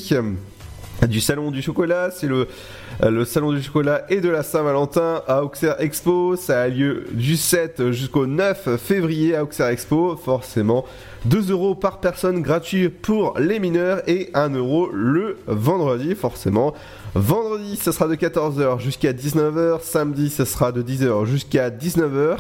du 1.09 1.21
salon 1.21 1.51
du 1.51 1.63
chocolat, 1.63 2.11
c'est 2.11 2.27
le 2.27 2.49
euh, 3.03 3.11
le 3.11 3.27
salon 3.27 3.53
du 3.53 3.63
chocolat 3.63 4.07
et 4.09 4.23
de 4.23 4.31
la 4.31 4.43
Saint-Valentin 4.43 5.23
à 5.29 5.45
Auxerre 5.45 5.77
Expo. 5.81 6.35
Ça 6.35 6.63
a 6.63 6.69
lieu 6.69 7.05
du 7.13 7.37
7 7.37 7.91
jusqu'au 7.91 8.27
9 8.27 8.77
février 8.79 9.37
à 9.37 9.43
Auxerre 9.43 9.67
Expo. 9.67 10.17
Forcément, 10.17 10.87
2 11.27 11.51
euros 11.51 11.75
par 11.75 12.01
personne 12.01 12.41
gratuit 12.41 12.89
pour 12.89 13.39
les 13.39 13.59
mineurs 13.59 14.01
et 14.07 14.31
1 14.33 14.51
euro 14.55 14.89
le 14.91 15.37
vendredi. 15.47 16.15
Forcément, 16.15 16.73
vendredi 17.15 17.77
ce 17.77 17.93
sera 17.93 18.09
de 18.09 18.15
14h 18.15 18.81
jusqu'à 18.81 19.13
19h. 19.13 19.83
Samedi 19.83 20.31
ce 20.31 20.47
sera 20.47 20.73
de 20.73 20.83
10h 20.83 21.27
jusqu'à 21.27 21.69
19h 21.69 22.39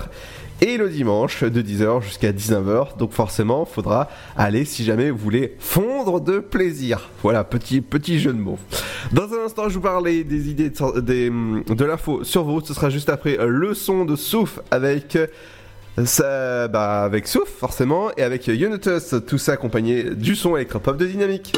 et 0.60 0.76
le 0.76 0.88
dimanche 0.88 1.44
de 1.44 1.62
10h 1.62 2.02
jusqu'à 2.02 2.32
19h. 2.32 2.96
Donc 2.96 3.12
forcément, 3.12 3.64
faudra 3.64 4.08
aller 4.36 4.64
si 4.64 4.84
jamais 4.84 5.10
vous 5.10 5.18
voulez 5.18 5.56
fondre 5.58 6.20
de 6.20 6.38
plaisir. 6.38 7.10
Voilà, 7.22 7.44
petit 7.44 7.80
petit 7.80 8.18
jeu 8.18 8.32
de 8.32 8.38
mots. 8.38 8.58
Dans 9.12 9.32
un 9.34 9.44
instant, 9.44 9.68
je 9.68 9.74
vous 9.74 9.80
parlais 9.80 10.24
des 10.24 10.50
idées 10.50 10.70
de, 10.70 11.84
l'info 11.84 12.24
sur 12.24 12.44
vous. 12.44 12.60
Ce 12.60 12.74
sera 12.74 12.90
juste 12.90 13.08
après 13.08 13.36
le 13.46 13.74
son 13.74 14.04
de 14.04 14.16
Souf 14.16 14.60
avec 14.70 15.18
ça, 16.04 16.68
bah 16.68 17.04
avec 17.04 17.26
Souf 17.26 17.48
forcément 17.48 18.10
et 18.16 18.22
avec 18.22 18.46
Yonutus, 18.46 19.14
tout 19.26 19.38
ça 19.38 19.52
accompagné 19.52 20.14
du 20.14 20.34
son 20.36 20.56
électropop 20.56 20.96
de 20.96 21.06
Dynamique. 21.06 21.54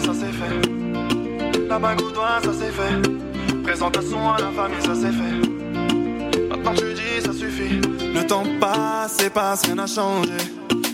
Ça 0.00 0.12
c'est 0.12 0.26
fait. 0.26 1.68
La 1.68 1.78
bague 1.78 2.02
au 2.02 2.10
doigt, 2.10 2.38
ça 2.44 2.50
c'est 2.52 2.70
fait. 2.70 3.62
Présentation 3.62 4.30
à 4.30 4.38
la 4.38 4.50
famille, 4.52 4.82
ça 4.82 4.92
c'est 4.94 5.10
fait. 5.10 6.48
Maintenant 6.50 6.74
tu 6.74 6.92
dis, 6.92 7.24
ça 7.24 7.32
suffit. 7.32 7.80
Le 8.14 8.26
temps 8.26 8.44
passe 8.60 9.16
et 9.24 9.30
passe, 9.30 9.64
rien 9.64 9.76
n'a 9.76 9.86
changé. 9.86 10.36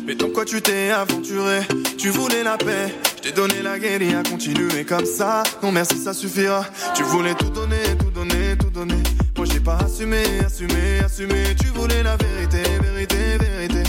Mais 0.07 0.15
dans 0.15 0.29
quoi 0.29 0.45
tu 0.45 0.63
t'es 0.63 0.91
aventuré 0.91 1.63
Tu 1.99 2.11
voulais 2.11 2.45
la 2.45 2.57
paix, 2.57 2.95
je 3.17 3.23
t'ai 3.23 3.33
donné 3.33 3.61
la 3.61 3.73
à 3.73 4.23
continuer 4.23 4.85
comme 4.85 5.05
ça. 5.05 5.43
Non 5.65 5.73
merci, 5.73 5.97
ça 5.97 6.15
suffira. 6.15 6.65
Tu 6.95 7.03
voulais 7.03 7.35
tout 7.35 7.51
donner, 7.51 7.83
tout 7.99 8.11
donner, 8.11 8.57
tout 8.59 8.71
donner. 8.71 9.03
Moi 9.37 9.47
j'ai 9.51 9.61
pas 9.61 9.79
assumé, 9.79 10.23
assumé, 10.47 11.01
assumé. 11.05 11.57
Tu 11.61 11.67
voulais 11.69 12.05
la 12.05 12.17
vérité, 12.17 12.63
vérité, 12.81 13.17
vérité. 13.39 13.83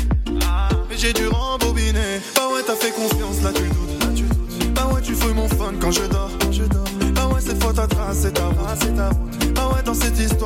Mais 0.90 0.98
j'ai 0.98 1.14
dû 1.14 1.28
rembobiner. 1.28 2.20
Bah 2.36 2.50
ouais, 2.52 2.62
t'as 2.66 2.76
fait 2.76 2.92
confiance, 2.92 3.44
là 3.44 3.52
tu 3.54 3.62
doutes. 3.62 4.03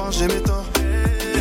Histoire, 0.07 0.11
j'ai 0.11 0.33
mes 0.33 0.41
torts. 0.41 0.65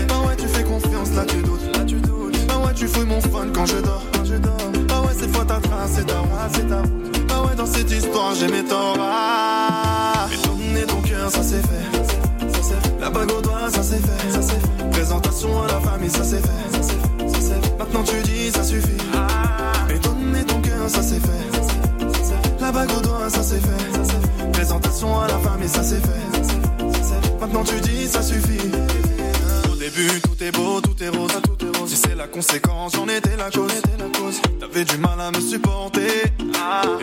Bah 0.09 0.15
ouais, 0.27 0.37
tu 0.37 0.49
fais 0.49 0.63
confiance, 0.65 1.11
là 1.15 1.25
tu 1.27 1.37
doutes, 1.43 1.77
là 1.77 1.85
tu 1.85 1.97
doutes. 1.97 2.47
Bah 2.47 2.59
ouais, 2.65 2.75
tu 2.75 2.87
fouilles 2.87 3.07
mon 3.07 3.21
fun 3.21 3.49
quand 3.55 3.67
je 3.67 3.79
dors, 3.79 4.03
quand 4.13 4.25
je 4.25 4.35
dors. 4.35 4.57
Bah 4.89 5.03
ouais, 5.03 5.15
cette 5.19 5.35
fois 5.35 5.45
ta 5.45 5.61
trace, 5.61 5.91
c'est 5.95 6.07
ta 6.07 6.23
c'est 6.53 6.69
ta. 6.69 6.83
Bah 7.29 7.43
ouais, 7.47 7.57
dans 7.57 7.67
cette 7.67 7.91
histoire, 7.91 8.35
j'ai 8.35 8.49
mes 8.49 8.65
torts. 8.65 8.97
Ah, 8.99 10.27
mais 10.31 10.37
donner 10.47 10.87
ton 10.87 11.01
cœur, 11.03 11.31
ça 11.31 11.43
c'est 11.43 11.63
fait. 11.63 12.53
Ça 12.53 12.63
fait. 12.63 13.01
La 13.01 13.11
bague 13.11 13.31
au 13.31 13.41
doigt, 13.41 13.71
ça 13.71 13.83
c'est 13.83 14.01
fait. 14.01 14.31
Ça 14.31 14.43
fait. 14.43 14.91
Présentation 14.91 15.63
à 15.63 15.67
la 15.67 15.81
famille, 15.81 16.11
ça 16.11 16.25
c'est 16.25 16.41
fait. 16.41 16.83
Ça 16.83 16.83
fait. 16.83 17.29
Ça 17.29 17.55
fait. 17.55 17.79
Maintenant 17.79 18.03
tu 18.05 18.23
dis, 18.23 18.51
ça 18.51 18.65
suffit. 18.65 18.97
Et 19.91 19.99
donner 19.99 20.45
ton 20.45 20.61
cœur, 20.61 20.89
ça 20.89 21.03
c'est 21.03 21.21
fait. 21.21 22.61
La 22.61 22.73
bague 22.73 22.91
au 22.97 23.01
doigt, 23.01 23.29
ça 23.29 23.43
c'est 23.43 23.61
fait. 23.61 24.53
Présentation 24.53 25.21
à 25.21 25.29
la 25.29 25.39
famille, 25.39 25.69
ça 25.69 25.83
c'est 25.83 26.01
fait. 26.01 26.46
Maintenant 27.47 27.63
tu 27.63 27.81
dis, 27.81 28.09
ça 28.09 28.23
suffit. 28.23 28.59
Au 29.71 29.77
début, 29.77 30.21
tout 30.21 30.43
est 30.43 30.51
beau, 30.51 30.81
tout 30.81 31.01
est 31.01 31.09
rose. 31.09 31.31
Si 31.87 31.95
c'est 31.95 32.17
la 32.17 32.27
conséquence, 32.27 32.95
j'en 32.97 33.07
étais 33.07 33.37
la 33.37 33.51
cause. 33.53 33.71
T'avais 34.59 34.85
du 34.85 34.99
mal 34.99 35.21
à 35.21 35.31
me 35.31 35.41
supporter. 35.41 36.25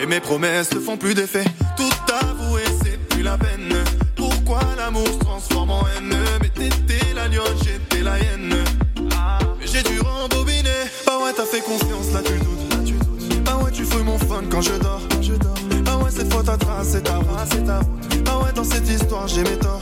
Et 0.02 0.06
mes 0.06 0.20
promesses 0.20 0.74
ne 0.74 0.82
font 0.82 0.98
plus 0.98 1.14
d'effet. 1.14 1.46
Tout 1.78 2.14
avouer, 2.14 2.64
c'est 2.84 2.98
plus 3.08 3.24
la 3.24 3.38
peine. 3.38 3.74
Pourquoi 4.18 4.60
l'amour 4.78 5.08
se 5.08 5.20
transforme 5.20 5.72
en 5.72 5.86
haine? 5.88 6.14
Mais 6.42 6.50
t'étais 6.50 7.14
la 7.16 7.30
lionne, 7.30 7.58
j'étais 7.64 8.04
la 8.04 8.20
hyène. 8.20 8.54
Mais 9.00 9.66
j'ai 9.66 9.82
dû 9.84 10.02
rembobiner. 10.02 10.70
Bah 11.06 11.20
ouais, 11.24 11.32
t'as 11.34 11.46
fait 11.46 11.62
confiance, 11.62 12.12
là 12.14 12.20
tu 12.22 12.34
doutes. 12.34 12.70
Là, 12.70 12.78
tu 12.86 12.94
doutes. 12.96 13.44
Bah 13.46 13.62
ouais, 13.64 13.72
tu 13.72 13.86
fouilles 13.86 14.04
mon 14.04 14.18
fun 14.18 14.44
quand 14.52 14.62
je 14.62 14.74
dors. 14.74 15.02
Quand 15.10 15.22
je 15.22 15.36
dors. 15.36 15.56
Bah 15.86 15.96
ouais, 16.04 16.12
cette 16.12 16.34
fois 16.34 16.44
ta 16.44 16.58
trace, 16.58 16.90
c'est 16.92 17.04
ta 17.04 17.16
route. 17.16 18.24
Bah 18.26 18.42
ouais, 18.44 18.52
dans 18.54 18.66
cette 18.66 18.90
histoire, 18.90 19.30
j'ai 19.30 19.44
mes 19.44 19.58
torts. 19.58 19.82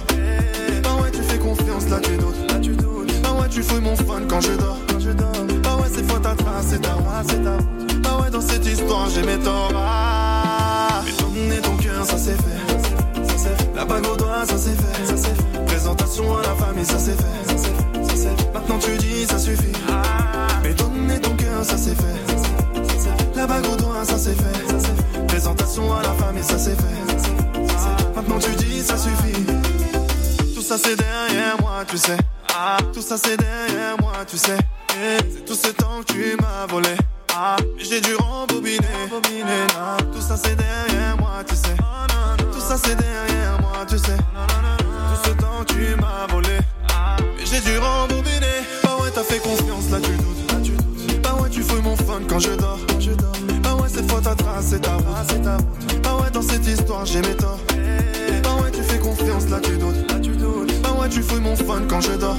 Tu 3.52 3.62
fouilles 3.62 3.82
mon 3.82 3.96
fun 3.96 4.22
quand 4.28 4.42
je 4.42 4.54
dors. 4.54 4.78
Quand 4.88 5.00
je 5.00 5.12
dors. 5.12 5.32
Bah 5.64 5.76
ouais, 5.76 5.90
cette 5.94 6.10
fois 6.10 6.20
ta 6.20 6.34
trace, 6.36 6.68
c'est 6.70 6.82
ta 6.82 6.98
c'est 7.28 7.44
ta. 7.44 7.58
Bah 8.02 8.22
ouais, 8.22 8.32
dans 8.32 8.42
cette 8.42 8.66
histoire, 8.66 9.10
j'ai 9.10 9.24
mes 9.24 9.38
torts. 9.40 9.72
Ah, 9.76 11.04
mais 11.06 11.12
donner 11.12 11.62
ton 11.62 11.76
cœur, 11.76 12.06
ça 12.06 12.18
c'est 12.18 12.32
fait. 12.32 13.28
Ça 13.28 13.34
c'est 13.38 13.62
fait. 13.62 13.70
La 13.76 13.86
bague 13.86 14.06
au 14.08 14.16
doigt, 14.16 14.46
ça 14.48 14.58
c'est 14.58 14.72
fait. 14.72 15.06
Ça 15.06 15.18
c'est 15.18 15.36
fait. 15.36 15.66
Présentation 15.66 16.38
à 16.38 16.42
la 16.42 16.56
famille, 16.56 16.86
ça 16.86 16.98
c'est 16.98 17.12
fait. 17.12 17.24
Ça 17.48 17.58
c'est 17.58 17.68
fait. 17.68 18.04
Ça 18.08 18.16
c'est 18.16 18.38
fait. 18.38 18.54
Maintenant 18.54 18.80
tu 18.80 18.98
dis, 18.98 19.26
ça 19.26 19.38
suffit. 19.38 19.74
Mais 20.64 20.74
donner 20.74 21.20
ton 21.20 21.36
cœur, 21.36 21.64
ça 21.64 21.78
c'est 21.78 21.96
fait. 21.96 22.34
Ça 22.34 22.84
c'est 22.88 23.00
fait. 23.00 23.36
La 23.36 23.48
bague 23.48 23.66
au 23.66 23.76
doigt, 23.76 24.06
ça 24.06 24.18
c'est 24.18 24.36
fait. 24.36 24.70
Ça 24.70 24.76
c'est 24.80 24.88
fait. 24.88 25.28
Présentation 25.28 25.94
à 25.94 26.04
la 26.04 26.14
famille, 26.14 26.44
ça 26.44 26.58
c'est 26.58 26.76
fait. 26.76 27.12
Ça 27.12 27.18
c'est 27.18 27.30
c'est 27.68 28.04
fait. 28.04 28.16
Maintenant 28.16 28.40
tu 28.40 28.56
dis, 28.64 28.82
ça 28.82 28.98
suffit. 28.98 29.44
Tout 30.56 30.62
ça 30.62 30.78
c'est 30.78 30.96
derrière 30.96 31.60
moi, 31.60 31.84
tu 31.88 31.98
sais. 31.98 32.18
Ah, 32.54 32.78
tout 32.94 33.02
ça 33.02 33.18
c'est 33.18 33.38
derrière 33.38 33.96
moi, 34.00 34.14
tu 34.28 34.38
sais. 34.38 34.58
Eh, 34.96 35.18
C'est 35.30 35.46
tout 35.46 35.56
ce 35.56 35.70
temps 35.70 36.02
que 36.06 36.14
tu 36.14 36.38
m'as 36.42 36.66
volé. 36.68 36.96
Ah, 37.34 37.56
j'ai 37.78 38.02
dû 38.02 38.16
rembobiner. 38.16 38.78
Tout 40.14 40.22
ça 40.22 40.36
c'est 40.38 40.56
derrière 40.56 41.18
moi, 41.18 41.44
tu 41.48 41.56
sais. 41.56 41.76
Tout 42.52 42.60
ça 42.60 42.78
c'est 42.78 42.96
derrière 42.96 43.60
moi, 43.62 43.86
tu 43.88 43.98
sais. 43.98 44.18
Tout 44.18 45.20
ce 45.30 45.30
temps 45.32 45.64
que 45.66 45.74
tu 45.74 45.96
m'as 45.96 46.28
volé. 46.32 46.60
Mais 47.38 47.46
j'ai 47.46 47.62
dû 47.62 47.78
rembobiner. 47.78 48.66
Bah 48.84 48.98
ouais, 49.02 49.12
t'as 49.14 49.24
fait 49.24 49.40
confiance, 49.40 49.90
là 49.90 50.00
tu 50.02 50.12
doutes. 50.12 50.52
Là, 50.52 50.60
tu 50.64 50.72
doutes. 50.72 51.22
Bah 51.22 51.38
ouais, 51.42 51.50
tu 51.50 51.64
fouilles 51.64 51.82
mon 51.82 51.96
fun 51.96 52.22
quand 52.28 52.40
je 52.40 52.52
dors. 52.52 52.80
Quand 52.90 53.00
je 53.00 53.12
dors. 53.12 53.32
Bah 53.64 53.76
ouais, 53.76 53.90
cette 53.90 54.10
fois 54.12 54.22
ta 54.22 54.36
trace, 54.36 54.66
c'est 54.72 54.82
ta 54.82 54.96
route. 54.96 55.06
c'est 55.30 55.42
ta 55.42 55.56
route. 55.58 56.02
Bah 56.04 56.18
ouais, 56.22 56.30
dans 56.32 56.42
cette 56.42 56.68
histoire, 56.68 57.06
j'ai 57.06 57.22
mes 57.22 57.36
torts. 57.36 57.60
Bah 58.44 58.56
ouais, 58.62 58.72
tu 58.72 58.84
fais 58.84 59.00
confiance, 59.00 59.48
là 59.50 59.60
tu 59.62 59.78
doutes. 59.78 60.11
Tu 61.12 61.22
fouilles 61.22 61.42
mon 61.42 61.56
fun 61.56 61.82
quand 61.90 62.02
je 62.02 62.14
dors. 62.14 62.38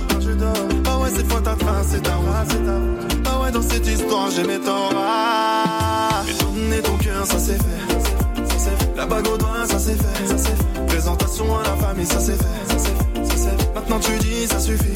Bah 0.83 0.99
ouais, 0.99 1.11
cette 1.14 1.31
fois 1.31 1.41
ta 1.43 1.55
trace, 1.55 1.89
c'est 1.91 2.03
ta 2.03 2.14
route. 2.14 3.23
Bah 3.23 3.41
ouais, 3.43 3.51
dans 3.53 3.62
cette 3.62 3.87
histoire, 3.87 4.31
j'ai 4.31 4.45
mes 4.45 4.59
torts. 4.59 4.93
Ah, 4.97 6.23
donner 6.41 6.81
ton 6.81 6.97
cœur, 6.97 7.27
ça 7.27 7.39
c'est 7.39 7.59
fait. 7.59 8.97
La 8.97 9.07
bague 9.07 9.29
au 9.29 9.37
doigt, 9.37 9.66
ça 9.68 9.79
c'est 9.79 9.97
fait. 9.97 10.87
Présentation 10.87 11.59
à 11.59 11.62
la 11.62 11.77
famille, 11.77 12.07
ça 12.07 12.18
c'est 12.18 12.37
fait. 12.37 13.73
Maintenant 13.75 13.99
tu 14.01 14.16
dis, 14.18 14.47
ça 14.47 14.59
suffit. 14.59 14.93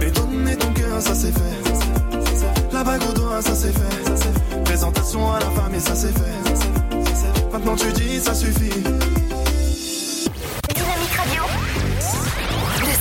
Et 0.00 0.10
donner 0.10 0.56
ton 0.56 0.72
cœur, 0.72 1.00
ça 1.00 1.14
c'est 1.14 1.32
fait. 1.32 2.72
La 2.72 2.84
bague 2.84 3.02
au 3.10 3.12
doigt, 3.12 3.42
ça 3.42 3.54
c'est 3.54 3.72
fait. 3.72 4.64
Présentation 4.64 5.32
à 5.32 5.40
la 5.40 5.50
famille. 5.50 5.80
Ça 5.80 5.94
c'est 5.94 6.12
fait. 6.12 7.52
Maintenant 7.52 7.76
tu 7.76 7.92
dis, 7.92 8.18
ça 8.20 8.34
suffit. 8.34 8.72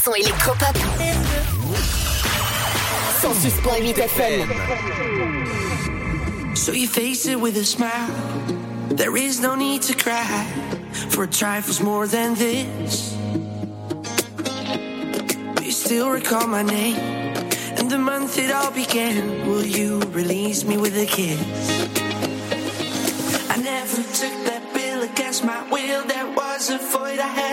son 0.08 0.16
électropop. 0.16 0.76
FM. 3.98 4.48
So 6.56 6.72
you 6.72 6.88
face 6.88 7.26
it 7.26 7.40
with 7.40 7.58
a 7.58 7.66
smile. 7.66 8.10
There 8.90 9.18
is 9.18 9.42
no 9.42 9.56
need 9.56 9.82
to 9.84 9.94
cry 9.94 10.46
for 11.10 11.28
trifles 11.28 11.82
more 11.82 12.08
than 12.08 12.36
this. 12.36 13.16
You 15.62 15.72
still 15.72 16.10
recall 16.10 16.48
my 16.48 16.64
name 16.64 16.96
and 17.78 17.90
the 17.92 17.98
month 17.98 18.38
it 18.38 18.52
all 18.52 18.72
began. 18.72 19.46
Will 19.48 19.66
you 19.66 20.00
release 20.14 20.64
me 20.64 20.78
with 20.78 20.96
a 20.98 21.06
kiss? 21.06 21.40
I 23.50 23.58
never 23.58 24.04
took 24.22 24.36
that 24.50 24.64
bill 24.74 25.04
against 25.04 25.44
my 25.44 25.62
will. 25.70 26.04
There 26.08 26.30
was 26.32 26.70
a 26.70 26.78
void 26.78 27.20
I 27.20 27.28
had. 27.40 27.47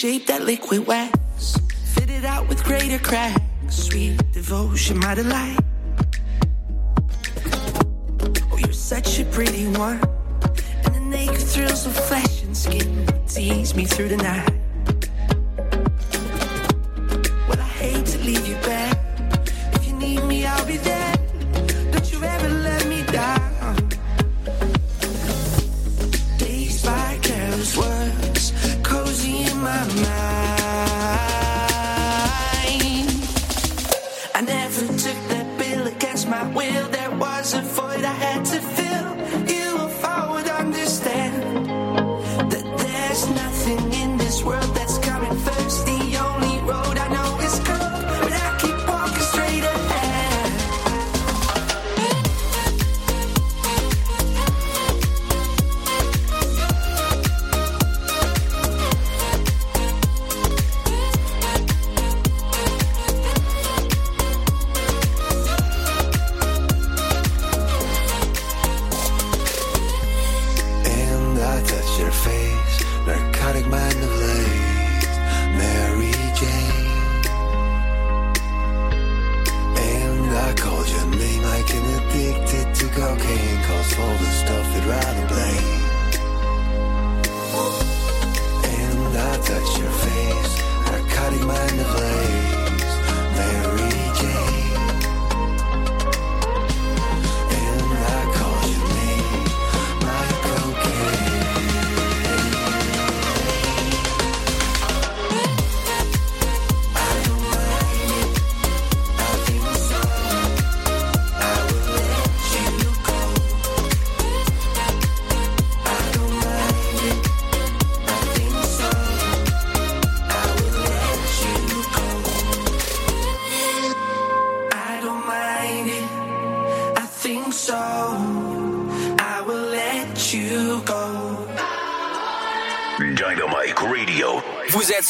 shape 0.00 0.26
that 0.26 0.44
liquid 0.44 0.86
wax. 0.86 1.58
Fit 1.94 2.08
it 2.08 2.24
out 2.24 2.48
with 2.48 2.64
greater 2.64 2.98
cracks. 2.98 3.38
Sweet 3.68 4.16
devotion, 4.32 4.98
my 4.98 5.14
delight. 5.14 5.58
Oh, 8.50 8.56
you're 8.56 8.72
such 8.72 9.20
a 9.20 9.26
pretty 9.26 9.66
one. 9.66 10.00
And 10.84 10.94
the 10.94 11.00
naked 11.00 11.42
thrills 11.42 11.84
of 11.84 11.94
flesh 11.94 12.42
and 12.44 12.56
skin 12.56 13.06
tease 13.28 13.74
me 13.74 13.84
through 13.84 14.08
the 14.08 14.16
night. 14.16 14.59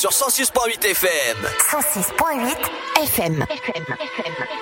sur 0.00 0.12
106.8 0.12 0.82
FM. 0.82 1.36
106.8 1.70 2.56
FM. 3.02 3.44
FM. 3.50 3.84
FM. 3.84 4.59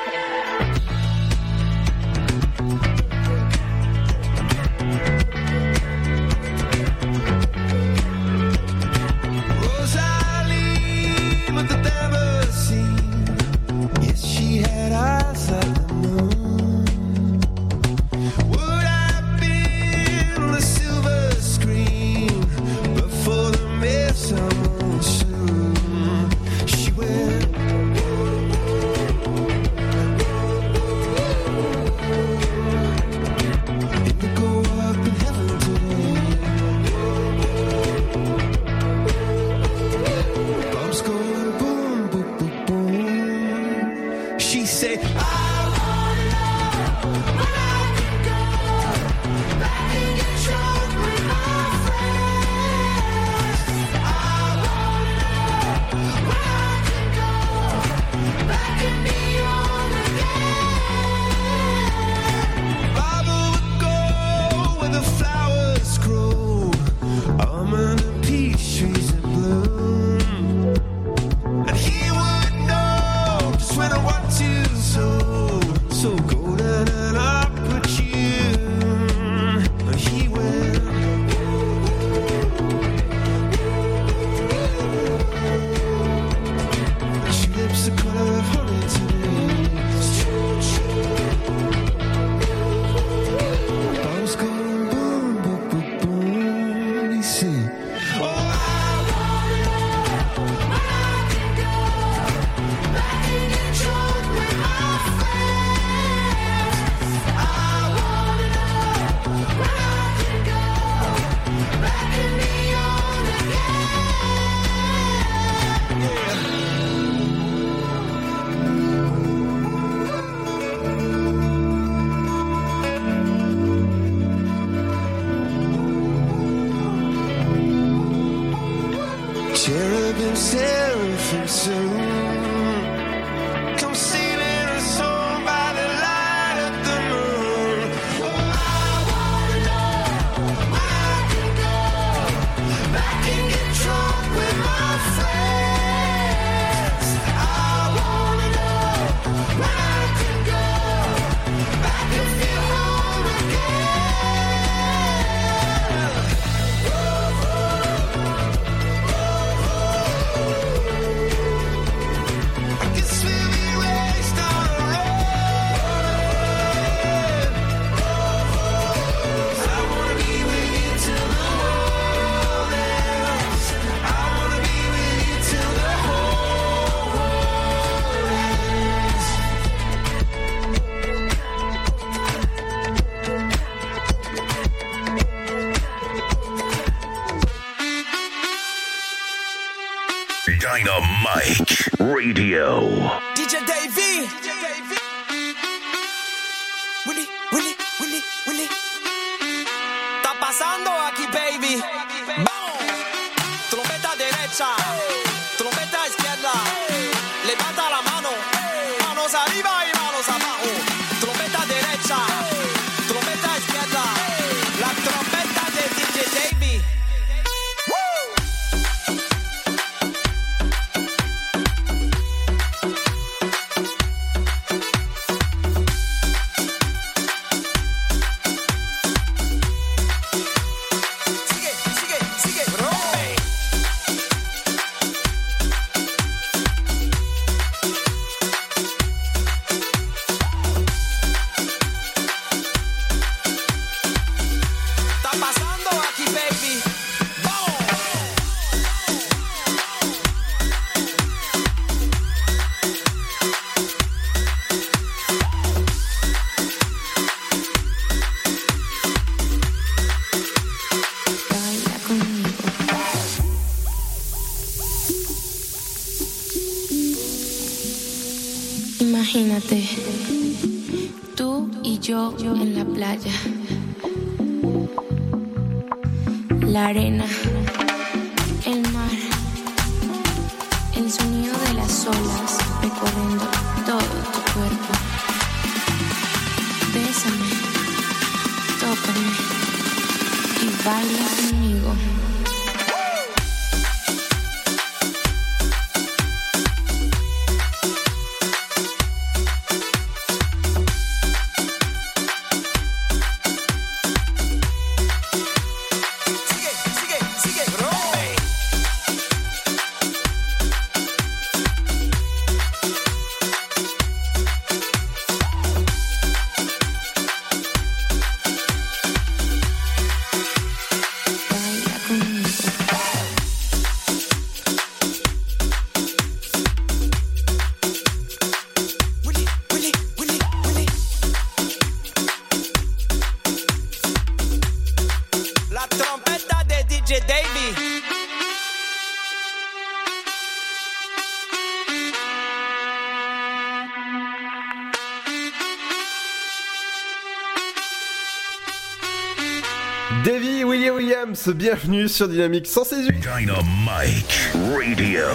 Bienvenue 351.47 352.09
sur 352.09 352.29
Dynamique 352.29 352.67
168. 352.67 353.21
Dynamite 353.21 354.51
Radio. 354.77 355.27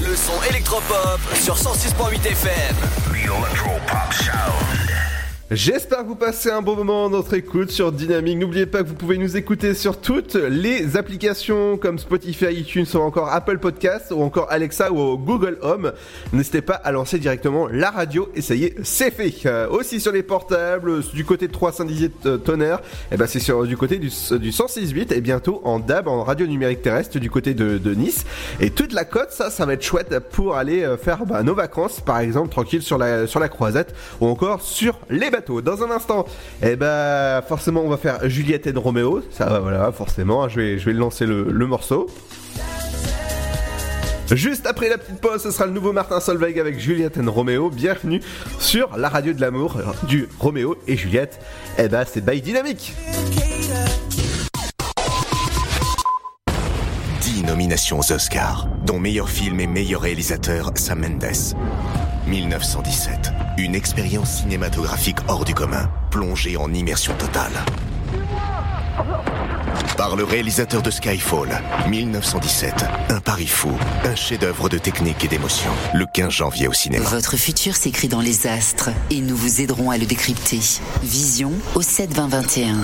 Le 0.00 0.16
son 0.16 0.42
électropop 0.50 1.20
sur 1.34 1.54
106.8 1.54 2.26
FM. 2.26 2.76
The 3.06 3.26
Electropop 3.26 4.12
Sound. 4.12 4.75
J'espère 5.52 5.98
que 6.00 6.08
vous 6.08 6.16
passez 6.16 6.50
un 6.50 6.60
bon 6.60 6.74
moment 6.74 7.04
en 7.04 7.10
notre 7.10 7.34
écoute 7.34 7.70
sur 7.70 7.92
Dynamique. 7.92 8.36
N'oubliez 8.36 8.66
pas 8.66 8.82
que 8.82 8.88
vous 8.88 8.96
pouvez 8.96 9.16
nous 9.16 9.36
écouter 9.36 9.74
sur 9.74 10.00
toutes 10.00 10.34
les 10.34 10.96
applications 10.96 11.76
comme 11.76 12.00
Spotify, 12.00 12.46
iTunes 12.46 12.86
ou 12.94 12.96
encore 12.96 13.32
Apple 13.32 13.58
Podcast 13.58 14.10
ou 14.10 14.22
encore 14.22 14.50
Alexa 14.50 14.90
ou 14.90 15.16
Google 15.16 15.56
Home. 15.62 15.92
N'hésitez 16.32 16.62
pas 16.62 16.74
à 16.74 16.90
lancer 16.90 17.20
directement 17.20 17.68
la 17.68 17.92
radio 17.92 18.28
et 18.34 18.42
ça 18.42 18.56
y 18.56 18.64
est, 18.64 18.74
c'est 18.82 19.12
fait. 19.12 19.46
Euh, 19.46 19.68
aussi 19.68 20.00
sur 20.00 20.10
les 20.10 20.24
portables, 20.24 21.04
du 21.14 21.24
côté 21.24 21.46
de 21.46 21.52
310 21.52 22.10
euh, 22.26 22.38
tonnerre, 22.38 22.80
et 23.12 23.16
ben 23.16 23.28
c'est 23.28 23.38
sur 23.38 23.64
du 23.68 23.76
côté 23.76 23.98
du, 23.98 24.08
du 24.08 24.50
106.8 24.50 25.14
et 25.14 25.20
bientôt 25.20 25.60
en 25.62 25.78
DAB, 25.78 26.08
en 26.08 26.24
radio 26.24 26.48
numérique 26.48 26.82
terrestre 26.82 27.20
du 27.20 27.30
côté 27.30 27.54
de, 27.54 27.78
de 27.78 27.94
Nice. 27.94 28.24
Et 28.58 28.70
toute 28.70 28.92
la 28.92 29.04
côte, 29.04 29.30
ça, 29.30 29.50
ça 29.50 29.64
va 29.64 29.74
être 29.74 29.84
chouette 29.84 30.12
pour 30.32 30.56
aller 30.56 30.82
euh, 30.82 30.96
faire 30.96 31.24
bah, 31.24 31.44
nos 31.44 31.54
vacances, 31.54 32.00
par 32.00 32.18
exemple, 32.18 32.48
tranquille 32.48 32.82
sur 32.82 32.98
la, 32.98 33.28
sur 33.28 33.38
la 33.38 33.48
croisette 33.48 33.94
ou 34.20 34.26
encore 34.26 34.60
sur 34.60 34.98
les 35.08 35.30
Dans 35.40 35.82
un 35.82 35.90
instant, 35.90 36.24
eh 36.62 36.76
ben, 36.76 37.42
forcément, 37.42 37.82
on 37.82 37.88
va 37.88 37.96
faire 37.96 38.28
Juliette 38.28 38.66
et 38.66 38.72
Roméo. 38.72 39.22
Ça, 39.30 39.46
va, 39.46 39.60
voilà, 39.60 39.92
forcément, 39.92 40.48
je 40.48 40.60
vais, 40.60 40.78
je 40.78 40.86
vais 40.86 40.92
lancer 40.92 41.26
le, 41.26 41.44
le 41.50 41.66
morceau. 41.66 42.06
Juste 44.34 44.66
après 44.66 44.88
la 44.88 44.98
petite 44.98 45.20
pause, 45.20 45.42
ce 45.42 45.52
sera 45.52 45.66
le 45.66 45.72
nouveau 45.72 45.92
Martin 45.92 46.18
Solveig 46.18 46.58
avec 46.58 46.80
Juliette 46.80 47.16
et 47.16 47.20
Roméo. 47.20 47.70
Bienvenue 47.70 48.20
sur 48.58 48.96
la 48.96 49.08
radio 49.08 49.32
de 49.32 49.40
l'amour 49.40 49.76
euh, 49.76 49.84
du 50.08 50.28
Roméo 50.40 50.76
et 50.88 50.96
Juliette. 50.96 51.38
Eh 51.78 51.88
ben, 51.88 52.04
c'est 52.04 52.24
by 52.24 52.40
Dynamique. 52.40 52.92
10 57.20 57.44
nominations 57.44 58.00
aux 58.00 58.12
Oscars, 58.12 58.68
dont 58.84 58.98
meilleur 58.98 59.28
film 59.28 59.60
et 59.60 59.66
meilleur 59.68 60.00
réalisateur 60.00 60.72
Sam 60.74 61.00
Mendes. 61.00 61.54
1917, 62.26 63.32
une 63.58 63.74
expérience 63.76 64.42
cinématographique 64.42 65.18
hors 65.28 65.44
du 65.44 65.54
commun, 65.54 65.88
plongée 66.10 66.56
en 66.56 66.72
immersion 66.72 67.14
totale. 67.14 67.52
Par 69.96 70.16
le 70.16 70.24
réalisateur 70.24 70.82
de 70.82 70.90
Skyfall, 70.90 71.62
1917. 71.88 72.84
Un 73.10 73.20
pari 73.20 73.46
fou, 73.46 73.70
un 74.04 74.14
chef-d'œuvre 74.14 74.68
de 74.68 74.78
technique 74.78 75.24
et 75.24 75.28
d'émotion. 75.28 75.70
Le 75.94 76.06
15 76.06 76.30
janvier 76.30 76.68
au 76.68 76.72
cinéma. 76.72 77.08
Votre 77.08 77.36
futur 77.36 77.76
s'écrit 77.76 78.08
dans 78.08 78.20
les 78.20 78.46
astres 78.46 78.90
et 79.10 79.20
nous 79.20 79.36
vous 79.36 79.60
aiderons 79.60 79.90
à 79.90 79.98
le 79.98 80.06
décrypter. 80.06 80.60
Vision 81.02 81.52
au 81.74 81.82
7 81.82 82.14
20 82.14 82.28
21. 82.28 82.76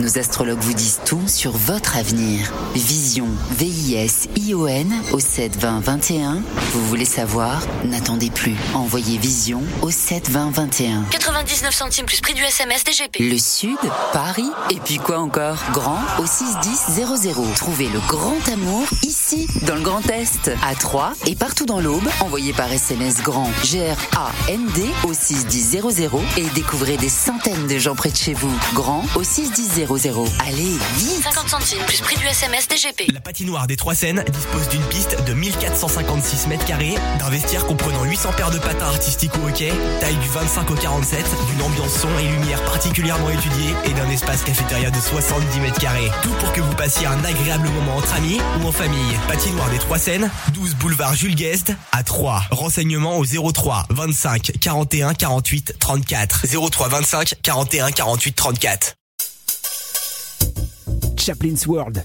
Nos 0.00 0.16
astrologues 0.16 0.60
vous 0.60 0.74
disent 0.74 1.00
tout 1.04 1.26
sur 1.26 1.50
votre 1.50 1.96
avenir. 1.96 2.52
Vision, 2.76 3.26
V-I-S-I-O-N 3.50 4.94
au 5.12 5.18
7 5.18 5.56
20 5.56 5.80
21. 5.80 6.42
Vous 6.72 6.86
voulez 6.86 7.04
savoir? 7.04 7.60
N'attendez 7.84 8.30
plus. 8.30 8.54
Envoyez 8.74 9.18
Vision 9.18 9.60
au 9.82 9.90
7 9.90 10.30
20 10.30 10.50
21. 10.52 11.02
99 11.10 11.74
centimes 11.74 12.06
plus 12.06 12.20
prix 12.20 12.34
du 12.34 12.44
SMS 12.44 12.84
DGP. 12.84 13.18
Le 13.18 13.38
Sud, 13.38 13.76
Paris, 14.12 14.48
et 14.70 14.76
puis 14.76 14.98
quoi 14.98 15.18
encore? 15.18 15.58
Grand 15.72 15.97
au 16.18 16.26
61000. 16.26 17.54
Trouvez 17.56 17.88
le 17.88 18.00
grand 18.00 18.36
amour 18.52 18.84
ici, 19.02 19.46
dans 19.66 19.74
le 19.74 19.80
Grand 19.80 20.08
Est, 20.10 20.50
à 20.62 20.74
Troyes 20.74 21.12
et 21.26 21.34
partout 21.34 21.66
dans 21.66 21.80
l'Aube. 21.80 22.08
Envoyez 22.20 22.52
par 22.52 22.72
SMS 22.72 23.22
grand 23.22 23.50
G-R-A-N-D 23.64 24.86
au 25.04 25.12
61000 25.12 25.82
et 26.36 26.44
découvrez 26.54 26.96
des 26.96 27.08
centaines 27.08 27.66
de 27.66 27.78
gens 27.78 27.94
près 27.94 28.10
de 28.10 28.16
chez 28.16 28.34
vous. 28.34 28.52
Grand 28.74 29.04
au 29.16 29.22
61000. 29.22 29.86
Allez, 30.46 30.76
vite 30.96 31.22
50 31.24 31.48
centimes 31.48 31.84
plus 31.86 32.00
prix 32.00 32.16
du 32.16 32.26
SMS 32.26 32.68
DGP. 32.68 33.12
La 33.12 33.20
patinoire 33.20 33.66
des 33.66 33.76
Trois 33.76 33.94
Seines 33.94 34.24
dispose 34.32 34.68
d'une 34.68 34.84
piste 34.84 35.16
de 35.24 35.34
1456 35.34 36.46
mètres 36.46 36.64
carrés, 36.64 36.94
d'un 37.18 37.30
vestiaire 37.30 37.66
comprenant 37.66 38.04
800 38.04 38.30
paires 38.36 38.50
de 38.50 38.58
patins 38.58 38.86
artistiques 38.86 39.32
au 39.42 39.48
hockey, 39.48 39.72
taille 40.00 40.16
du 40.16 40.28
25 40.28 40.70
au 40.70 40.74
47, 40.74 41.24
d'une 41.50 41.62
ambiance 41.62 41.92
son 41.92 42.08
et 42.18 42.28
lumière 42.28 42.62
particulièrement 42.64 43.30
étudiée 43.30 43.74
et 43.84 43.92
d'un 43.92 44.08
espace 44.10 44.42
cafétéria 44.42 44.90
de 44.90 45.00
70 45.00 45.60
mètres 45.60 45.80
carrés. 45.80 45.87
Tout 46.22 46.32
pour 46.40 46.52
que 46.52 46.60
vous 46.60 46.74
passiez 46.74 47.06
un 47.06 47.24
agréable 47.24 47.68
moment 47.70 47.96
entre 47.96 48.14
amis 48.14 48.38
ou 48.60 48.66
en 48.66 48.72
famille. 48.72 49.16
Patinoire 49.26 49.70
des 49.70 49.78
Trois 49.78 49.98
Seines, 49.98 50.30
12 50.52 50.74
boulevard 50.76 51.14
Jules 51.14 51.34
Guest 51.34 51.72
à 51.92 52.02
3. 52.02 52.42
Renseignements 52.50 53.18
au 53.18 53.24
03 53.24 53.86
25 53.90 54.52
41 54.60 55.14
48 55.14 55.76
34. 55.78 56.46
03 56.70 56.88
25 56.88 57.34
41 57.42 57.90
48 57.90 58.32
34. 58.34 58.94
Chaplin's 61.16 61.66
World. 61.66 62.04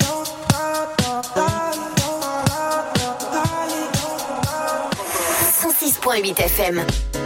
Point 6.01 6.25
8 6.25 6.35
FM. 6.37 7.20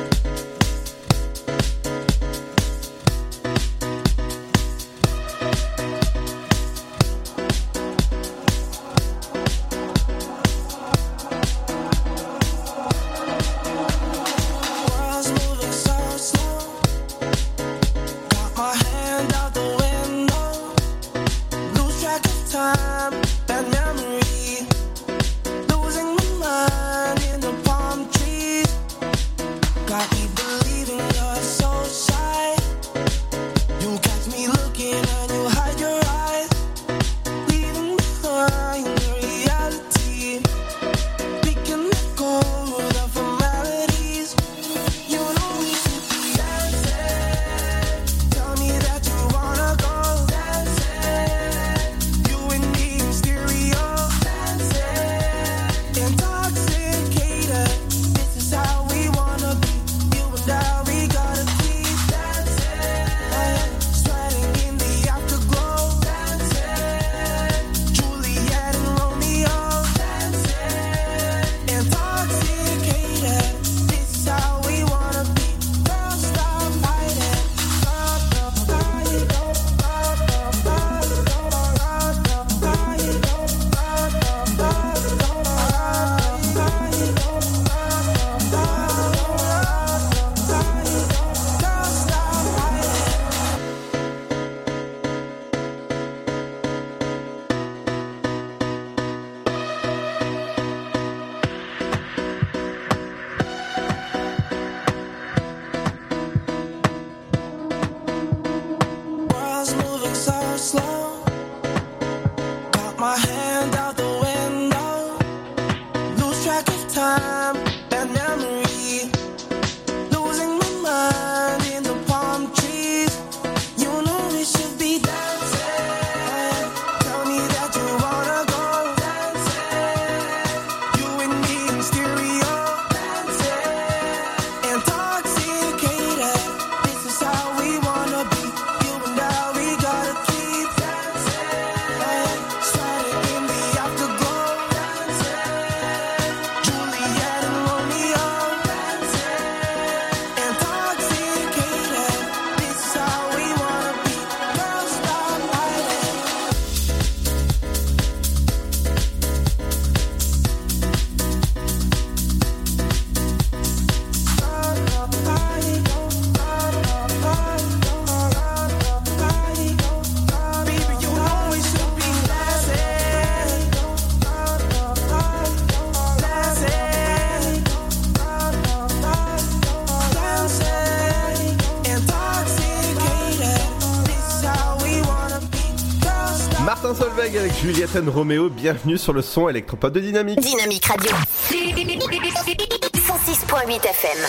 Juliette 187.66 187.96
N. 187.96 188.10
Roméo, 188.10 188.50
bienvenue 188.52 188.96
sur 188.96 189.12
le 189.12 189.24
son 189.24 189.50
électropop 189.50 189.92
de 189.92 190.00
Dynamique. 190.00 190.40
Dynamique 190.40 190.86
Radio. 190.86 191.10
106.8 191.50 193.88
FM. 193.88 194.20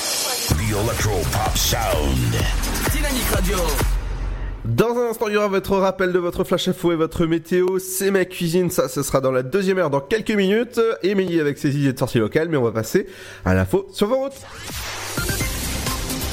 The 0.48 0.70
Electro 0.70 1.20
Pop 1.30 1.54
Sound. 1.54 2.16
Dynamique 2.94 3.28
Radio. 3.30 3.58
Dans 4.64 4.96
un 4.96 5.10
instant, 5.10 5.28
il 5.28 5.34
y 5.34 5.36
aura 5.36 5.48
votre 5.48 5.76
rappel 5.76 6.14
de 6.14 6.18
votre 6.18 6.44
flash 6.44 6.68
info 6.68 6.92
et 6.92 6.96
votre 6.96 7.26
météo. 7.26 7.78
C'est 7.78 8.10
ma 8.10 8.24
cuisine, 8.24 8.70
ça, 8.70 8.88
ce 8.88 9.02
sera 9.02 9.20
dans 9.20 9.32
la 9.32 9.42
deuxième 9.42 9.76
heure, 9.76 9.90
dans 9.90 10.00
quelques 10.00 10.30
minutes. 10.30 10.80
Émilie 11.02 11.38
avec 11.38 11.58
ses 11.58 11.76
idées 11.76 11.92
de 11.92 11.98
sortie 11.98 12.18
locale, 12.18 12.48
mais 12.48 12.56
on 12.56 12.62
va 12.62 12.72
passer 12.72 13.06
à 13.44 13.52
l'info 13.52 13.86
sur 13.92 14.06
vos 14.06 14.16
routes. 14.16 14.40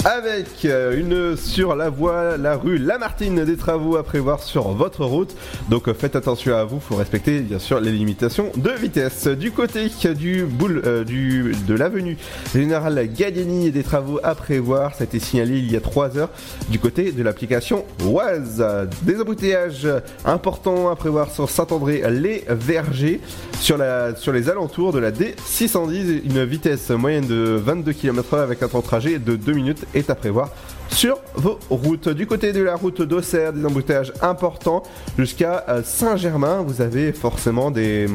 Avec 0.06 0.66
euh, 0.66 1.00
une 1.00 1.38
sur 1.38 1.78
la 1.78 1.90
voie, 1.90 2.36
la 2.36 2.58
rue 2.58 2.78
Lamartine, 2.78 3.46
des 3.46 3.56
travaux 3.56 3.96
à 3.96 4.04
prévoir 4.04 4.44
sur 4.44 4.74
votre 4.74 5.06
route. 5.06 5.34
Donc 5.70 5.88
euh, 5.88 5.94
faites 5.94 6.16
attention 6.16 6.56
à 6.56 6.64
vous, 6.64 6.80
faut 6.80 6.96
respecter 6.96 7.40
bien 7.40 7.60
sûr 7.60 7.80
les 7.80 7.92
limitations 7.92 8.52
de 8.56 8.72
vitesse. 8.72 9.28
Du 9.28 9.52
côté 9.52 9.90
du 10.16 10.44
boule, 10.44 10.82
euh, 10.86 11.04
de 11.04 11.74
l'avenue 11.74 12.18
Général 12.54 13.08
Gallieni, 13.08 13.72
des 13.72 13.84
travaux 13.84 14.20
à 14.24 14.36
prévoir. 14.36 14.94
Ça 14.96 15.04
a 15.04 15.06
été 15.06 15.20
signalé 15.20 15.58
il 15.58 15.72
y 15.72 15.76
a 15.76 15.82
3 15.82 16.18
heures 16.18 16.30
du 16.70 16.80
côté 16.80 17.12
de 17.12 17.24
l'application 17.24 17.86
Oise. 18.06 18.64
Des 19.04 19.22
embouteillages 19.22 19.88
importants 20.26 20.90
à 20.90 20.96
prévoir 20.96 21.32
sur 21.32 21.50
Saint-André-les-Vergers, 21.50 23.22
sur, 23.60 23.78
la, 23.78 24.16
sur 24.16 24.34
les 24.34 24.50
alentours 24.50 24.92
de 24.92 25.00
la 25.00 25.12
D610, 25.12 26.22
une 26.26 26.44
vitesse 26.44 26.90
moyenne 26.90 27.28
de 27.28 27.60
22 27.64 27.94
km/h 27.94 28.42
avec 28.42 28.64
un 28.64 28.68
temps 28.68 28.80
de 28.80 28.86
trajet 28.86 29.20
de 29.20 29.36
2 29.36 29.54
minutes 29.54 29.86
est 29.94 30.10
à 30.10 30.16
prévoir 30.16 30.50
sur 30.94 31.18
vos 31.36 31.60
routes. 31.70 32.10
Du 32.10 32.28
côté 32.28 32.54
de 32.54 32.62
la 32.62 32.76
route 32.76 33.02
d'Auxerre, 33.02 33.54
des 33.54 33.66
embouteillages 33.66 34.14
importants 34.22 34.84
jusqu'à 35.18 35.66
euh, 35.68 35.82
Saint-Germain. 35.84 36.64
Vous 36.66 36.82
avez 36.82 37.12
forcément 37.14 37.72
des, 37.72 38.08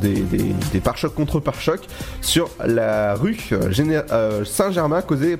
des, 0.00 0.14
des, 0.14 0.54
des 0.72 0.80
pare-chocs 0.80 1.14
contre 1.14 1.40
pare-chocs 1.40 1.86
sur 2.20 2.48
la 2.64 3.14
rue 3.14 3.36
euh, 3.52 3.70
euh, 4.10 4.44
Saint-Germain 4.44 5.02
causée, 5.02 5.38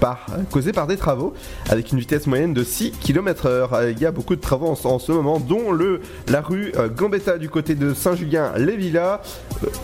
par, 0.00 0.26
par 0.74 0.86
des 0.86 0.96
travaux 0.96 1.34
avec 1.68 1.92
une 1.92 1.98
vitesse 1.98 2.26
moyenne 2.26 2.54
de 2.54 2.62
6 2.62 2.92
km 2.92 3.46
heure. 3.46 3.82
Il 3.90 3.98
y 3.98 4.06
a 4.06 4.12
beaucoup 4.12 4.36
de 4.36 4.40
travaux 4.40 4.68
en, 4.68 4.88
en 4.88 4.98
ce 4.98 5.12
moment, 5.12 5.40
dont 5.40 5.72
le, 5.72 6.00
la 6.28 6.40
rue 6.40 6.72
Gambetta 6.96 7.38
du 7.38 7.48
côté 7.48 7.74
de 7.74 7.92
Saint-Julien-les-Villas 7.92 9.20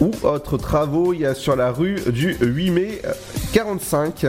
ou 0.01 0.13
autres 0.23 0.59
travaux. 0.59 1.13
Il 1.13 1.21
y 1.21 1.27
a 1.27 1.35
sur 1.35 1.57
la 1.57 1.71
rue 1.73 1.97
du 2.07 2.37
8 2.41 2.71
mai 2.71 3.03
euh, 3.05 3.13
45. 3.53 4.27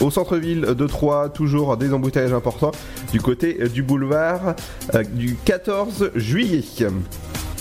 Au 0.00 0.10
centre-ville 0.10 0.60
de 0.60 0.86
Troyes, 0.86 1.30
toujours 1.30 1.76
des 1.76 1.92
embouteillages 1.92 2.34
importants 2.34 2.72
du 3.12 3.20
côté 3.20 3.68
du 3.72 3.82
boulevard 3.82 4.54
euh, 4.94 5.02
du 5.02 5.36
14 5.44 6.10
juillet. 6.14 6.62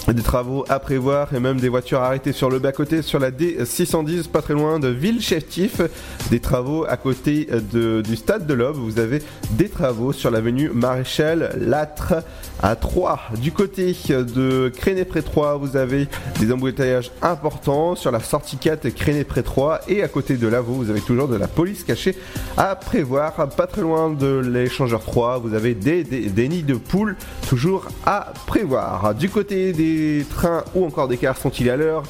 Des 0.08 0.22
travaux 0.22 0.66
à 0.70 0.80
prévoir 0.80 1.34
et 1.34 1.40
même 1.40 1.60
des 1.60 1.70
voitures 1.70 2.02
arrêtées 2.02 2.34
sur 2.34 2.50
le 2.50 2.60
bas-côté 2.60 3.02
sur 3.02 3.18
la 3.20 3.32
D610, 3.32 4.28
pas 4.28 4.42
très 4.42 4.54
loin 4.54 4.80
de 4.80 4.90
Villecheftif. 4.90 5.82
Des 6.30 6.40
travaux 6.40 6.86
à 6.88 6.96
côté 6.98 7.48
du 7.74 8.16
stade 8.16 8.46
de 8.46 8.54
l'Aube. 8.54 8.76
Vous 8.76 9.00
avez 9.00 9.24
des 9.52 9.68
travaux 9.68 10.14
sur 10.14 10.30
l'avenue 10.30 10.70
Maréchal 10.70 11.58
Latre 11.60 12.16
à 12.62 12.76
3. 12.76 13.20
Du 13.42 13.52
côté 13.52 13.96
de 14.10 14.72
Créné-près-Troyes, 14.76 15.56
vous 15.56 15.78
avez 15.78 16.08
des 16.40 16.52
embouteillages 16.52 17.12
importants 17.22 17.96
sur 17.96 18.12
la 18.12 18.20
sortie 18.20 18.58
4 18.58 18.90
Créné-près-Troyes. 18.90 19.82
Et 19.88 20.04
à 20.04 20.08
côté 20.08 20.38
de 20.38 20.48
là, 20.48 20.62
vous, 20.62 20.90
avez 20.90 21.02
toujours 21.02 21.28
de 21.28 21.36
la 21.36 21.48
police 21.48 21.84
cachée 21.84 22.16
à 22.58 22.76
prévoir. 22.76 23.34
Pas 23.56 23.68
très 23.68 23.82
loin 23.82 24.10
de 24.10 24.38
l'échangeur 24.40 25.02
3, 25.02 25.40
vous 25.40 25.54
avez 25.54 25.74
des, 25.74 26.04
des- 26.04 26.30
des 26.30 26.48
nids 26.48 26.64
de 26.64 26.76
poules 26.76 27.16
toujours 27.48 27.88
à 28.06 28.34
prévoir. 28.48 29.14
Du 29.16 29.30
côté 29.30 29.74
des 29.74 30.26
trains 30.30 30.64
ou 30.74 30.86
encore 30.86 31.08
des 31.08 31.18
cars 31.18 31.38
sont-ils 31.38 31.70
à 31.70 31.78
l'heure? 31.78 32.04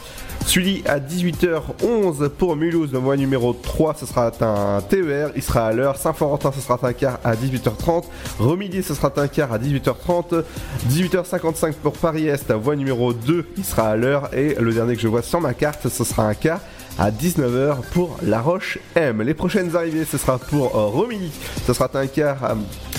Celui 0.46 0.84
à 0.86 1.00
18h11 1.00 2.30
pour 2.30 2.56
Mulhouse, 2.56 2.94
le 2.94 3.00
voie 3.00 3.18
numéro 3.18 3.54
3, 3.54 3.96
ce 3.96 4.06
sera 4.06 4.28
un 4.28 4.82
TER, 4.82 5.32
il 5.36 5.42
sera 5.42 5.68
à 5.68 5.74
l'heure. 5.74 5.98
Saint-Florentin, 5.98 6.52
ce 6.52 6.62
sera 6.62 6.80
un 6.82 6.94
quart 6.94 7.20
à 7.24 7.36
18h30. 7.36 8.04
Romilly, 8.40 8.84
ce 8.84 8.94
sera 8.94 9.12
un 9.18 9.28
quart 9.28 9.52
à 9.52 9.58
18h30. 9.58 10.44
18h55 10.90 11.74
pour 11.74 11.94
Paris-Est, 11.94 12.52
voie 12.54 12.76
numéro 12.76 13.12
2, 13.12 13.46
il 13.58 13.66
sera 13.66 13.90
à 13.90 13.96
l'heure. 13.96 14.30
Et 14.34 14.56
le 14.60 14.72
dernier 14.72 14.96
que 14.96 15.02
je 15.02 15.08
vois 15.08 15.24
sur 15.24 15.42
ma 15.42 15.54
carte, 15.54 15.90
ce 15.90 16.04
sera 16.04 16.28
un 16.28 16.36
quart 16.36 16.60
à 16.98 17.12
19h 17.12 17.78
pour 17.92 18.18
La 18.24 18.40
Roche 18.40 18.78
M. 18.96 19.22
Les 19.24 19.34
prochaines 19.34 19.76
arrivées, 19.76 20.06
ce 20.06 20.18
sera 20.18 20.38
pour 20.38 20.76
euh, 20.76 20.86
Romilly, 20.86 21.32
ce 21.66 21.74
sera 21.74 21.90
un 21.94 22.08
quart 22.08 22.56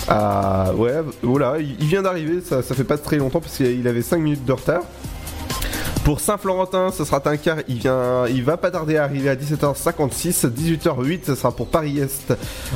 à, 0.08 0.72
ouais, 0.74 1.00
voilà, 1.22 1.58
il, 1.58 1.76
il 1.80 1.86
vient 1.86 2.02
d'arriver, 2.02 2.40
ça, 2.44 2.62
ça 2.62 2.74
fait 2.74 2.84
pas 2.84 2.98
très 2.98 3.16
longtemps 3.16 3.40
parce 3.40 3.56
qu'il 3.56 3.86
avait 3.88 4.02
5 4.02 4.18
minutes 4.18 4.44
de 4.44 4.52
retard. 4.52 4.82
Pour 6.06 6.20
Saint-Florentin, 6.20 6.92
ce 6.92 7.04
sera 7.04 7.20
un 7.24 7.36
quart, 7.36 7.56
il, 7.66 7.78
vient, 7.78 8.28
il 8.28 8.44
va 8.44 8.56
pas 8.56 8.70
tarder 8.70 8.96
à 8.96 9.02
arriver 9.02 9.28
à 9.28 9.34
17h56, 9.34 10.46
18h08, 10.46 11.24
ce 11.26 11.34
sera 11.34 11.50
pour 11.50 11.66
Paris-Est, 11.66 12.32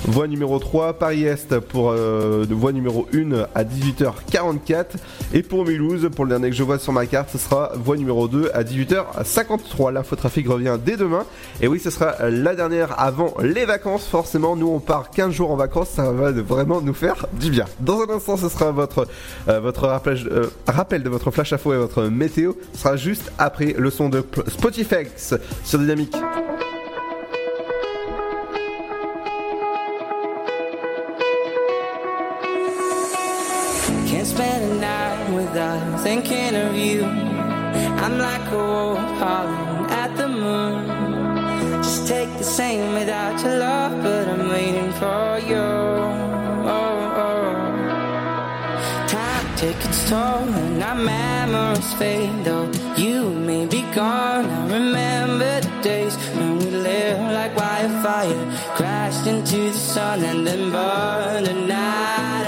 voie 0.06 0.26
numéro 0.26 0.58
3, 0.58 0.94
Paris-Est 0.94 1.60
pour 1.60 1.92
euh, 1.92 2.44
voie 2.50 2.72
numéro 2.72 3.06
1 3.14 3.46
à 3.54 3.62
18h44, 3.62 4.84
et 5.32 5.44
pour 5.44 5.64
Mulhouse, 5.64 6.10
pour 6.12 6.24
le 6.24 6.30
dernier 6.30 6.50
que 6.50 6.56
je 6.56 6.64
vois 6.64 6.80
sur 6.80 6.92
ma 6.92 7.06
carte, 7.06 7.28
ce 7.30 7.38
sera 7.38 7.70
voie 7.76 7.96
numéro 7.96 8.26
2 8.26 8.50
à 8.52 8.64
18h53. 8.64 9.92
L'infotrafic 9.92 10.48
revient 10.48 10.76
dès 10.84 10.96
demain, 10.96 11.24
et 11.60 11.68
oui, 11.68 11.78
ce 11.78 11.90
sera 11.90 12.28
la 12.30 12.56
dernière 12.56 13.00
avant 13.00 13.34
les 13.40 13.64
vacances, 13.64 14.08
forcément, 14.08 14.56
nous 14.56 14.66
on 14.66 14.80
part 14.80 15.10
15 15.10 15.32
jours 15.32 15.52
en 15.52 15.56
vacances, 15.56 15.90
ça 15.90 16.10
va 16.10 16.32
vraiment 16.32 16.80
nous 16.80 16.94
faire 16.94 17.26
du 17.34 17.52
bien. 17.52 17.66
Dans 17.78 18.00
un 18.00 18.10
instant, 18.10 18.36
ce 18.36 18.48
sera 18.48 18.72
votre, 18.72 19.06
euh, 19.46 19.70
euh, 19.70 20.46
rappel 20.66 21.04
de 21.04 21.08
votre 21.08 21.30
flash 21.30 21.52
info 21.52 21.72
et 21.72 21.76
votre 21.76 22.02
météo, 22.06 22.54
ce 22.72 22.80
sera 22.80 22.96
juste 22.96 23.19
après 23.38 23.74
le 23.76 23.90
son 23.90 24.08
de 24.08 24.24
Spotifx 24.48 25.34
sur 25.64 25.78
Dynamique. 25.78 26.14
Can't 34.06 34.26
spend 34.26 34.64
a 34.64 34.74
night 34.80 35.30
without 35.34 36.00
thinking 36.02 36.54
of 36.56 36.76
you. 36.76 37.04
I'm 37.04 38.18
like 38.18 38.50
a 38.50 38.56
wolf 38.56 38.98
howling 39.20 39.90
at 39.90 40.16
the 40.16 40.28
moon. 40.28 41.82
Just 41.82 42.08
take 42.08 42.28
the 42.38 42.44
same 42.44 42.94
without 42.94 43.40
your 43.42 43.58
love, 43.58 44.02
but 44.02 44.28
I'm 44.28 44.48
waiting 44.48 44.92
for 44.94 45.38
you. 45.46 46.09
Takes 49.60 49.84
its 49.84 50.08
toll 50.08 50.48
and 50.54 50.82
our 50.82 50.94
memories 50.94 51.92
fade. 51.98 52.44
Though 52.44 52.64
you 52.96 53.28
may 53.28 53.66
be 53.66 53.82
gone, 53.94 54.46
I 54.46 54.72
remember 54.72 55.60
the 55.60 55.82
days 55.82 56.16
when 56.34 56.56
we 56.60 56.64
lived 56.64 57.20
like 57.20 57.54
wildfire, 57.54 58.42
crashed 58.74 59.26
into 59.26 59.70
the 59.70 59.74
sun 59.74 60.24
and 60.24 60.46
then 60.46 60.70
burned 60.72 61.46
the 61.46 61.52
night 61.52 62.39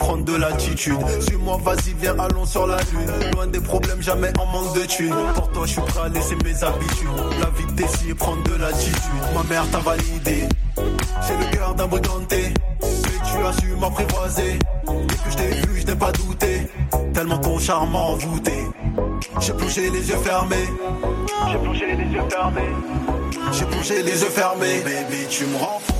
prendre 0.00 0.24
de 0.24 0.34
l'attitude. 0.34 0.98
Suis-moi, 1.20 1.60
vas-y, 1.62 1.94
viens, 2.00 2.18
allons 2.18 2.46
sur 2.46 2.66
la 2.66 2.78
lune. 2.78 3.30
Loin 3.34 3.46
des 3.46 3.60
problèmes, 3.60 4.02
jamais 4.02 4.32
en 4.38 4.46
manque 4.46 4.74
de 4.74 4.86
thunes. 4.86 5.14
Pour 5.34 5.50
toi, 5.52 5.62
je 5.66 5.72
suis 5.72 5.80
prêt 5.82 6.00
à 6.06 6.08
laisser 6.08 6.34
mes 6.42 6.64
habitudes. 6.64 7.08
La 7.38 7.50
vitesse 7.50 8.02
y 8.04 8.10
est 8.10 8.14
prendre 8.14 8.42
de 8.42 8.54
l'attitude. 8.56 9.22
Ma 9.34 9.42
mère 9.44 9.64
t'a 9.70 9.78
validé. 9.78 10.48
J'ai 10.76 11.36
le 11.38 11.56
cœur 11.56 11.74
d'un 11.74 11.86
briganté. 11.86 12.54
Mais 12.82 13.18
tu 13.28 13.46
as 13.46 13.52
su 13.60 13.76
m'apprivoiser. 13.78 14.58
Dès 15.08 15.16
que 15.16 15.30
je 15.30 15.36
t'ai 15.36 15.50
vu, 15.66 15.80
je 15.80 15.86
n'ai 15.86 15.96
pas 15.96 16.12
douté. 16.12 16.66
Tellement 17.12 17.38
ton 17.38 17.58
charme 17.58 17.92
m'a 17.92 17.98
envoûté. 17.98 18.66
J'ai 19.40 19.52
plongé 19.52 19.90
les 19.90 20.08
yeux 20.08 20.22
fermés. 20.24 20.68
J'ai 21.52 21.58
plongé 21.58 21.86
les 21.94 22.14
yeux 22.14 22.22
fermés. 22.30 22.72
J'ai 23.52 23.64
plongé 23.66 24.02
les 24.02 24.22
yeux 24.22 24.30
fermés. 24.30 24.80
Baby, 24.80 25.26
tu 25.28 25.44
me 25.44 25.56
rends 25.58 25.80
fou. 25.86 25.94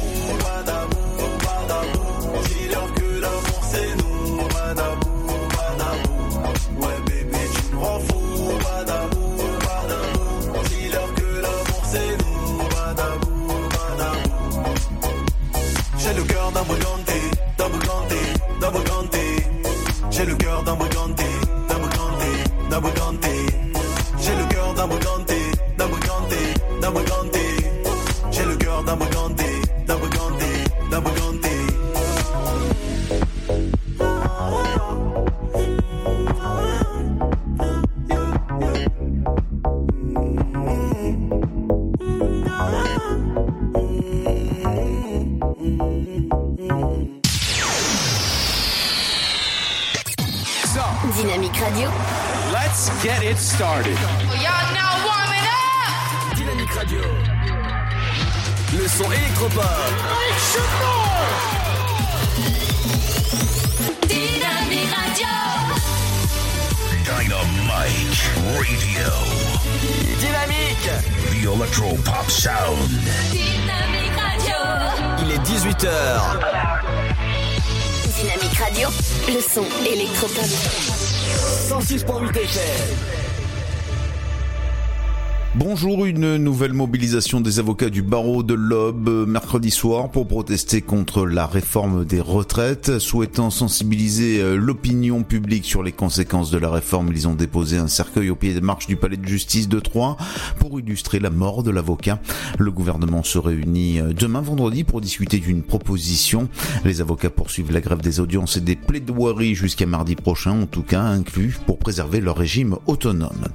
Bonjour, 85.73 86.05
une 86.05 86.37
nouvelle 86.37 86.73
mobilisation 86.73 87.41
des 87.41 87.61
avocats 87.61 87.91
du 87.91 88.03
barreau 88.03 88.43
de 88.43 88.55
l'Aube 88.55 89.09
euh, 89.09 89.25
mercredi 89.25 89.71
soir 89.71 90.11
pour 90.11 90.27
protester 90.27 90.83
contre 90.83 91.25
la 91.25 91.47
réforme 91.47 92.05
des 92.05 92.21
retraites. 92.21 92.99
Souhaitant 92.99 93.51
sensibiliser 93.51 94.41
euh, 94.41 94.57
l'opinion 94.57 95.23
publique 95.23 95.65
sur 95.65 95.85
les 95.85 95.93
conséquences 95.93 96.51
de 96.51 96.59
la 96.59 96.71
réforme, 96.71 97.13
ils 97.13 97.29
ont 97.29 97.37
déposé 97.37 97.77
un 97.79 97.87
cercueil 97.87 98.31
au 98.31 98.35
pied 98.35 98.53
des 98.53 98.61
marches 98.61 98.89
du 98.89 98.97
palais 98.97 99.17
de 99.17 99.25
justice 99.25 99.69
de 99.69 99.79
Troyes 99.79 100.17
pour 100.59 100.81
illustrer 100.81 101.21
la 101.21 101.31
mort 101.31 101.63
de 101.63 101.71
l'avocat. 101.71 102.19
Le 102.59 102.73
gouvernement 102.73 103.23
se 103.23 103.39
réunit 103.39 104.01
euh, 104.01 104.13
demain 104.13 104.41
vendredi 104.41 104.83
pour 104.83 105.01
discuter 105.01 105.39
d'une 105.39 105.63
proposition. 105.63 106.49
Les 106.85 107.01
avocats 107.01 107.31
poursuivent 107.31 107.71
la 107.71 107.81
grève 107.81 108.01
des 108.01 108.19
audiences 108.19 108.57
et 108.57 108.61
des 108.61 108.75
plaidoiries 108.75 109.55
jusqu'à 109.55 109.87
mardi 109.87 110.17
prochain, 110.17 110.63
en 110.63 110.67
tout 110.67 110.83
cas 110.83 111.03
inclus 111.03 111.61
pour 111.65 111.79
préserver 111.79 112.21
leur 112.21 112.37
régime 112.37 112.75
autonome. 112.89 113.47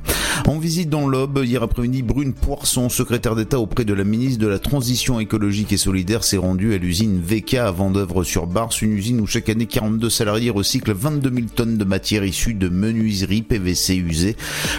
En 0.47 0.59
visite 0.59 0.89
dans 0.89 1.07
l'Aube, 1.07 1.41
hier 1.43 1.63
après-midi, 1.63 2.03
Brune 2.05 2.33
Poisson, 2.33 2.87
secrétaire 2.87 3.35
d'État 3.35 3.59
auprès 3.59 3.83
de 3.83 3.93
la 3.95 4.03
ministre 4.03 4.39
de 4.39 4.45
la 4.45 4.59
Transition 4.59 5.19
écologique 5.19 5.73
et 5.73 5.77
solidaire, 5.77 6.23
s'est 6.23 6.37
rendue 6.37 6.75
à 6.75 6.77
l'usine 6.77 7.19
VK 7.19 7.55
à 7.55 7.71
Vendœuvre-sur-Barse, 7.71 8.83
une 8.83 8.93
usine 8.93 9.21
où 9.21 9.25
chaque 9.25 9.49
année 9.49 9.65
42 9.65 10.11
salariés 10.11 10.51
recyclent 10.51 10.93
22 10.93 11.33
000 11.33 11.47
tonnes 11.55 11.77
de 11.79 11.83
matière 11.83 12.23
issue 12.23 12.53
de 12.53 12.69
menuiserie 12.69 13.41
PVC 13.41 13.95
usée. 13.95 14.35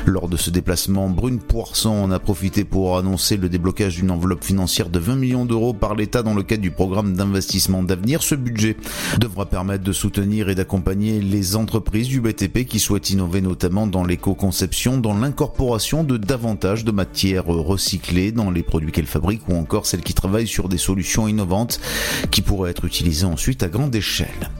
Lors 0.06 0.28
de 0.28 0.36
ce 0.36 0.50
déplacement, 0.50 1.08
Brune 1.08 1.40
Poisson 1.40 1.90
en 1.90 2.12
a 2.12 2.20
profité 2.20 2.62
pour 2.62 2.96
annoncer 2.96 3.36
le 3.36 3.48
déblocage 3.48 3.96
d'une 3.96 4.12
enveloppe 4.12 4.44
financière 4.44 4.88
de 4.88 5.00
20 5.00 5.16
millions 5.16 5.46
d'euros 5.46 5.74
par 5.74 5.96
l'État 5.96 6.22
dans 6.22 6.34
le 6.34 6.44
cadre 6.44 6.62
du 6.62 6.70
programme 6.70 7.14
d'investissement 7.14 7.82
d'avenir. 7.82 8.22
Ce 8.22 8.36
budget 8.36 8.76
devra 9.18 9.46
permettre 9.46 9.82
de 9.82 9.92
soutenir 9.92 10.48
et 10.48 10.54
d'accompagner 10.54 11.20
les 11.20 11.56
entreprises 11.56 12.06
du 12.06 12.20
BTP 12.20 12.66
qui 12.66 12.78
souhaitent 12.78 13.10
innover 13.10 13.40
notamment 13.40 13.88
dans 13.88 14.04
l'éco-conception, 14.04 14.98
dans 14.98 15.18
l'incorporation 15.18 16.04
de 16.04 16.18
davantage 16.18 16.84
de 16.84 16.92
matières 16.92 17.15
recyclées 17.24 18.32
dans 18.32 18.50
les 18.50 18.62
produits 18.62 18.92
qu'elles 18.92 19.06
fabriquent 19.06 19.48
ou 19.48 19.54
encore 19.54 19.86
celles 19.86 20.02
qui 20.02 20.14
travaillent 20.14 20.46
sur 20.46 20.68
des 20.68 20.78
solutions 20.78 21.28
innovantes 21.28 21.80
qui 22.30 22.42
pourraient 22.42 22.70
être 22.70 22.84
utilisées 22.84 23.26
ensuite 23.26 23.62
à 23.62 23.68
grande 23.68 23.94
échelle. 23.94 24.50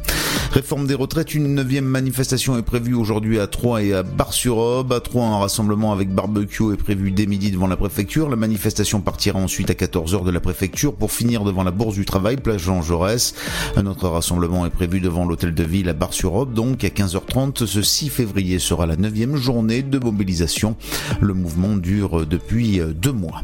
Réforme 0.53 0.87
des 0.87 0.95
retraites, 0.95 1.35
une 1.35 1.55
neuvième 1.55 1.85
manifestation 1.85 2.57
est 2.57 2.63
prévue 2.63 2.95
aujourd'hui 2.95 3.39
à 3.41 3.47
Troyes 3.47 3.83
et 3.83 3.93
à 3.93 4.03
Bar-sur-Aube. 4.03 4.93
À 4.93 5.01
Troyes, 5.01 5.27
un 5.27 5.39
rassemblement 5.39 5.93
avec 5.93 6.15
barbecue 6.15 6.73
est 6.73 6.77
prévu 6.77 7.11
dès 7.11 7.27
midi 7.27 7.51
devant 7.51 7.67
la 7.67 7.77
préfecture. 7.77 8.31
La 8.31 8.37
manifestation 8.37 9.01
partira 9.01 9.39
ensuite 9.39 9.71
à 9.71 9.75
14h 9.75 10.25
de 10.25 10.31
la 10.31 10.41
préfecture 10.41 10.95
pour 10.95 11.13
finir 11.13 11.45
devant 11.45 11.63
la 11.63 11.73
Bourse 11.73 11.97
du 11.97 12.05
Travail, 12.05 12.37
place 12.37 12.63
Jean 12.63 12.81
Jaurès. 12.81 13.35
Un 13.77 13.87
autre 13.87 14.09
rassemblement 14.09 14.65
est 14.65 14.71
prévu 14.71 15.01
devant 15.01 15.27
l'hôtel 15.27 15.53
de 15.53 15.63
ville 15.63 15.89
à 15.91 15.93
Bar-sur-Aube, 15.93 16.55
donc 16.55 16.85
à 16.85 16.89
15h30. 16.89 17.67
Ce 17.67 17.83
6 17.83 18.09
février 18.09 18.59
sera 18.59 18.87
la 18.87 18.97
neuvième 18.97 19.37
journée 19.37 19.83
de 19.83 19.99
mobilisation. 19.99 20.77
Le 21.21 21.35
mouvement 21.35 21.77
dure 21.77 22.25
depuis 22.25 22.46
deux 22.95 23.13
mois. 23.13 23.43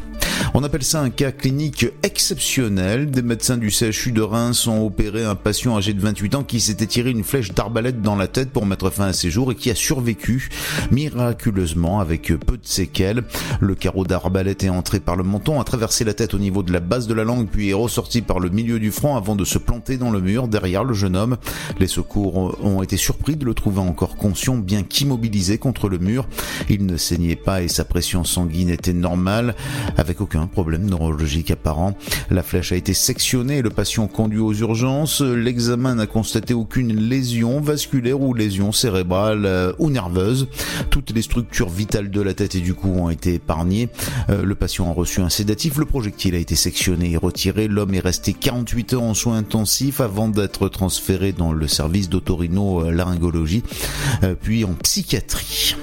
On 0.53 0.63
appelle 0.63 0.83
ça 0.83 1.01
un 1.01 1.09
cas 1.09 1.31
clinique 1.31 1.87
exceptionnel. 2.03 3.09
Des 3.09 3.21
médecins 3.21 3.57
du 3.57 3.71
CHU 3.71 4.11
de 4.11 4.21
Reims 4.21 4.67
ont 4.67 4.85
opéré 4.85 5.25
un 5.25 5.35
patient 5.35 5.77
âgé 5.77 5.93
de 5.93 6.01
28 6.01 6.35
ans 6.35 6.43
qui 6.43 6.59
s'était 6.59 6.85
tiré 6.85 7.11
une 7.11 7.23
flèche 7.23 7.53
d'arbalète 7.53 8.01
dans 8.01 8.15
la 8.15 8.27
tête 8.27 8.51
pour 8.51 8.65
mettre 8.65 8.89
fin 8.89 9.05
à 9.07 9.13
ses 9.13 9.31
jours 9.31 9.51
et 9.51 9.55
qui 9.55 9.71
a 9.71 9.75
survécu 9.75 10.49
miraculeusement 10.91 11.99
avec 11.99 12.27
peu 12.27 12.57
de 12.57 12.65
séquelles. 12.65 13.23
Le 13.59 13.75
carreau 13.75 14.05
d'arbalète 14.05 14.63
est 14.63 14.69
entré 14.69 14.99
par 14.99 15.15
le 15.15 15.23
menton, 15.23 15.59
a 15.59 15.63
traversé 15.63 16.03
la 16.03 16.13
tête 16.13 16.33
au 16.33 16.39
niveau 16.39 16.63
de 16.63 16.71
la 16.71 16.79
base 16.79 17.07
de 17.07 17.13
la 17.13 17.23
langue 17.23 17.47
puis 17.47 17.69
est 17.69 17.73
ressorti 17.73 18.21
par 18.21 18.39
le 18.39 18.49
milieu 18.49 18.79
du 18.79 18.91
front 18.91 19.15
avant 19.15 19.35
de 19.35 19.45
se 19.45 19.57
planter 19.57 19.97
dans 19.97 20.11
le 20.11 20.21
mur 20.21 20.47
derrière 20.47 20.83
le 20.83 20.93
jeune 20.93 21.15
homme. 21.15 21.37
Les 21.79 21.87
secours 21.87 22.57
ont 22.63 22.81
été 22.83 22.97
surpris 22.97 23.35
de 23.35 23.45
le 23.45 23.53
trouver 23.53 23.79
encore 23.79 24.15
conscient 24.15 24.55
bien 24.55 24.83
qu'immobilisé 24.83 25.57
contre 25.57 25.89
le 25.89 25.97
mur. 25.97 26.27
Il 26.69 26.85
ne 26.85 26.97
saignait 26.97 27.35
pas 27.35 27.61
et 27.61 27.67
sa 27.67 27.85
pression 27.85 28.23
sanguine 28.23 28.69
était 28.69 28.93
normale 28.93 29.55
avec 29.97 30.21
aucun 30.23 30.47
problème 30.47 30.85
neurologique 30.85 31.51
apparent. 31.51 31.95
La 32.29 32.43
flèche 32.43 32.71
a 32.71 32.75
été 32.75 32.93
sectionnée 32.93 33.57
et 33.57 33.61
le 33.61 33.69
patient 33.69 34.07
conduit 34.07 34.39
aux 34.39 34.53
urgences. 34.53 35.21
L'examen 35.21 35.95
n'a 35.95 36.07
constaté 36.07 36.53
aucune 36.53 36.95
lésion 36.95 37.61
vasculaire 37.61 38.19
ou 38.19 38.33
lésion 38.33 38.71
cérébrale 38.71 39.45
euh, 39.45 39.73
ou 39.79 39.89
nerveuse. 39.89 40.47
Toutes 40.89 41.11
les 41.11 41.21
structures 41.21 41.69
vitales 41.69 42.09
de 42.09 42.21
la 42.21 42.33
tête 42.33 42.55
et 42.55 42.61
du 42.61 42.73
cou 42.73 42.89
ont 42.89 43.09
été 43.09 43.35
épargnées. 43.35 43.89
Euh, 44.29 44.43
le 44.43 44.55
patient 44.55 44.89
a 44.89 44.93
reçu 44.93 45.21
un 45.21 45.29
sédatif. 45.29 45.77
Le 45.77 45.85
projectile 45.85 46.35
a 46.35 46.39
été 46.39 46.55
sectionné 46.55 47.11
et 47.11 47.17
retiré. 47.17 47.67
L'homme 47.67 47.93
est 47.93 47.99
resté 47.99 48.33
48 48.33 48.93
heures 48.93 49.03
en 49.03 49.13
soins 49.13 49.37
intensifs 49.37 49.99
avant 49.99 50.29
d'être 50.29 50.69
transféré 50.69 51.33
dans 51.33 51.51
le 51.51 51.67
service 51.67 52.09
d'autorino-laryngologie, 52.09 53.63
euh, 54.23 54.35
puis 54.39 54.63
en 54.65 54.73
psychiatrie. 54.73 55.75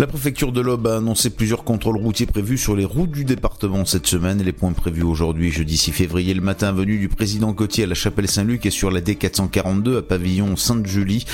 La 0.00 0.08
préfecture 0.08 0.50
de 0.50 0.60
l'Aube 0.60 0.88
a 0.88 0.96
annoncé 0.96 1.30
plusieurs 1.30 1.62
contrôles 1.62 1.98
routiers 1.98 2.26
prévus 2.26 2.58
sur 2.58 2.74
les 2.74 2.84
routes 2.84 3.12
du 3.12 3.24
département 3.24 3.84
cette 3.84 4.08
semaine. 4.08 4.42
Les 4.42 4.52
points 4.52 4.72
prévus 4.72 5.04
aujourd'hui, 5.04 5.52
jeudi 5.52 5.76
6 5.76 5.92
février, 5.92 6.34
le 6.34 6.40
matin, 6.40 6.72
venue 6.72 6.98
du 6.98 7.08
président 7.08 7.52
Cotier 7.52 7.84
à 7.84 7.86
la 7.86 7.94
chapelle 7.94 8.28
Saint-Luc 8.28 8.66
et 8.66 8.70
sur 8.70 8.90
la 8.90 9.00
D442 9.00 9.98
à 9.98 10.02
Pavillon 10.02 10.56
Sainte-Julie. 10.56 11.26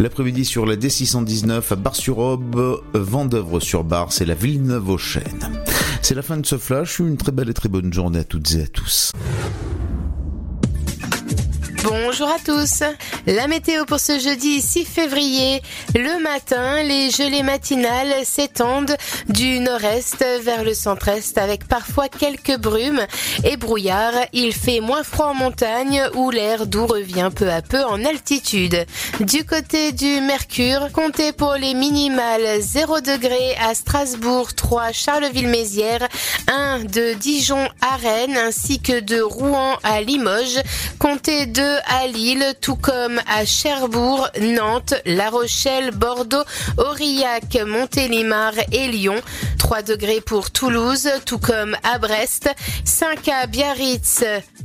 L'après-midi 0.00 0.44
sur 0.44 0.66
la 0.66 0.74
D619 0.74 1.62
à 1.70 1.76
Bar-sur-Aube, 1.76 2.82
Vendœuvre-sur-Bar, 2.92 4.12
c'est 4.12 4.26
la 4.26 4.34
Villeneuve-aux-Chênes. 4.34 5.62
C'est 6.02 6.16
la 6.16 6.22
fin 6.22 6.38
de 6.38 6.46
ce 6.46 6.58
flash. 6.58 6.98
Une 6.98 7.16
très 7.16 7.30
belle 7.32 7.50
et 7.50 7.54
très 7.54 7.68
bonne 7.68 7.92
journée 7.92 8.18
à 8.18 8.24
toutes 8.24 8.52
et 8.54 8.62
à 8.62 8.66
tous. 8.66 9.12
Bonjour 12.20 12.34
à 12.34 12.40
tous. 12.40 12.82
La 13.26 13.46
météo 13.46 13.84
pour 13.84 14.00
ce 14.00 14.18
jeudi 14.18 14.60
6 14.60 14.84
février. 14.86 15.62
Le 15.94 16.20
matin, 16.20 16.82
les 16.82 17.10
gelées 17.10 17.44
matinales 17.44 18.24
s'étendent 18.24 18.96
du 19.28 19.60
nord-est 19.60 20.24
vers 20.42 20.64
le 20.64 20.74
centre-est 20.74 21.38
avec 21.38 21.68
parfois 21.68 22.08
quelques 22.08 22.58
brumes 22.58 23.06
et 23.44 23.56
brouillards. 23.56 24.26
Il 24.32 24.52
fait 24.52 24.80
moins 24.80 25.04
froid 25.04 25.26
en 25.26 25.34
montagne 25.34 26.02
où 26.14 26.32
l'air 26.32 26.66
doux 26.66 26.88
revient 26.88 27.30
peu 27.32 27.52
à 27.52 27.62
peu 27.62 27.84
en 27.84 28.04
altitude. 28.04 28.84
Du 29.20 29.44
côté 29.44 29.92
du 29.92 30.20
Mercure, 30.20 30.90
comptez 30.92 31.30
pour 31.30 31.54
les 31.54 31.74
minimales 31.74 32.60
0 32.60 33.00
degré 33.00 33.54
à 33.60 33.74
Strasbourg, 33.74 34.54
3 34.54 34.90
Charleville-Mézières, 34.90 36.08
1 36.48 36.80
de 36.80 37.12
Dijon 37.14 37.68
à 37.80 37.94
Rennes 37.94 38.38
ainsi 38.38 38.80
que 38.80 38.98
de 38.98 39.20
Rouen 39.20 39.76
à 39.84 40.00
Limoges. 40.00 40.62
Comptez 40.98 41.46
2 41.46 41.62
à 41.86 42.07
Lille, 42.12 42.54
tout 42.60 42.76
comme 42.76 43.20
à 43.26 43.44
Cherbourg, 43.44 44.28
Nantes, 44.40 44.94
La 45.04 45.30
Rochelle, 45.30 45.90
Bordeaux, 45.90 46.44
Aurillac, 46.76 47.58
Montélimar 47.66 48.52
et 48.72 48.88
Lyon. 48.88 49.20
3 49.58 49.82
degrés 49.82 50.20
pour 50.20 50.50
Toulouse, 50.50 51.08
tout 51.24 51.38
comme 51.38 51.76
à 51.82 51.98
Brest. 51.98 52.50
5 52.84 53.28
à 53.28 53.46
Biarritz, 53.46 54.24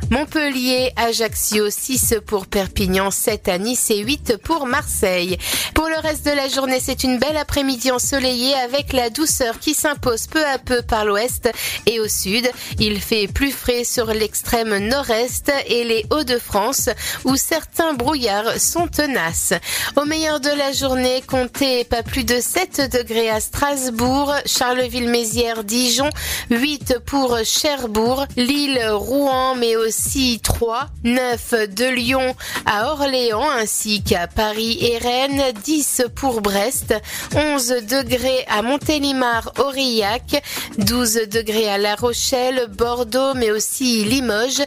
Montpellier, 0.10 0.91
Ajaccio, 0.96 1.70
6 1.70 2.16
pour 2.26 2.48
Perpignan, 2.48 3.12
7 3.12 3.48
à 3.50 3.58
Nice 3.58 3.89
et 3.91 4.00
8 4.00 4.38
pour 4.44 4.66
Marseille. 4.66 5.38
Pour 5.74 5.88
le 5.88 5.98
reste 5.98 6.26
de 6.26 6.32
la 6.32 6.48
journée, 6.48 6.80
c'est 6.80 7.04
une 7.04 7.20
belle 7.20 7.38
après-midi 7.38 7.91
ensoleillée 7.91 8.56
avec 8.56 8.94
la 8.94 9.10
douceur 9.10 9.60
qui 9.60 9.74
s'impose 9.74 10.28
peu 10.28 10.46
à 10.46 10.58
peu 10.58 10.82
par 10.82 11.06
l'ouest 11.06 11.50
et 11.86 12.00
au 12.00 12.08
sud. 12.08 12.50
Il 12.80 13.02
fait 13.02 13.28
plus 13.28 13.52
frais 13.52 13.84
sur 13.84 14.08
l'extrême 14.08 14.78
nord-est 14.78 15.52
et 15.68 15.84
les 15.84 16.06
Hauts-de-France 16.12 16.89
où 17.26 17.36
certains 17.36 17.94
brouillards 17.94 18.60
sont 18.60 18.88
tenaces. 18.88 19.54
Au 19.96 20.06
meilleur 20.06 20.40
de 20.40 20.50
la 20.50 20.72
journée, 20.72 21.24
comptez 21.28 21.84
pas 21.84 22.04
plus 22.04 22.24
de 22.24 22.40
7 22.40 22.92
degrés 22.92 23.30
à 23.30 23.40
Strasbourg, 23.40 24.34
Charleville-Mézières, 24.46 25.64
Dijon, 25.64 26.10
8 26.50 27.00
pour 27.06 27.38
Cherbourg, 27.44 28.26
Lille, 28.36 28.82
Rouen, 28.92 29.56
mais 29.56 29.76
aussi 29.76 30.40
3, 30.44 30.88
9 31.04 31.54
de 31.76 31.86
Lyon 31.86 32.36
à 32.66 32.92
Orléans 32.92 33.50
ainsi 33.50 34.04
qu'à 34.04 34.28
Paris 34.28 34.78
et 34.82 34.98
Rennes, 34.98 35.44
10 35.64 36.04
pour 36.16 36.42
Brest, 36.42 36.94
11 37.36 37.76
degrés 37.90 38.46
à 38.50 38.62
Montélimar, 38.62 39.52
Aurillac, 39.60 40.44
12 40.78 41.30
degrés 41.32 41.70
à 41.70 41.78
La 41.78 41.96
Rochelle, 41.96 42.68
Bordeaux, 42.70 43.34
mais 43.36 43.52
aussi 43.52 44.04
Limoges, 44.04 44.64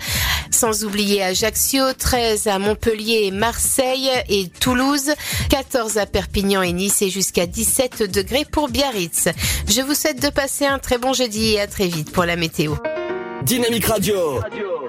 sans 0.51 0.85
oublier 0.85 1.23
Ajaccio, 1.23 1.93
13 1.93 2.45
à 2.47 2.59
Montpellier, 2.59 3.30
Marseille 3.30 4.11
et 4.28 4.49
Toulouse, 4.49 5.12
14 5.51 5.99
à 5.99 6.07
Perpignan 6.07 6.62
et 6.62 6.72
Nice 6.72 7.03
et 7.03 7.11
jusqu'à 7.11 7.47
17 7.47 8.11
degrés 8.11 8.44
pour 8.51 8.68
Biarritz. 8.68 9.28
Je 9.68 9.80
vous 9.82 9.94
souhaite 9.94 10.22
de 10.22 10.30
passer 10.30 10.66
un 10.66 10.78
très 10.78 10.99
bon 10.99 11.12
jeudi 11.12 11.55
et 11.55 11.61
à 11.61 11.66
très 11.66 11.86
vite 11.86 12.12
pour 12.12 12.24
la 12.24 12.36
météo. 12.36 12.74
Dynamique 13.42 13.86
Radio. 13.86 14.40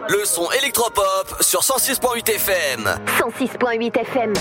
Le 0.09 0.25
son 0.25 0.49
électropop 0.51 1.37
sur 1.41 1.61
106.8 1.61 2.29
FM. 2.29 2.89
106.8 3.19 3.99
FM. 3.99 4.33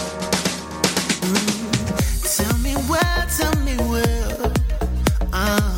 Tell 2.22 2.46
me 2.62 2.76
where, 2.88 3.26
tell 3.36 3.56
me 3.62 3.76
where. 3.90 4.52
Uh, 5.32 5.76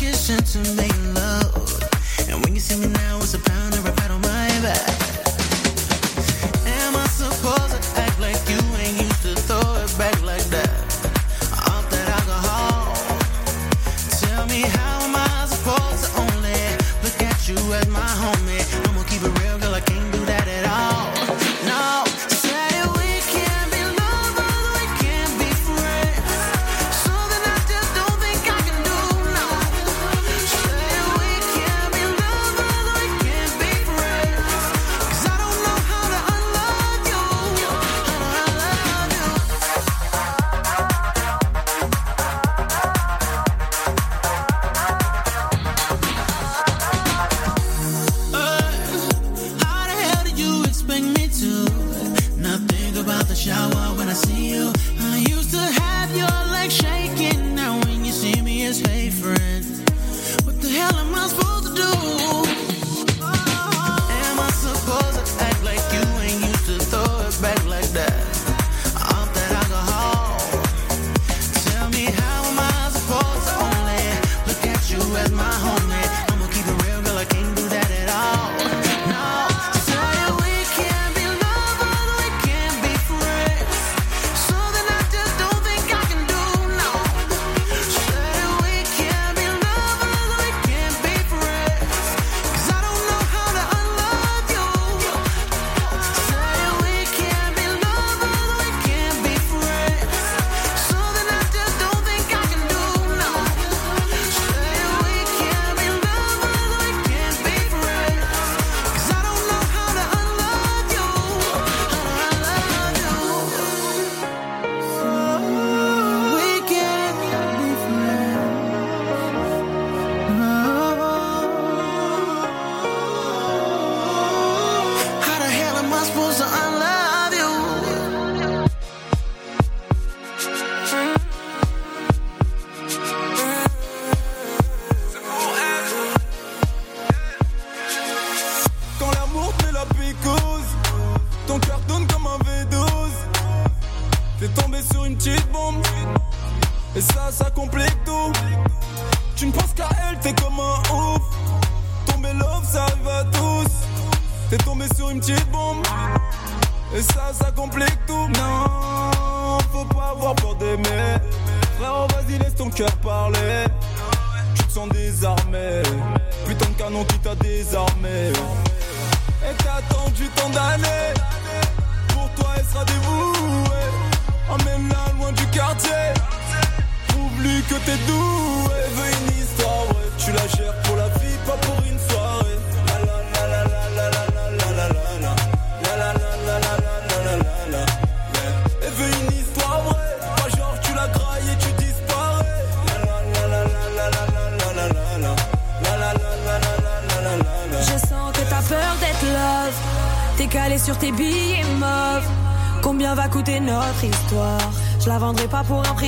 hot 0.00 0.46
to 0.46 0.58
make 0.74 0.96
love. 1.14 1.82
And 2.28 2.42
when 2.42 2.54
you 2.54 2.60
see 2.60 2.80
me 2.80 2.86
now, 2.86 3.18
it's 3.18 3.34
a 3.34 3.38
pound 3.38 3.74
or 3.74 3.88
a 3.88 3.92
pat 3.92 4.10
on 4.10 4.20
my 4.22 4.48
back. 4.62 4.99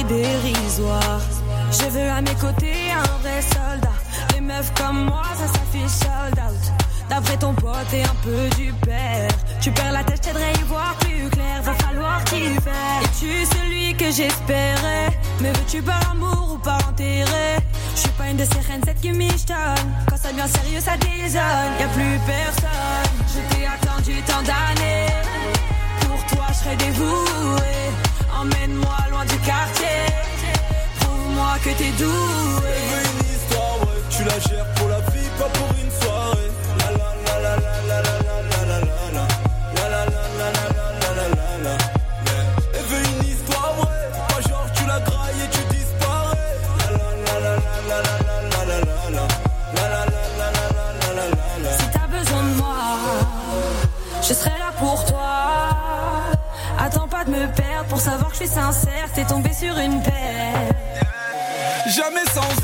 Dérisoire. 0.05 1.20
Je 1.70 1.89
veux 1.91 2.11
à 2.11 2.20
mes 2.20 2.35
côtés 2.35 2.91
un 2.93 3.19
vrai 3.20 3.43
soldat. 3.43 3.97
Les 4.35 4.41
meufs 4.41 4.73
comme 4.74 5.05
moi, 5.05 5.23
ça 5.35 5.47
s'affiche 5.47 5.91
sold 5.91 6.39
out. 6.39 6.73
D'après 7.09 7.37
ton 7.37 7.53
pote 7.55 7.93
et 7.93 8.03
un 8.03 8.16
peu 8.23 8.49
du 8.57 8.73
père. 8.73 9.29
Tu 9.61 9.70
perds 9.70 9.93
la 9.93 10.03
tête, 10.03 10.29
à 10.35 10.59
y 10.59 10.62
voir 10.65 10.95
plus 11.01 11.29
clair. 11.31 11.62
Va 11.62 11.74
falloir 11.74 12.24
t'y 12.24 12.55
faire. 12.61 13.01
Es-tu 13.05 13.45
celui 13.45 13.95
que 13.95 14.11
j'espérais? 14.11 15.11
Mais 15.41 15.53
veux-tu 15.53 15.83
par 15.83 16.11
amour 16.11 16.53
ou 16.55 16.59
par 16.59 16.89
intérêt 16.89 17.59
Je 17.95 18.01
suis 18.01 18.11
pas 18.11 18.29
une 18.29 18.39
de 18.39 18.45
ces 18.45 18.61
reines, 18.61 18.81
cette 18.85 19.01
qui 19.01 19.11
michetonne. 19.11 19.93
Quand 20.09 20.16
ça 20.16 20.33
devient 20.33 20.49
sérieux, 20.49 20.81
ça 20.81 20.97
désonne. 20.97 21.73
Y 21.79 21.83
a 21.83 21.89
plus 21.89 22.19
personne. 22.27 23.12
Je 23.29 23.55
t'ai 23.55 23.66
attendu 23.66 24.23
tant 24.23 24.43
d'années. 24.43 25.12
Pour 26.01 26.24
toi, 26.27 26.47
je 26.49 26.55
serai 26.55 26.77
dévoué. 26.77 27.91
Emmène-moi 28.43 28.97
loin 29.12 29.24
du 29.24 29.39
quartier. 29.39 29.86
Prouve-moi 30.98 31.55
que 31.62 31.70
t'es 31.78 31.93
doué. 31.97 32.74
Une 33.05 33.36
histoire, 33.36 33.78
ouais. 33.82 34.02
Tu 34.10 34.24
la 34.24 34.39
gères 34.40 34.66
pour 34.74 34.89
la 34.89 34.98
vie, 35.12 35.31
pas 35.39 35.48
pour 35.48 35.69
une 35.81 35.90
soirée. 36.02 36.51
Sincère. 58.47 59.09
T'es 59.14 59.24
tombé 59.24 59.52
sur 59.52 59.77
une 59.78 60.02
paire. 60.02 60.12
Jamais 61.86 62.24
sans 62.32 62.62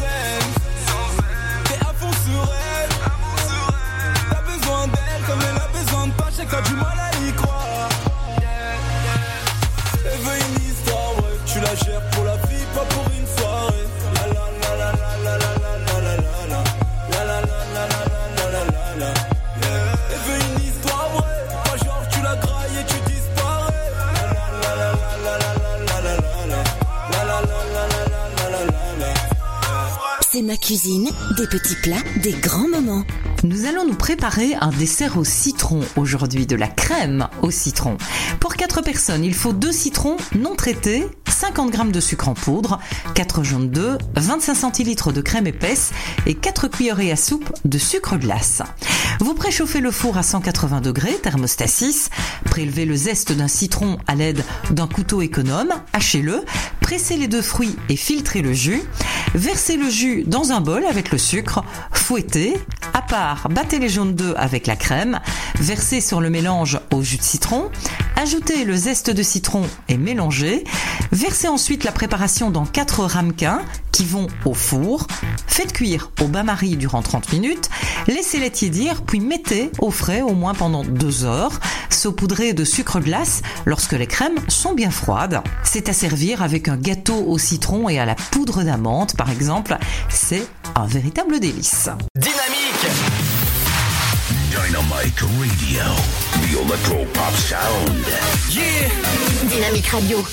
ma 30.48 30.56
cuisine, 30.56 31.10
des 31.36 31.46
petits 31.46 31.74
plats, 31.74 32.02
des 32.22 32.32
grands 32.32 32.68
moments. 32.68 33.04
Nous 33.44 33.66
allons 33.66 33.84
nous 33.84 33.94
préparer 33.94 34.54
un 34.54 34.70
dessert 34.70 35.18
au 35.18 35.24
citron 35.24 35.80
aujourd'hui, 35.94 36.46
de 36.46 36.56
la 36.56 36.68
crème 36.68 37.28
au 37.42 37.50
citron. 37.50 37.98
Pour 38.40 38.54
4 38.54 38.80
personnes, 38.80 39.24
il 39.24 39.34
faut 39.34 39.52
2 39.52 39.70
citrons 39.70 40.16
non 40.34 40.54
traités, 40.54 41.06
50 41.28 41.76
g 41.76 41.92
de 41.92 42.00
sucre 42.00 42.30
en 42.30 42.34
poudre, 42.34 42.80
4 43.14 43.42
jaunes 43.42 43.68
d'œufs, 43.68 43.98
25 44.16 44.54
centilitres 44.54 45.12
de 45.12 45.20
crème 45.20 45.46
épaisse 45.46 45.90
et 46.24 46.34
4 46.34 46.68
cuillerées 46.68 47.12
à 47.12 47.16
soupe 47.16 47.52
de 47.66 47.76
sucre 47.76 48.16
glace. 48.16 48.62
Vous 49.20 49.34
préchauffez 49.34 49.80
le 49.80 49.90
four 49.90 50.16
à 50.16 50.22
180 50.22 50.80
degrés, 50.80 51.14
thermostat 51.14 51.66
6, 51.66 52.10
prélevez 52.44 52.84
le 52.84 52.94
zeste 52.94 53.32
d'un 53.32 53.48
citron 53.48 53.98
à 54.06 54.14
l'aide 54.14 54.44
d'un 54.70 54.86
couteau 54.86 55.22
économe, 55.22 55.72
hachez-le, 55.92 56.44
pressez 56.80 57.16
les 57.16 57.26
deux 57.26 57.42
fruits 57.42 57.74
et 57.88 57.96
filtrez 57.96 58.42
le 58.42 58.52
jus, 58.52 58.80
versez 59.34 59.76
le 59.76 59.90
jus 59.90 60.22
dans 60.24 60.52
un 60.52 60.60
bol 60.60 60.84
avec 60.84 61.10
le 61.10 61.18
sucre, 61.18 61.64
fouettez, 61.92 62.54
à 62.94 63.02
part, 63.02 63.48
battez 63.48 63.80
les 63.80 63.88
jaunes 63.88 64.14
d'œufs 64.14 64.36
avec 64.36 64.68
la 64.68 64.76
crème, 64.76 65.18
versez 65.56 66.00
sur 66.00 66.20
le 66.20 66.30
mélange 66.30 66.78
au 66.92 67.02
jus 67.02 67.18
de 67.18 67.22
citron, 67.22 67.70
ajoutez 68.14 68.64
le 68.64 68.76
zeste 68.76 69.10
de 69.10 69.22
citron 69.24 69.62
et 69.88 69.96
mélangez, 69.96 70.62
versez 71.10 71.48
ensuite 71.48 71.82
la 71.82 71.92
préparation 71.92 72.50
dans 72.52 72.66
4 72.66 73.04
ramequins 73.04 73.62
qui 73.98 74.04
vont 74.04 74.28
au 74.44 74.54
four, 74.54 75.08
faites 75.48 75.72
cuire 75.72 76.12
au 76.22 76.28
bain-marie 76.28 76.76
durant 76.76 77.02
30 77.02 77.32
minutes, 77.32 77.68
laissez-les 78.06 78.52
tiédir 78.52 79.02
puis 79.02 79.18
mettez 79.18 79.72
au 79.80 79.90
frais 79.90 80.22
au 80.22 80.34
moins 80.34 80.54
pendant 80.54 80.84
2 80.84 81.24
heures, 81.24 81.58
saupoudrez 81.90 82.52
de 82.52 82.62
sucre 82.62 83.00
glace 83.00 83.42
lorsque 83.66 83.94
les 83.94 84.06
crèmes 84.06 84.38
sont 84.46 84.72
bien 84.72 84.92
froides. 84.92 85.42
C'est 85.64 85.88
à 85.88 85.92
servir 85.92 86.42
avec 86.42 86.68
un 86.68 86.76
gâteau 86.76 87.24
au 87.26 87.38
citron 87.38 87.88
et 87.88 87.98
à 87.98 88.06
la 88.06 88.14
poudre 88.14 88.62
d'amande 88.62 89.14
par 89.16 89.30
exemple, 89.30 89.76
c'est 90.08 90.46
un 90.76 90.86
véritable 90.86 91.40
délice. 91.40 91.88
Dynamique 92.14 92.86
Dynamite 94.52 95.20
Radio. 95.20 95.82
The 96.34 96.52
Electro 96.64 97.04
Pop 97.12 97.34
Sound. 97.36 98.06
Yeah 98.52 98.88
Dynamique 99.48 99.88
Radio. 99.88 100.24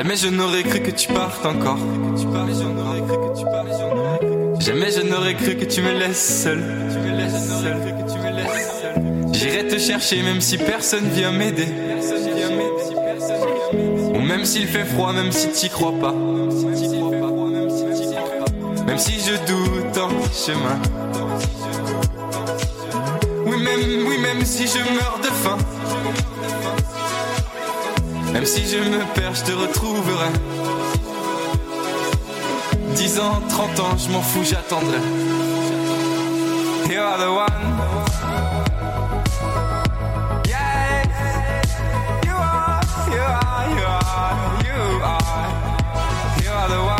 Jamais 0.00 0.16
je 0.16 0.28
n'aurais 0.28 0.62
cru 0.62 0.80
que 0.80 0.92
tu 0.92 1.08
partes 1.08 1.44
encore. 1.44 1.76
Jamais 4.58 4.90
je 4.90 5.02
n'aurais 5.02 5.34
cru 5.34 5.56
que 5.56 5.66
tu 5.66 5.82
me 5.82 5.92
laisses 5.92 6.42
seul. 6.42 6.62
J'irai 9.34 9.68
te 9.68 9.76
chercher 9.76 10.22
même 10.22 10.40
si 10.40 10.56
personne 10.56 11.06
vient 11.10 11.32
m'aider. 11.32 11.68
Ou 14.14 14.20
même 14.20 14.46
s'il 14.46 14.68
fait 14.68 14.86
froid, 14.86 15.12
même 15.12 15.32
si 15.32 15.48
t'y 15.50 15.68
crois 15.68 15.92
pas. 15.92 16.14
Même 18.86 18.98
si 18.98 19.20
je 19.20 19.34
doute 19.52 19.98
en 19.98 20.08
chemin. 20.32 20.80
Oui, 23.44 23.62
même, 23.62 24.06
oui, 24.08 24.16
même 24.16 24.46
si 24.46 24.66
je 24.66 24.78
meurs 24.78 25.20
de 25.22 25.28
faim. 25.28 25.58
Même 28.32 28.46
si 28.46 28.66
je 28.66 28.78
me 28.78 29.04
perds, 29.14 29.34
je 29.34 29.44
te 29.44 29.52
retrouverai. 29.52 30.30
10 32.94 33.18
ans, 33.20 33.40
30 33.48 33.80
ans, 33.80 33.96
je 33.98 34.10
m'en 34.10 34.22
fous, 34.22 34.44
j'attendrai. 34.44 34.98
You 36.88 37.00
are 37.00 37.18
the 37.18 37.30
one. 37.30 37.46
Yeah. 40.48 41.04
You 42.24 42.32
are, 42.32 42.80
you 43.14 43.20
are, 43.20 43.68
you 43.76 43.84
are, 43.86 44.34
you 44.64 44.80
are. 45.02 46.42
You 46.42 46.50
are 46.50 46.68
the 46.68 46.80
one. 46.84 46.99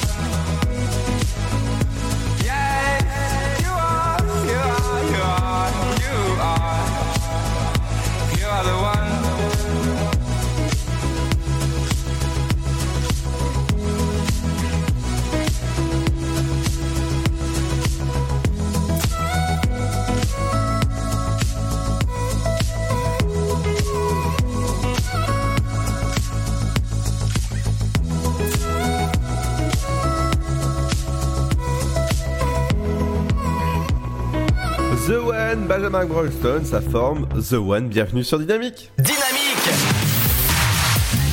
The 35.11 35.21
One, 35.21 35.67
Benjamin 35.67 36.05
Brolston, 36.05 36.63
ça 36.63 36.79
forme 36.79 37.27
The 37.33 37.55
One, 37.55 37.89
bienvenue 37.89 38.23
sur 38.23 38.39
Dynamique. 38.39 38.93
Dynamique 38.97 39.69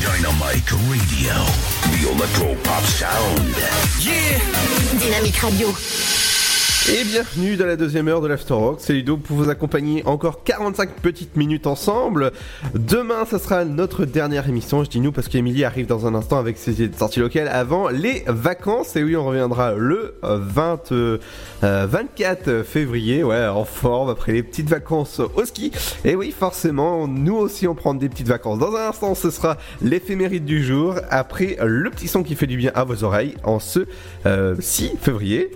Dynamite 0.01 0.69
Radio. 0.91 1.33
The 1.85 2.11
Electro 2.13 2.57
Pop 2.65 2.85
Sound. 2.87 3.55
Yeah 4.01 4.41
Dynamique 4.99 5.37
Radio. 5.37 5.69
Et 6.91 7.05
bienvenue 7.05 7.57
dans 7.57 7.67
la 7.67 7.77
deuxième 7.77 8.09
heure 8.09 8.23
de 8.23 8.29
l'Afterrock, 8.29 8.79
c'est 8.81 8.95
Ludo 8.95 9.19
pour 9.19 9.37
vous 9.37 9.51
accompagner 9.51 10.03
encore 10.07 10.43
45 10.43 10.89
petites 11.03 11.37
minutes 11.37 11.67
ensemble. 11.67 12.33
Demain, 12.75 13.27
ça 13.27 13.39
sera 13.39 13.67
notre 13.67 14.07
dernière 14.07 14.49
émission, 14.49 14.83
je 14.85 14.89
dis 14.89 15.01
nous 15.01 15.13
parce 15.13 15.29
qu'Emilie 15.29 15.65
arrive 15.65 15.87
dans 15.87 16.07
un 16.07 16.15
instant 16.15 16.39
avec 16.39 16.57
ses 16.57 16.91
sorties 16.91 17.21
locales 17.21 17.49
avant 17.49 17.91
les 17.91 18.25
vacances. 18.27 18.97
Et 18.97 19.03
oui, 19.03 19.17
on 19.17 19.27
reviendra 19.27 19.75
le 19.75 20.15
20, 20.23 20.93
euh, 20.93 21.19
24 21.61 22.63
février, 22.63 23.23
ouais, 23.23 23.47
en 23.47 23.67
forme 23.67 24.09
après 24.09 24.33
les 24.33 24.43
petites 24.43 24.71
vacances 24.71 25.21
au 25.21 25.45
ski. 25.45 25.73
Et 26.07 26.17
oui, 26.17 26.31
forcément, 26.31 27.07
nous 27.07 27.37
aussi 27.37 27.69
on 27.69 27.75
prend 27.75 27.93
des 27.93 28.09
petites 28.09 28.29
vacances. 28.29 28.61
Dans 28.61 28.75
un 28.75 28.89
instant, 28.89 29.15
ce 29.15 29.31
sera 29.31 29.59
l'éphéméride 29.83 30.47
du 30.47 30.65
jour, 30.65 30.95
après 31.11 31.59
le 31.63 31.91
petit 31.91 32.09
son 32.09 32.23
qui 32.23 32.35
fait 32.35 32.47
du 32.47 32.57
bien 32.57 32.73
à 32.75 32.85
vos 32.85 33.05
oreilles 33.05 33.35
en 33.45 33.59
ce 33.59 33.81
euh, 34.25 34.57
6 34.59 34.93
février. 35.03 35.51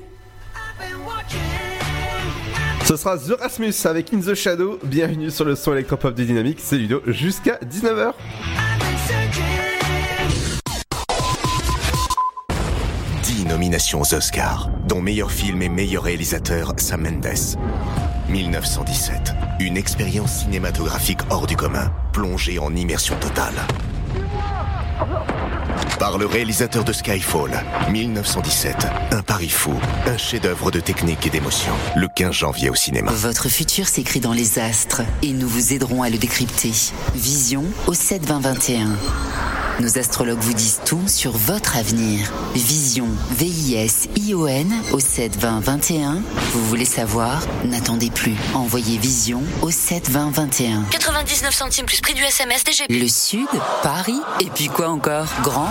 Ce 2.85 2.97
sera 2.97 3.17
The 3.17 3.41
Rasmus 3.41 3.73
avec 3.85 4.13
In 4.13 4.21
the 4.21 4.35
Shadow. 4.35 4.79
Bienvenue 4.85 5.31
sur 5.31 5.45
le 5.45 5.57
son 5.57 5.73
électropop 5.73 6.15
de 6.15 6.25
Dynamique, 6.25 6.59
c'est 6.61 6.77
Ludo 6.77 7.01
jusqu'à 7.07 7.59
19h. 7.65 8.13
10 13.23 13.47
nominations 13.47 14.03
aux 14.03 14.15
Oscars, 14.15 14.69
dont 14.89 15.01
meilleur 15.01 15.31
film 15.31 15.63
et 15.63 15.69
meilleur 15.69 16.03
réalisateur 16.03 16.75
Sam 16.77 17.03
Mendes. 17.03 17.57
1917, 18.29 19.33
une 19.61 19.77
expérience 19.77 20.41
cinématographique 20.41 21.21
hors 21.31 21.47
du 21.47 21.57
commun, 21.57 21.93
plongée 22.13 22.59
en 22.59 22.75
immersion 22.75 23.15
totale. 23.21 23.55
Par 25.99 26.19
le 26.19 26.27
réalisateur 26.27 26.85
de 26.85 26.93
Skyfall, 26.93 27.63
1917, 27.91 28.87
un 29.13 29.23
pari 29.23 29.49
fou, 29.49 29.73
un 30.07 30.17
chef-d'œuvre 30.17 30.71
de 30.71 30.81
technique 30.81 31.27
et 31.27 31.31
d'émotion. 31.31 31.73
Le 31.97 32.09
15 32.09 32.33
janvier 32.33 32.71
au 32.71 32.75
cinéma. 32.75 33.13
Votre 33.13 33.49
futur 33.49 33.87
s'écrit 33.89 34.21
dans 34.21 34.33
les 34.33 34.59
astres 34.59 35.03
et 35.23 35.33
nous 35.33 35.49
vous 35.49 35.73
aiderons 35.73 36.03
à 36.03 36.11
le 36.11 36.19
décrypter. 36.19 36.73
Vision 37.15 37.65
au 37.87 37.95
7 37.95 38.27
20 38.27 38.41
21. 38.41 38.89
Nos 39.81 39.99
astrologues 39.99 40.39
vous 40.39 40.53
disent 40.53 40.81
tout 40.85 41.01
sur 41.09 41.33
votre 41.33 41.77
avenir. 41.79 42.31
Vision, 42.55 43.09
V-I-S-I-O-N 43.33 44.71
au 44.93 45.01
7 45.01 45.37
20 45.39 45.61
21. 45.61 46.23
Vous 46.53 46.65
voulez 46.67 46.85
savoir? 46.85 47.41
N'attendez 47.65 48.11
plus. 48.11 48.35
Envoyez 48.55 48.99
Vision 48.99 49.43
au 49.63 49.71
7 49.71 50.11
20 50.11 50.31
21. 50.31 50.83
99 50.91 51.55
centimes 51.55 51.87
plus 51.87 52.01
prix 52.03 52.13
du 52.15 52.23
SMS 52.23 52.65
DGP. 52.65 52.91
Le 52.91 53.09
Sud, 53.09 53.49
Paris, 53.83 54.21
et 54.41 54.51
puis 54.55 54.69
quoi 54.69 54.89
encore? 54.89 55.27
Grand 55.43 55.71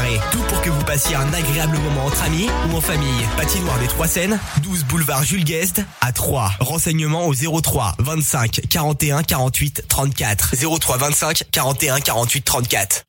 Tout 0.31 0.41
pour 0.47 0.61
que 0.61 0.69
vous 0.69 0.83
passiez 0.83 1.15
un 1.15 1.31
agréable 1.33 1.77
moment 1.77 2.05
entre 2.05 2.23
amis 2.23 2.49
ou 2.69 2.77
en 2.77 2.81
famille. 2.81 3.25
Patinoire 3.37 3.77
des 3.79 3.87
Trois 3.87 4.07
Seines, 4.07 4.39
12 4.63 4.85
boulevard 4.85 5.23
Jules 5.23 5.43
Guest 5.43 5.81
à 6.01 6.11
3. 6.11 6.51
Renseignements 6.59 7.27
au 7.27 7.33
03 7.33 7.95
25 7.99 8.61
41 8.69 9.23
48 9.23 9.85
34. 9.87 10.55
03 10.79 10.97
25 10.97 11.43
41 11.51 11.99
48 11.99 12.41
34. 12.43 13.03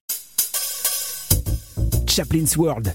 Chaplin's 2.06 2.56
World. 2.56 2.94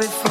Before 0.00 0.29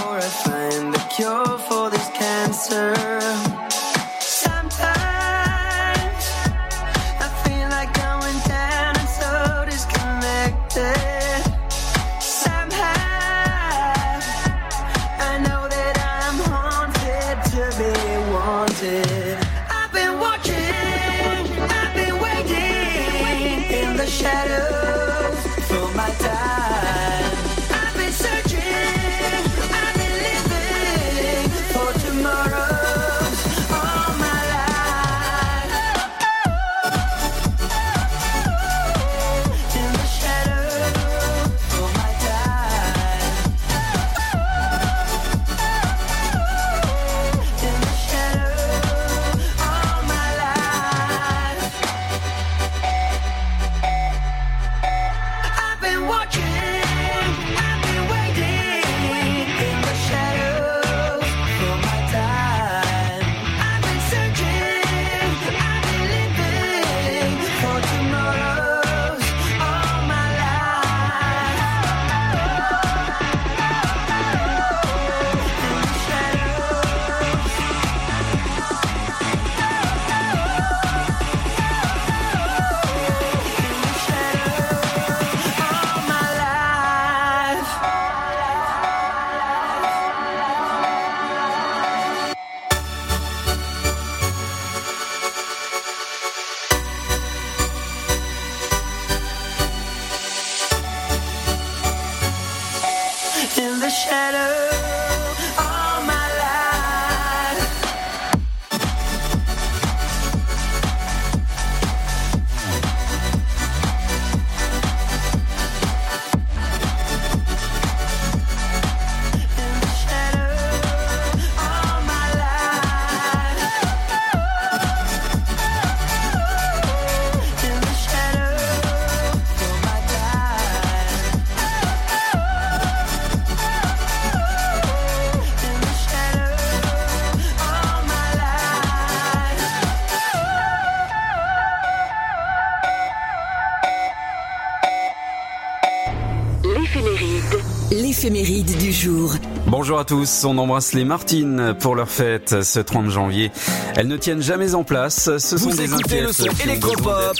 Bonjour 149.90 150.02
à 150.02 150.06
tous, 150.06 150.46
on 150.46 150.56
embrasse 150.60 150.94
les 150.94 151.04
Martines 151.04 151.74
pour 151.80 151.96
leur 151.96 152.12
fête 152.12 152.62
ce 152.62 152.80
30 152.80 153.10
janvier. 153.10 153.52
Elles 153.96 154.08
ne 154.08 154.18
tiennent 154.18 154.40
jamais 154.40 154.76
en 154.76 154.84
place, 154.84 155.36
ce 155.40 155.56
Vous 155.56 155.72
sont 155.72 155.76
des 155.76 155.92
inquiètes 155.92 156.28
le 156.28 156.32
son 156.32 156.46
électropop 156.64 157.36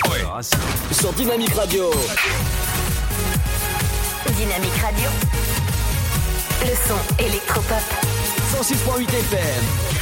sur 0.90 1.12
Dynamique 1.12 1.54
Radio. 1.54 1.92
Dynamique 4.36 4.76
Radio, 4.82 5.10
le 6.62 6.74
son 6.88 7.24
électropop. 7.24 7.76
106.8 8.60 9.04
FM. 9.04 9.99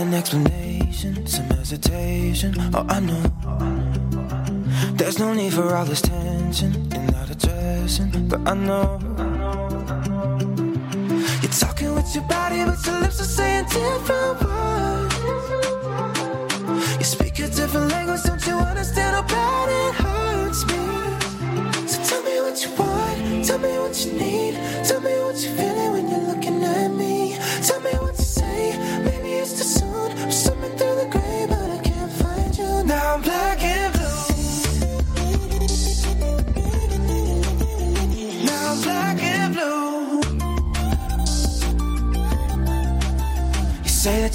an 0.00 0.14
explanation. 0.14 0.59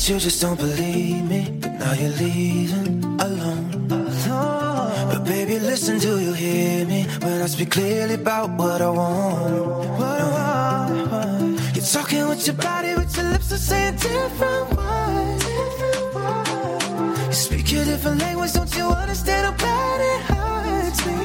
You 0.07 0.19
just 0.19 0.40
don't 0.40 0.60
believe 0.60 1.27
me, 1.27 1.49
but 1.60 1.80
now 1.80 1.94
you're 1.94 2.11
leaving 2.11 3.03
alone. 3.19 3.88
alone. 3.90 5.10
But 5.10 5.26
baby, 5.26 5.57
listen, 5.57 5.98
do 5.98 6.19
you 6.19 6.32
hear 6.34 6.86
me? 6.86 7.07
When 7.22 7.41
I 7.41 7.48
speak 7.48 7.72
clearly 7.72 8.14
about 8.14 8.52
what 8.52 8.84
I 8.84 8.90
want, 8.91 9.65
what 9.98 10.22
I 10.22 11.07
want. 11.10 11.60
You're 11.76 11.84
talking 11.86 12.27
with 12.27 12.45
your 12.45 12.56
body, 12.56 12.94
with 12.94 13.18
your 13.18 13.32
lips, 13.32 13.52
are 13.52 13.57
saying 13.57 13.95
different 13.95 14.77
words. 14.77 15.45
You 17.27 17.34
speak 17.34 17.72
a 17.73 17.86
different 17.86 18.22
language, 18.22 18.53
don't 18.53 18.76
you 18.77 18.86
understand 18.86 19.45
how 19.48 19.57
bad 19.57 20.02
it 20.11 20.22
hurts 20.30 21.02
me? 21.07 21.18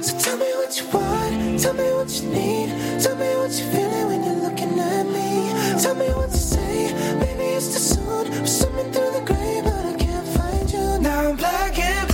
So 0.00 0.16
tell 0.16 0.36
me 0.36 0.50
what 0.54 0.80
you 0.80 0.86
want, 0.90 1.58
tell 1.58 1.74
me 1.74 1.92
what 1.98 2.08
you 2.08 2.28
need, 2.28 3.02
tell 3.02 3.16
me 3.16 3.34
what 3.34 3.50
you're 3.50 3.70
feeling 3.72 4.06
when 4.06 4.22
you're 4.22 4.42
looking 4.48 4.78
at 4.78 5.06
me, 5.06 5.82
tell 5.82 5.96
me 5.96 6.08
what's 6.14 6.49
against 7.60 7.72
the 7.74 7.94
sun. 7.94 8.32
I'm 8.32 8.46
swimming 8.46 8.90
through 8.90 9.12
the 9.12 9.22
gray, 9.26 9.60
but 9.62 9.84
I 9.84 9.94
can't 9.94 10.28
find 10.28 10.72
you. 10.72 10.98
Now 11.00 11.28
I'm 11.28 11.36
black 11.36 11.78
and 11.78 12.09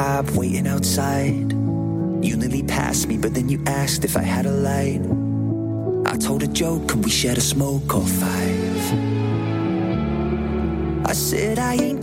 cab 0.00 0.30
waiting 0.30 0.66
outside. 0.66 1.52
You 2.26 2.34
nearly 2.34 2.62
passed 2.62 3.06
me, 3.06 3.18
but 3.18 3.34
then 3.34 3.50
you 3.50 3.62
asked 3.66 4.02
if 4.02 4.16
I 4.16 4.22
had 4.22 4.46
a 4.46 4.50
light. 4.50 5.02
I 6.06 6.16
told 6.16 6.42
a 6.42 6.46
joke 6.46 6.90
and 6.92 7.04
we 7.04 7.10
shared 7.10 7.36
a 7.36 7.42
smoke 7.42 7.94
or 7.94 8.06
five. 8.06 8.82
I 11.04 11.12
said 11.12 11.58
I 11.58 11.74
ain't 11.74 11.99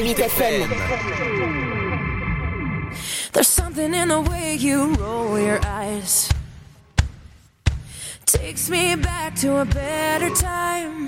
106.8 0.00 0.14
FM. 0.16 0.68
There's 3.32 3.48
something 3.48 3.92
in 3.92 4.08
the 4.08 4.20
way 4.22 4.54
you 4.54 4.94
roll 4.94 5.38
your 5.38 5.60
eyes. 5.66 6.30
Takes 8.24 8.70
me 8.70 8.96
back 8.96 9.34
to 9.36 9.58
a 9.58 9.66
better 9.66 10.30
time. 10.30 11.06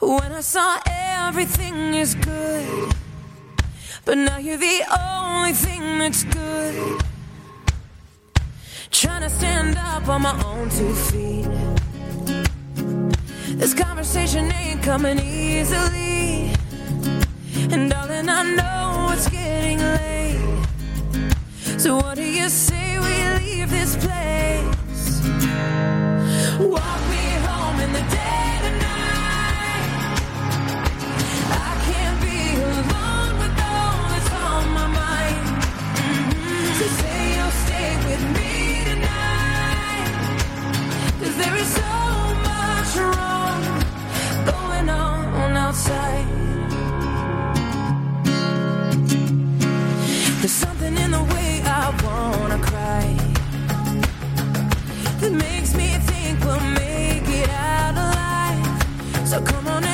When 0.00 0.32
I 0.32 0.40
saw 0.40 0.78
everything 0.86 1.94
is 1.94 2.14
good. 2.14 2.94
But 4.04 4.18
now 4.18 4.38
you're 4.38 4.56
the 4.56 4.84
only 4.96 5.52
thing 5.52 5.98
that's 5.98 6.22
good. 6.22 7.02
Trying 8.90 9.22
to 9.22 9.30
stand 9.30 9.76
up 9.78 10.08
on 10.08 10.22
my 10.22 10.40
own 10.44 10.68
two 10.70 10.94
feet. 10.94 11.48
This 13.58 13.74
conversation 13.74 14.52
ain't 14.52 14.80
coming 14.82 15.18
easily. 15.18 16.13
And 17.72 17.90
darling, 17.90 18.28
I 18.28 18.42
know 18.56 19.10
it's 19.12 19.28
getting 19.28 19.78
late. 19.78 20.40
So 21.80 21.96
what 21.96 22.14
do 22.16 22.22
you 22.22 22.48
say 22.48 22.98
we 22.98 23.14
leave 23.38 23.70
this 23.70 23.96
place? 23.96 25.22
Walk 26.60 27.00
me 27.12 27.24
home 27.46 27.80
in 27.80 27.92
the 27.92 28.04
dead 28.16 28.64
of 28.70 28.74
night. 28.88 29.90
I 31.50 31.72
can't 31.88 32.18
be 32.26 32.38
alone 32.72 33.34
with 33.42 33.56
all 33.72 33.96
that's 34.12 34.32
on 34.46 34.64
my 34.78 34.86
mind. 35.02 35.44
Mhm. 35.98 36.66
So 36.78 36.86
say 37.00 37.20
you'll 37.36 37.56
stay 37.66 37.90
with 38.08 38.24
me 38.36 38.52
tonight. 38.90 40.10
'Cause 41.18 41.36
there 41.42 41.56
is 41.62 41.68
So 59.24 59.40
come 59.40 59.66
on 59.68 59.93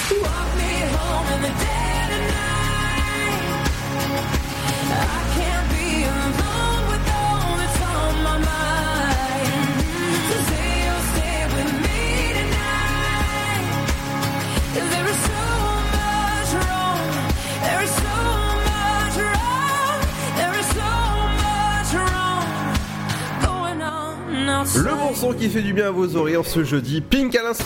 Le 24.61 24.93
bon 24.93 25.15
son 25.15 25.33
qui 25.33 25.49
fait 25.49 25.63
du 25.63 25.73
bien 25.73 25.87
à 25.87 25.91
vos 25.91 26.15
oreilles 26.15 26.37
en 26.37 26.43
ce 26.43 26.63
jeudi. 26.63 27.01
Pink 27.01 27.35
à 27.35 27.41
l'instant. 27.41 27.65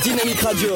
Dynamique 0.00 0.40
Radio. 0.40 0.68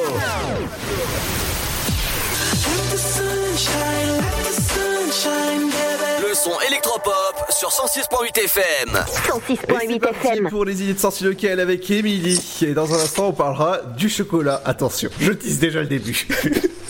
Le 6.20 6.34
son 6.34 6.60
électropop 6.66 7.12
sur 7.50 7.68
106.8 7.68 8.44
FM. 8.46 8.88
106.8 9.28 10.08
FM. 10.08 10.48
Pour 10.50 10.64
les 10.64 10.82
idées 10.82 10.94
de 10.94 10.98
sortie 10.98 11.22
locales 11.22 11.60
avec 11.60 11.88
Émilie. 11.88 12.42
Et 12.62 12.74
dans 12.74 12.92
un 12.92 12.98
instant, 12.98 13.28
on 13.28 13.32
parlera 13.32 13.78
du 13.96 14.08
chocolat. 14.08 14.60
Attention, 14.64 15.08
je 15.20 15.30
tease 15.30 15.60
déjà 15.60 15.82
le 15.82 15.86
début. 15.86 16.26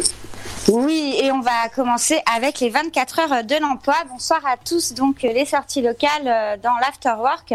Oui, 0.73 1.17
et 1.21 1.33
on 1.33 1.41
va 1.41 1.69
commencer 1.75 2.21
avec 2.33 2.61
les 2.61 2.71
24 2.71 3.19
heures 3.19 3.45
de 3.45 3.61
l'emploi. 3.61 3.95
Bonsoir 4.09 4.41
à 4.47 4.57
tous. 4.57 4.93
Donc, 4.93 5.23
les 5.23 5.45
sorties 5.45 5.83
locales 5.83 6.27
euh, 6.27 6.57
dans 6.63 6.77
l'afterwork, 6.81 7.55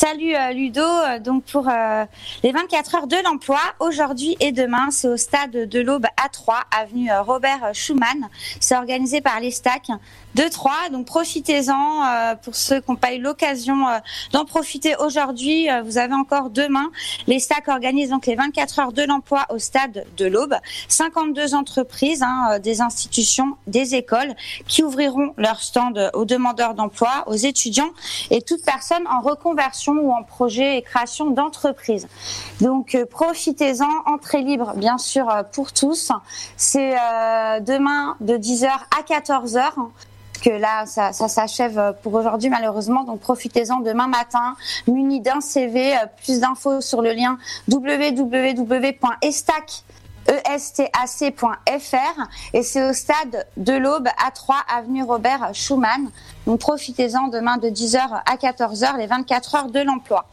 Salut 0.00 0.34
euh, 0.34 0.52
Ludo, 0.52 0.80
Euh, 0.80 1.18
donc 1.18 1.44
pour 1.44 1.68
euh, 1.68 2.06
les 2.42 2.52
24 2.52 2.94
heures 2.94 3.06
de 3.06 3.16
l'emploi, 3.22 3.60
aujourd'hui 3.80 4.34
et 4.40 4.50
demain, 4.50 4.90
c'est 4.90 5.08
au 5.08 5.18
stade 5.18 5.50
de 5.50 5.80
l'Aube 5.80 6.06
à 6.16 6.30
3, 6.30 6.56
avenue 6.70 7.10
Robert 7.20 7.70
Schumann. 7.74 8.28
C'est 8.60 8.76
organisé 8.76 9.20
par 9.20 9.40
les 9.40 9.50
stacks 9.50 9.90
de 10.34 10.48
3, 10.48 10.72
donc 10.92 11.06
profitez-en 11.06 12.36
pour 12.42 12.54
ceux 12.54 12.80
qui 12.80 12.90
n'ont 12.90 12.96
pas 12.96 13.12
eu 13.12 13.20
l'occasion 13.20 13.76
d'en 14.32 14.44
profiter 14.44 14.94
aujourd'hui. 14.96 15.68
vous 15.84 15.98
avez 15.98 16.14
encore 16.14 16.50
demain. 16.50 16.90
Les 17.26 17.40
stacks 17.40 17.68
organisent 17.68 18.10
donc 18.10 18.26
les 18.26 18.36
24 18.36 18.78
heures 18.78 18.92
de 18.92 19.02
l'emploi 19.02 19.46
au 19.50 19.58
stade 19.58 20.04
de 20.16 20.26
l'Aube. 20.26 20.54
52 20.88 21.54
entreprises, 21.54 22.22
hein, 22.22 22.58
des 22.60 22.80
institutions, 22.80 23.56
des 23.66 23.94
écoles 23.96 24.34
qui 24.68 24.82
ouvriront 24.82 25.34
leur 25.36 25.60
stand 25.60 26.10
aux 26.14 26.24
demandeurs 26.24 26.74
d'emploi, 26.74 27.24
aux 27.26 27.34
étudiants 27.34 27.90
et 28.30 28.40
toute 28.40 28.64
personne 28.64 29.06
en 29.08 29.20
reconversion 29.20 29.89
ou 29.96 30.12
en 30.12 30.22
projet 30.22 30.78
et 30.78 30.82
création 30.82 31.30
d'entreprise. 31.30 32.08
Donc 32.60 32.94
euh, 32.94 33.06
profitez-en, 33.06 34.12
entrée 34.12 34.42
libre 34.42 34.74
bien 34.76 34.98
sûr 34.98 35.28
euh, 35.28 35.42
pour 35.42 35.72
tous. 35.72 36.12
C'est 36.56 36.94
euh, 36.94 37.60
demain 37.60 38.16
de 38.20 38.34
10h 38.36 38.68
à 38.68 39.02
14h 39.02 39.72
que 40.42 40.50
là, 40.50 40.86
ça, 40.86 41.12
ça 41.12 41.28
s'achève 41.28 41.94
pour 42.02 42.14
aujourd'hui 42.14 42.48
malheureusement. 42.48 43.04
Donc 43.04 43.20
profitez-en 43.20 43.80
demain 43.80 44.06
matin, 44.06 44.56
muni 44.86 45.20
d'un 45.20 45.42
CV. 45.42 45.94
Plus 46.24 46.40
d'infos 46.40 46.80
sur 46.80 47.02
le 47.02 47.12
lien 47.12 47.36
www.estac 47.68 48.64
E 49.22 49.89
estac.fr 50.54 52.20
et 52.52 52.62
c'est 52.62 52.88
au 52.88 52.92
stade 52.92 53.46
de 53.56 53.72
l'Aube 53.72 54.08
à 54.24 54.30
3 54.30 54.56
avenue 54.74 55.02
Robert 55.02 55.50
Schumann. 55.54 56.10
Donc 56.46 56.60
profitez-en 56.60 57.28
demain 57.28 57.56
de 57.56 57.68
10h 57.68 57.98
à 57.98 58.36
14h, 58.36 58.98
les 58.98 59.06
24 59.06 59.54
heures 59.54 59.70
de 59.70 59.80
l'emploi. 59.80 60.26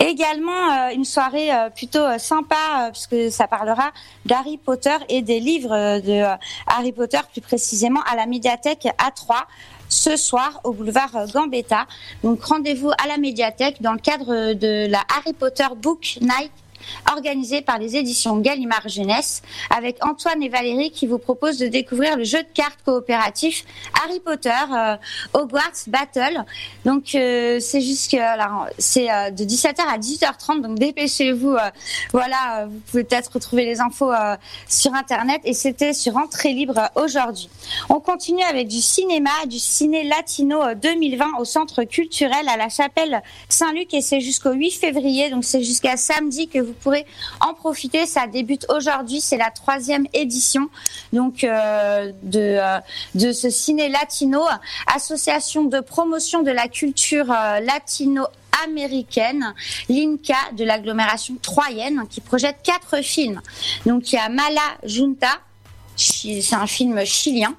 Également 0.00 0.52
euh, 0.52 0.90
une 0.94 1.04
soirée 1.04 1.52
euh, 1.52 1.70
plutôt 1.70 1.98
euh, 1.98 2.18
sympa 2.18 2.56
euh, 2.86 2.90
puisque 2.92 3.32
ça 3.32 3.48
parlera 3.48 3.90
d'Harry 4.26 4.56
Potter 4.56 4.94
et 5.08 5.22
des 5.22 5.40
livres 5.40 5.98
de 5.98 6.22
Harry 6.68 6.92
Potter 6.92 7.18
plus 7.32 7.40
précisément 7.40 8.00
à 8.08 8.14
la 8.14 8.26
médiathèque 8.26 8.86
A3 8.98 9.42
ce 9.88 10.16
soir 10.16 10.60
au 10.62 10.72
boulevard 10.72 11.10
Gambetta. 11.32 11.86
Donc 12.22 12.44
rendez-vous 12.44 12.90
à 13.02 13.08
la 13.08 13.16
médiathèque 13.16 13.82
dans 13.82 13.92
le 13.92 13.98
cadre 13.98 14.52
de 14.52 14.86
la 14.88 15.02
Harry 15.16 15.32
Potter 15.32 15.66
Book 15.76 16.18
Night 16.20 16.52
organisée 17.10 17.62
par 17.62 17.78
les 17.78 17.96
éditions 17.96 18.38
Gallimard 18.38 18.88
Jeunesse 18.88 19.42
avec 19.74 20.04
Antoine 20.04 20.42
et 20.42 20.48
Valérie 20.48 20.90
qui 20.90 21.06
vous 21.06 21.18
proposent 21.18 21.58
de 21.58 21.66
découvrir 21.66 22.16
le 22.16 22.24
jeu 22.24 22.42
de 22.42 22.48
cartes 22.54 22.78
coopératif 22.84 23.64
Harry 24.04 24.20
Potter 24.20 24.50
euh, 24.50 24.96
Hogwarts 25.34 25.84
Battle. 25.86 26.44
Donc 26.84 27.14
euh, 27.14 27.58
c'est 27.60 27.78
alors, 28.18 28.66
c'est 28.78 29.10
euh, 29.10 29.30
de 29.30 29.44
17h 29.44 29.80
à 29.80 29.98
18h30 29.98 30.60
donc 30.62 30.78
dépêchez-vous 30.78 31.52
euh, 31.52 31.70
voilà, 32.12 32.62
euh, 32.62 32.66
vous 32.66 32.80
pouvez 32.90 33.04
peut-être 33.04 33.32
retrouver 33.32 33.64
les 33.64 33.80
infos 33.80 34.12
euh, 34.12 34.36
sur 34.68 34.94
internet 34.94 35.40
et 35.44 35.54
c'était 35.54 35.92
sur 35.92 36.16
entrée 36.16 36.52
libre 36.52 36.78
euh, 36.78 37.02
aujourd'hui. 37.02 37.48
On 37.88 38.00
continue 38.00 38.42
avec 38.42 38.68
du 38.68 38.80
cinéma, 38.80 39.30
du 39.46 39.58
ciné 39.58 40.04
latino 40.04 40.62
euh, 40.62 40.74
2020 40.74 41.38
au 41.38 41.44
centre 41.44 41.84
culturel 41.84 42.48
à 42.48 42.56
la 42.56 42.68
chapelle 42.68 43.22
Saint-Luc 43.48 43.94
et 43.94 44.00
c'est 44.00 44.20
jusqu'au 44.20 44.52
8 44.52 44.70
février 44.72 45.30
donc 45.30 45.44
c'est 45.44 45.62
jusqu'à 45.62 45.96
samedi 45.96 46.48
que 46.48 46.58
vous 46.58 46.72
pourrez 46.78 47.06
en 47.40 47.54
profiter. 47.54 48.06
Ça 48.06 48.26
débute 48.26 48.66
aujourd'hui, 48.68 49.20
c'est 49.20 49.36
la 49.36 49.50
troisième 49.50 50.06
édition 50.12 50.68
euh, 51.14 52.12
de 52.22 52.40
euh, 52.40 52.78
de 53.14 53.32
ce 53.32 53.50
ciné 53.50 53.88
latino, 53.88 54.42
association 54.86 55.64
de 55.64 55.80
promotion 55.80 56.42
de 56.42 56.50
la 56.50 56.68
culture 56.68 57.30
euh, 57.30 57.60
latino 57.60 58.24
américaine, 58.64 59.54
l'INCA 59.88 60.52
de 60.56 60.64
l'agglomération 60.64 61.36
troyenne, 61.40 62.04
qui 62.10 62.20
projette 62.20 62.56
quatre 62.62 63.02
films. 63.02 63.40
Donc 63.86 64.12
il 64.12 64.16
y 64.16 64.18
a 64.18 64.28
Mala 64.28 64.60
Junta, 64.84 65.40
c'est 65.98 66.54
un 66.54 66.66
film 66.66 67.04
chilien. 67.04 67.54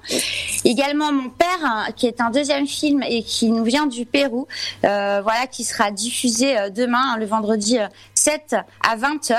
Également 0.64 1.12
Mon 1.12 1.28
père, 1.30 1.48
hein, 1.62 1.86
qui 1.96 2.06
est 2.06 2.20
un 2.20 2.30
deuxième 2.30 2.66
film 2.66 3.02
et 3.02 3.22
qui 3.22 3.50
nous 3.50 3.64
vient 3.64 3.86
du 3.86 4.06
Pérou, 4.06 4.46
euh, 4.84 5.20
voilà, 5.22 5.46
qui 5.46 5.64
sera 5.64 5.90
diffusé 5.90 6.58
euh, 6.58 6.70
demain, 6.70 7.16
le 7.18 7.26
vendredi 7.26 7.78
euh, 7.78 7.86
7 8.14 8.56
à 8.86 8.96
20h. 8.96 9.36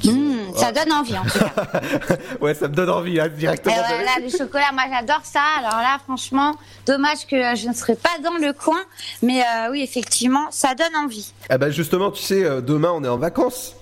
Mmh, 0.04 0.56
ça 0.56 0.72
donne 0.72 0.92
envie 0.92 1.16
en 1.16 1.24
tout 1.24 1.38
cas. 1.38 1.80
ouais, 2.40 2.54
ça 2.54 2.68
me 2.68 2.74
donne 2.74 2.90
envie 2.90 3.18
hein, 3.20 3.26
Et 3.26 3.38
directement. 3.38 3.74
ouais, 3.74 4.04
là, 4.04 4.12
le 4.22 4.28
chocolat, 4.28 4.70
moi 4.72 4.84
j'adore 4.92 5.22
ça. 5.24 5.42
Alors 5.58 5.80
là, 5.80 5.98
franchement, 6.04 6.54
dommage 6.86 7.26
que 7.26 7.56
je 7.56 7.68
ne 7.68 7.74
serai 7.74 7.96
pas 7.96 8.10
dans 8.22 8.36
le 8.40 8.52
coin. 8.52 8.80
Mais 9.22 9.40
euh, 9.40 9.70
oui, 9.70 9.82
effectivement, 9.82 10.46
ça 10.50 10.74
donne 10.74 10.94
envie. 11.04 11.32
Ah 11.50 11.58
bah 11.58 11.70
justement, 11.70 12.10
tu 12.10 12.22
sais, 12.22 12.44
euh, 12.44 12.60
demain 12.60 12.90
on 12.94 13.02
est 13.04 13.08
en 13.08 13.18
vacances. 13.18 13.74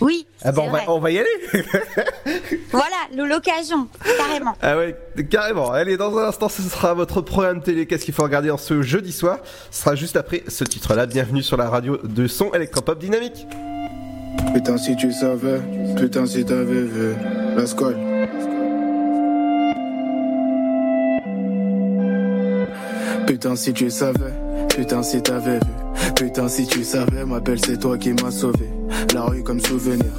Oui. 0.00 0.26
Ah 0.42 0.50
bah 0.52 0.62
on 0.64 0.70
va, 0.70 0.80
on 0.88 0.98
va 0.98 1.10
y 1.12 1.18
aller 1.18 1.28
Voilà, 2.72 2.96
l'occasion, 3.14 3.86
carrément. 4.18 4.54
Ah 4.60 4.76
ouais, 4.76 4.96
carrément. 5.30 5.70
Allez, 5.70 5.96
dans 5.96 6.16
un 6.18 6.28
instant, 6.28 6.48
ce 6.48 6.62
sera 6.62 6.94
votre 6.94 7.20
programme 7.20 7.62
télé. 7.62 7.86
Qu'est-ce 7.86 8.04
qu'il 8.04 8.14
faut 8.14 8.24
regarder 8.24 8.50
en 8.50 8.58
ce 8.58 8.82
jeudi 8.82 9.12
soir? 9.12 9.38
Ce 9.70 9.82
sera 9.82 9.94
juste 9.94 10.16
après 10.16 10.42
ce 10.48 10.64
titre-là. 10.64 11.06
Bienvenue 11.06 11.42
sur 11.42 11.56
la 11.56 11.68
radio 11.70 11.98
de 12.02 12.26
son 12.26 12.52
électropop 12.52 12.98
dynamique. 12.98 13.46
Putain 14.52 14.76
si 14.78 14.96
tu 14.96 15.12
savais, 15.12 15.60
putain 15.96 16.26
si 16.26 16.44
t'avais 16.44 16.82
vu 16.82 17.14
la 17.56 17.66
scolle. 17.66 17.96
Putain 23.26 23.56
si 23.56 23.72
tu 23.72 23.90
savais, 23.90 24.32
putain 24.74 25.02
si 25.02 25.22
t'avais 25.22 25.58
vu, 25.58 26.14
putain 26.16 26.48
si 26.48 26.66
tu 26.66 26.82
savais, 26.82 27.24
ma 27.24 27.38
belle 27.38 27.60
c'est 27.64 27.78
toi 27.78 27.96
qui 27.96 28.12
m'as 28.12 28.30
sauvé. 28.30 28.68
La 29.14 29.22
rue 29.22 29.42
comme 29.42 29.60
souvenir, 29.60 30.10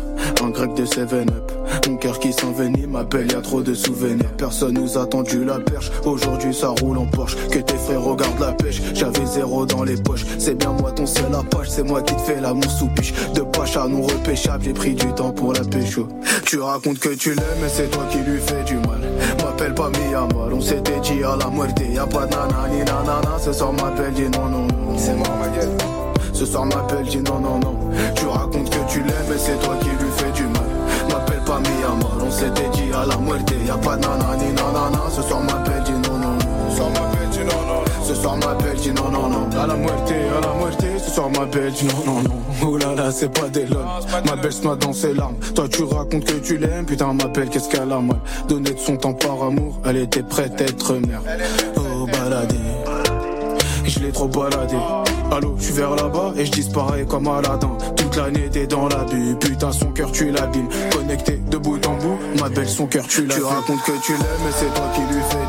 un 0.43 0.49
grec 0.49 0.73
de 0.75 0.85
7-up. 0.85 1.51
Mon 1.87 1.97
cœur 1.97 2.19
qui 2.19 2.31
s'envenime, 2.31 2.91
ma 2.91 3.03
belle, 3.03 3.31
y 3.31 3.35
a 3.35 3.41
trop 3.41 3.61
de 3.61 3.73
souvenirs. 3.73 4.29
Personne 4.37 4.73
nous 4.73 4.97
a 4.97 5.05
tendu 5.05 5.43
la 5.43 5.59
perche, 5.59 5.91
aujourd'hui 6.05 6.53
ça 6.53 6.69
roule 6.69 6.97
en 6.97 7.05
Porsche. 7.05 7.35
Que 7.51 7.59
tes 7.59 7.75
frères 7.75 8.01
regardent 8.01 8.39
la 8.39 8.53
pêche, 8.53 8.81
j'avais 8.93 9.25
zéro 9.25 9.65
dans 9.65 9.83
les 9.83 9.97
poches. 9.97 10.25
C'est 10.39 10.55
bien 10.55 10.71
moi 10.71 10.91
ton 10.91 11.05
seul 11.05 11.33
apache, 11.33 11.69
c'est 11.69 11.83
moi 11.83 12.01
qui 12.01 12.15
te 12.15 12.21
fais 12.21 12.39
l'amour 12.39 12.71
sous 12.71 12.87
piche. 12.87 13.13
De 13.33 13.41
pache 13.41 13.77
à 13.77 13.87
non 13.87 14.01
repêchable, 14.01 14.63
j'ai 14.63 14.73
pris 14.73 14.93
du 14.93 15.07
temps 15.13 15.31
pour 15.31 15.53
la 15.53 15.61
pécho. 15.61 16.07
Tu 16.45 16.59
racontes 16.59 16.99
que 16.99 17.09
tu 17.09 17.33
l'aimes, 17.33 17.59
mais 17.61 17.69
c'est 17.69 17.89
toi 17.91 18.05
qui 18.09 18.19
lui 18.19 18.39
fais 18.39 18.63
du 18.63 18.75
mal. 18.75 19.01
M'appelle 19.65 19.91
pas 19.91 19.99
Miyamar, 19.99 20.47
on 20.53 20.61
s'était 20.61 20.99
dit 20.99 21.23
à 21.23 21.35
la 21.35 21.49
muerte. 21.49 21.81
Y'a 21.91 22.05
pas 22.05 22.27
de 22.27 22.35
nanani 22.35 22.79
nanana, 22.85 23.39
ce 23.43 23.51
soir 23.51 23.73
m'appelle, 23.73 24.13
dis 24.13 24.29
non, 24.29 24.45
non, 24.45 24.67
non. 24.67 24.95
C'est 24.95 25.15
moi, 25.15 25.27
ma 25.39 25.47
gueule. 25.57 25.71
Ce 26.33 26.45
soir 26.45 26.67
m'appelle, 26.67 27.07
dis 27.07 27.17
non, 27.17 27.39
non, 27.39 27.57
non. 27.57 27.75
Tu 28.15 28.27
racontes 28.27 28.69
que 28.69 28.77
tu 28.87 28.99
l'aimes, 28.99 29.25
mais 29.27 29.39
c'est 29.39 29.59
toi 29.59 29.75
qui 29.81 29.89
lui 29.89 30.11
fais 30.17 30.31
du 30.33 30.43
mal. 30.43 30.69
M'appelle 31.09 31.41
pas 31.45 31.59
Miyamar, 31.59 32.17
on 32.23 32.29
s'était 32.29 32.69
dit 32.73 32.93
à 32.93 33.07
la 33.07 33.17
muerte. 33.17 33.51
Y'a 33.65 33.77
pas 33.77 33.95
de 33.95 34.01
nanani 34.01 34.53
nanana, 34.53 35.01
ce 35.09 35.23
soir 35.23 35.41
m'appelle, 35.41 35.81
dis 35.83 35.93
Ce 38.07 38.13
soir 38.13 38.37
m'appelle, 38.37 38.77
dis 38.77 38.91
non, 38.91 39.09
non, 39.09 39.29
non. 39.29 39.49
À 39.59 39.65
la 39.65 39.73
muerte, 39.73 40.11
à 40.11 40.41
la 40.47 40.53
muerte, 40.53 40.85
ce 41.03 41.11
soir 41.11 41.27
m'appelle, 41.31 41.71
dis 41.71 41.85
non, 41.85 42.13
non, 42.13 42.21
non. 42.21 42.35
Oh 42.63 42.77
là 42.77 42.93
là, 42.93 43.11
c'est 43.11 43.33
pas 43.33 43.47
des 43.47 43.65
lols. 43.65 43.83
Ma 44.27 44.35
belle 44.35 44.53
se 44.53 44.61
noie 44.61 44.75
dans 44.75 44.93
ses 44.93 45.15
larmes. 45.15 45.35
Toi, 45.55 45.67
tu 45.67 45.83
racontes 45.83 46.25
que 46.25 46.33
tu 46.33 46.57
l'aimes, 46.57 46.85
putain, 46.85 47.13
m'appelle, 47.13 47.49
qu'est-ce 47.49 47.67
qu'elle 47.67 47.91
a 47.91 47.99
mal. 47.99 48.19
Donner 48.47 48.71
de 48.71 48.79
son 48.79 48.95
temps 48.97 49.13
par 49.13 49.41
amour, 49.41 49.79
elle 49.85 49.97
était 49.97 50.21
prête 50.21 50.61
à 50.61 50.65
être 50.65 50.93
mère. 50.93 51.21
Oh, 51.77 52.05
baladé. 52.05 52.55
Je 53.85 53.99
l'ai 53.99 54.11
trop 54.11 54.27
baladé. 54.27 54.75
Allô, 55.31 55.55
je 55.57 55.63
suis 55.63 55.73
vers 55.73 55.95
là-bas 55.95 56.33
et 56.37 56.45
je 56.45 56.51
disparais 56.51 57.05
comme 57.05 57.27
Aladdin. 57.27 57.71
Toute 57.95 58.15
l'année 58.15 58.47
t'es 58.51 58.67
dans 58.67 58.87
l'abus, 58.87 59.35
putain 59.39 59.71
son 59.71 59.87
cœur 59.87 60.11
tu 60.11 60.29
l'abîmes. 60.31 60.69
Connecté 60.91 61.41
de 61.49 61.57
bout 61.57 61.83
en 61.87 61.95
bout, 61.95 62.17
ma 62.39 62.49
belle 62.49 62.69
son 62.69 62.85
cœur 62.85 63.07
tu 63.07 63.25
l'as. 63.25 63.35
Tu 63.35 63.43
racontes 63.43 63.81
que 63.83 63.91
tu 64.03 64.11
l'aimes, 64.13 64.41
mais 64.45 64.51
c'est 64.51 64.73
toi 64.73 64.85
qui 64.93 65.01
lui 65.01 65.21
fais 65.29 65.44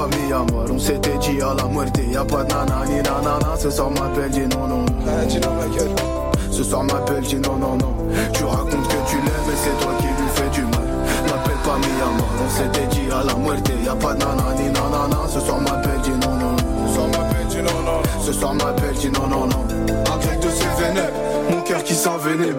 M'appelle 0.00 0.18
pas 0.18 0.24
Miyamar, 0.24 0.64
on 0.72 0.78
s'était 0.78 1.18
dit 1.18 1.42
à 1.42 1.54
la 1.54 1.64
muerte. 1.64 2.00
Y'a 2.10 2.24
pas 2.24 2.44
de 2.44 2.52
nanani 2.52 2.96
nanana, 3.02 3.56
ce 3.58 3.70
soir 3.70 3.90
m'appelle, 3.90 4.30
dis 4.30 4.46
non, 4.56 4.66
non. 4.66 4.86
gueule. 4.86 5.94
Ce 6.50 6.62
soir 6.64 6.84
m'appelle, 6.84 7.22
dis 7.22 7.36
non, 7.36 7.56
non, 7.56 7.76
non. 7.76 7.96
Tu 8.32 8.44
racontes 8.44 8.88
que 8.88 9.10
tu 9.10 9.16
l'aimes, 9.16 9.46
mais 9.46 9.54
c'est 9.56 9.78
toi 9.82 9.92
qui 9.98 10.06
lui 10.06 10.28
fais 10.34 10.48
du 10.50 10.62
mal. 10.62 10.88
M'appelle 11.26 11.58
pas 11.64 11.76
Miyamar, 11.76 12.28
on 12.44 12.48
s'était 12.48 12.86
dit 12.86 13.10
à 13.12 13.24
la 13.24 13.34
muerte. 13.34 13.70
Y'a 13.84 13.94
pas 13.94 14.14
de 14.14 14.20
nanani 14.20 14.70
nanana, 14.72 15.28
ce 15.28 15.40
soir 15.40 15.60
m'appelle, 15.60 16.00
dis 16.02 16.10
non, 16.10 16.34
non. 16.34 16.56
Ce 16.86 16.94
soir 16.94 17.08
m'appelle, 17.08 17.46
dis 17.48 17.56
non, 17.56 17.82
non. 17.84 18.02
Ce 18.24 18.32
soir 18.32 18.54
m'appelle, 18.54 18.94
dis 18.94 19.10
non, 19.10 19.26
non, 19.26 19.46
non. 19.46 19.66
Grec 20.20 20.40
de 20.40 20.48
ses 20.48 20.82
vénèbres, 20.82 21.16
mon 21.50 21.60
cœur 21.62 21.82
qui 21.82 21.94
s'envenime. 21.94 22.56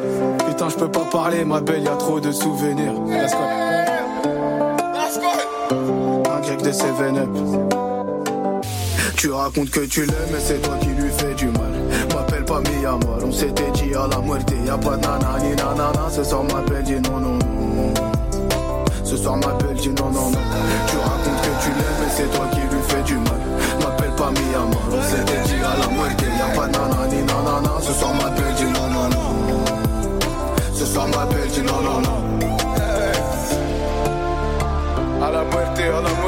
Putain, 0.47 0.69
je 0.69 0.76
peux 0.76 0.91
pas 0.91 1.05
parler, 1.11 1.43
ma 1.43 1.59
belle, 1.59 1.84
y'a 1.84 1.95
trop 1.95 2.19
de 2.19 2.31
souvenirs. 2.31 2.93
Let's 3.07 3.34
go. 3.34 3.90
Ses 6.72 6.89
vénèbres. 6.91 7.68
Tu 9.18 9.30
racontes 9.30 9.69
que 9.72 9.81
tu 9.81 10.06
l'aimes, 10.06 10.15
mais 10.31 10.39
c'est 10.39 10.61
toi 10.61 10.76
qui 10.80 10.88
lui 10.88 11.11
fais 11.11 11.34
du 11.34 11.48
mal. 11.48 11.73
M'appelle 12.15 12.45
pas 12.45 12.61
Miyamar, 12.61 13.19
on 13.26 13.31
s'était 13.31 13.69
dit 13.72 13.93
à 13.93 14.07
la 14.07 14.19
muerte. 14.22 14.53
Y'a 14.65 14.77
pas 14.77 14.95
de 14.95 15.02
nanani 15.02 15.53
nanana, 15.57 16.10
ce 16.10 16.23
soir 16.23 16.43
m'appelle, 16.45 16.84
dis 16.84 16.93
non, 16.93 17.19
non, 17.19 17.34
non. 17.34 17.93
Ce 19.03 19.18
soir 19.18 19.35
m'appelle, 19.35 19.76
dis 19.76 19.89
non, 19.89 20.11
non, 20.11 20.30
non. 20.31 20.39
Tu 20.88 20.98
racontes 20.98 21.41
que 21.41 21.53
tu 21.61 21.69
l'aimes, 21.72 21.99
mais 21.99 22.10
c'est 22.15 22.31
toi 22.31 22.45
qui 22.53 22.61
lui 22.61 22.81
fais 22.88 23.03
du 23.03 23.15
mal. 23.15 23.41
M'appelle 23.81 24.15
pas 24.15 24.31
Miyamar, 24.31 24.88
on 24.93 25.02
s'était 25.03 25.41
dit 25.43 25.61
à 25.61 25.76
la 25.77 25.88
muerte. 25.93 26.23
Y'a 26.39 26.56
pas 26.56 26.68
de 26.68 26.72
nanani 26.72 27.22
nanana, 27.23 27.81
ce 27.81 27.91
soir 27.91 28.14
m'appelle, 28.14 28.56
dis 28.56 28.64
non, 28.64 28.88
non, 28.88 29.10
non. 29.10 29.35
Ce 30.73 30.85
soir 30.85 31.07
m'appelle, 31.10 31.49
dis 31.52 31.61
non, 31.64 31.81
non, 31.84 31.99
non. 31.99 32.18
À 35.22 35.30
la 35.30 35.43
muerte, 35.43 35.80
à 35.80 36.02
la 36.02 36.02
muerte, 36.02 36.20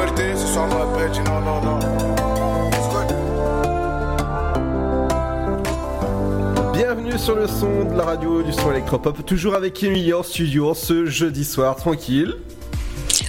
Bienvenue 6.72 7.18
sur 7.18 7.34
le 7.34 7.48
son 7.48 7.84
de 7.86 7.96
la 7.96 8.04
radio 8.04 8.40
du 8.44 8.52
son 8.52 8.70
électropop, 8.70 9.26
toujours 9.26 9.56
avec 9.56 9.82
Emilie 9.82 10.12
en 10.12 10.22
studio 10.22 10.72
ce 10.74 11.06
jeudi 11.06 11.44
soir, 11.44 11.74
tranquille. 11.74 12.36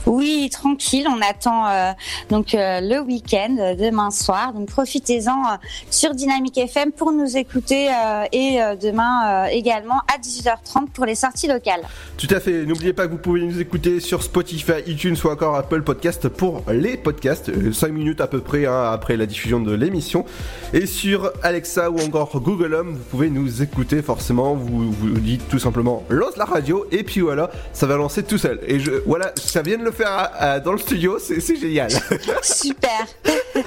Oui, 0.06 0.50
tranquille, 0.52 1.08
on 1.10 1.20
attend 1.22 1.68
euh, 1.68 1.92
donc 2.30 2.54
euh, 2.54 2.80
le 2.80 3.00
week-end 3.00 3.56
euh, 3.60 3.76
demain 3.76 4.12
soir. 4.12 4.54
Donc 4.54 4.68
profitez-en 4.68 5.58
sur 5.90 6.14
Dynamique 6.14 6.58
FM 6.58 6.92
pour 6.92 7.12
nous 7.12 7.38
écouter 7.38 7.90
et 8.32 8.60
demain 8.82 9.46
également 9.48 10.00
à 10.14 10.20
18h30 10.20 10.90
pour 10.94 11.06
les 11.06 11.16
sorties 11.16 11.48
locales. 11.48 11.82
Tout 12.18 12.28
à 12.30 12.40
fait, 12.40 12.66
n'oubliez 12.66 12.94
pas 12.94 13.08
que 13.08 13.12
vous 13.12 13.18
pouvez 13.18 13.42
nous 13.42 13.60
écouter 13.60 14.00
sur 14.00 14.24
Spotify, 14.24 14.74
iTunes 14.88 15.16
ou 15.24 15.30
encore 15.30 15.56
Apple 15.56 15.82
Podcast 15.82 16.28
pour 16.28 16.64
les 16.72 16.98
podcasts, 16.98 17.52
5 17.74 17.92
minutes 17.92 18.22
à 18.22 18.28
peu 18.28 18.42
près 18.42 18.66
hein, 18.66 18.92
après 18.92 19.18
la 19.18 19.26
diffusion 19.26 19.60
de 19.60 19.74
l'émission. 19.74 20.26
Et 20.74 20.86
sur 20.86 21.32
Alexa 21.44 21.90
ou 21.90 22.00
encore 22.00 22.40
Google 22.40 22.74
Home, 22.74 22.94
vous 22.94 23.04
pouvez 23.10 23.30
nous 23.30 23.62
écouter 23.62 24.02
forcément, 24.02 24.56
vous 24.56 24.94
dites 25.20 25.48
tout 25.50 25.60
simplement 25.60 26.04
lance 26.10 26.38
la 26.38 26.46
radio 26.46 26.86
et 26.92 27.04
puis 27.04 27.22
voilà, 27.22 27.50
ça 27.74 27.88
va 27.88 27.98
lancer 27.98 28.24
tout 28.24 28.38
seul. 28.38 28.60
Et 28.68 28.78
voilà, 29.06 29.32
ça 29.36 29.62
vient 29.62 29.78
de 29.78 29.84
le 29.84 29.92
faire 29.96 30.12
à- 30.12 30.52
à- 30.54 30.60
dans 30.60 30.72
le 30.74 30.78
studio, 30.78 31.18
c'est 31.20 31.40
génial. 31.60 31.90
Super. 32.42 33.06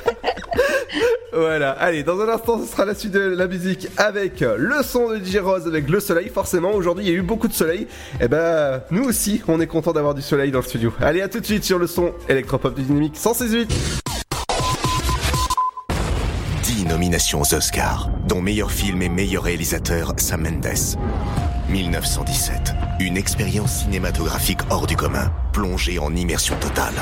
Voilà, 1.31 1.73
allez, 1.73 2.03
dans 2.03 2.19
un 2.21 2.29
instant, 2.29 2.59
ce 2.61 2.67
sera 2.73 2.85
la 2.87 2.95
suite 2.95 3.13
de 3.13 3.21
la 3.21 3.47
musique 3.47 3.87
avec 3.99 4.41
le 4.41 4.83
son 4.83 5.11
de 5.11 5.19
DJ 5.19 5.37
Rose, 5.37 5.67
avec 5.67 5.89
le 5.89 6.01
soleil. 6.01 6.31
Forcément, 6.31 6.73
aujourd'hui, 6.73 7.05
il 7.05 7.11
y 7.13 7.15
a 7.15 7.17
eu 7.17 7.23
beaucoup 7.23 7.47
de 7.49 7.53
soleil. 7.53 7.87
Et 8.21 8.27
ben, 8.29 8.81
nous 8.91 9.05
aussi, 9.05 9.43
on 9.47 9.61
est 9.61 9.67
content 9.67 9.93
d'avoir 9.93 10.15
du 10.15 10.23
soleil 10.23 10.51
dans 10.51 10.59
le 10.61 10.65
studio. 10.65 10.93
Allez, 11.01 11.21
à 11.21 11.29
tout 11.29 11.39
de 11.39 11.45
suite 11.47 11.63
sur 11.65 11.79
le 11.79 11.87
son 11.87 12.13
électropop 12.29 12.75
du 12.75 12.83
dynamique 12.83 13.15
168. 13.17 13.71
10 16.65 16.85
nominations 16.87 17.43
aux 17.43 17.55
Oscars, 17.55 18.11
dont 18.27 18.41
meilleur 18.41 18.73
film 18.73 19.03
et 19.03 19.09
meilleur 19.09 19.45
réalisateur 19.45 20.15
Sam 20.17 20.43
Mendes. 20.43 20.67
1917, 21.69 22.73
une 23.01 23.17
expérience 23.17 23.83
cinématographique 23.85 24.61
hors 24.71 24.87
du 24.87 24.97
commun, 24.97 25.31
plongée 25.53 25.99
en 25.99 26.15
immersion 26.15 26.57
totale. 26.57 26.95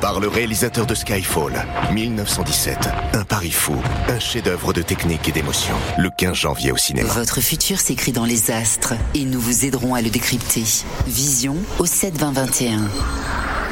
Par 0.00 0.20
le 0.20 0.28
réalisateur 0.28 0.86
de 0.86 0.94
Skyfall, 0.94 1.66
1917, 1.92 2.88
un 3.14 3.24
pari 3.24 3.50
fou, 3.50 3.74
un 4.08 4.18
chef-d'œuvre 4.18 4.72
de 4.72 4.82
technique 4.82 5.28
et 5.28 5.32
d'émotion, 5.32 5.74
le 5.98 6.10
15 6.10 6.34
janvier 6.34 6.72
au 6.72 6.76
cinéma. 6.76 7.08
Votre 7.12 7.40
futur 7.40 7.78
s'écrit 7.78 8.12
dans 8.12 8.24
les 8.24 8.50
astres 8.50 8.94
et 9.14 9.24
nous 9.24 9.40
vous 9.40 9.64
aiderons 9.64 9.94
à 9.94 10.02
le 10.02 10.10
décrypter. 10.10 10.64
Vision 11.06 11.56
au 11.78 11.86
7 11.86 12.18
20 12.18 12.32
21. 12.32 12.80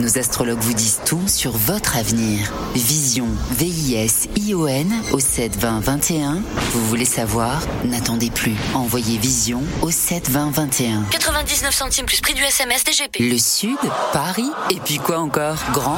Nos 0.01 0.16
astrologues 0.16 0.60
vous 0.60 0.74
disent 0.74 1.01
tout 1.05 1.26
sur 1.26 1.51
votre 1.51 1.97
avenir. 1.97 2.52
Vision, 2.76 3.26
V-I-S-I-O-N 3.51 4.93
au 5.10 5.18
7 5.18 5.56
20 5.56 5.80
21. 5.80 6.43
Vous 6.72 6.86
voulez 6.86 7.05
savoir? 7.05 7.60
N'attendez 7.85 8.30
plus. 8.30 8.55
Envoyez 8.74 9.18
Vision 9.18 9.60
au 9.82 9.90
7 9.90 10.30
20 10.30 10.51
21. 10.52 11.02
99 11.10 11.74
centimes 11.74 12.06
plus 12.06 12.20
prix 12.20 12.35
du 12.35 12.43
SMS 12.44 12.85
DGP. 12.85 13.18
Le 13.18 13.39
Sud, 13.39 13.76
Paris, 14.12 14.48
et 14.70 14.78
puis 14.78 14.98
quoi 14.98 15.18
encore? 15.18 15.56
Grand 15.72 15.97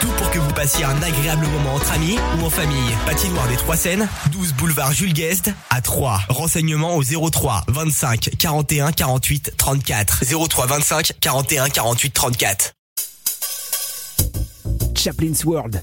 Tout 0.00 0.08
pour 0.16 0.30
que 0.30 0.38
vous 0.38 0.52
passiez 0.52 0.84
un 0.84 1.02
agréable 1.02 1.46
moment 1.46 1.74
entre 1.74 1.92
amis 1.92 2.16
ou 2.38 2.46
en 2.46 2.50
famille. 2.50 2.90
Patinoire 3.04 3.48
des 3.48 3.56
Trois 3.56 3.76
Seines, 3.76 4.08
12 4.30 4.54
boulevard 4.54 4.92
Jules 4.92 5.12
Guest 5.12 5.50
à 5.70 5.80
3. 5.80 6.20
Renseignements 6.28 6.96
au 6.96 7.02
03 7.02 7.64
25 7.68 8.30
41 8.38 8.92
48 8.92 9.54
34. 9.56 10.24
03 10.48 10.66
25 10.66 11.12
41 11.20 11.68
48 11.68 12.10
34. 12.12 12.72
Chaplin's 14.94 15.44
World. 15.44 15.82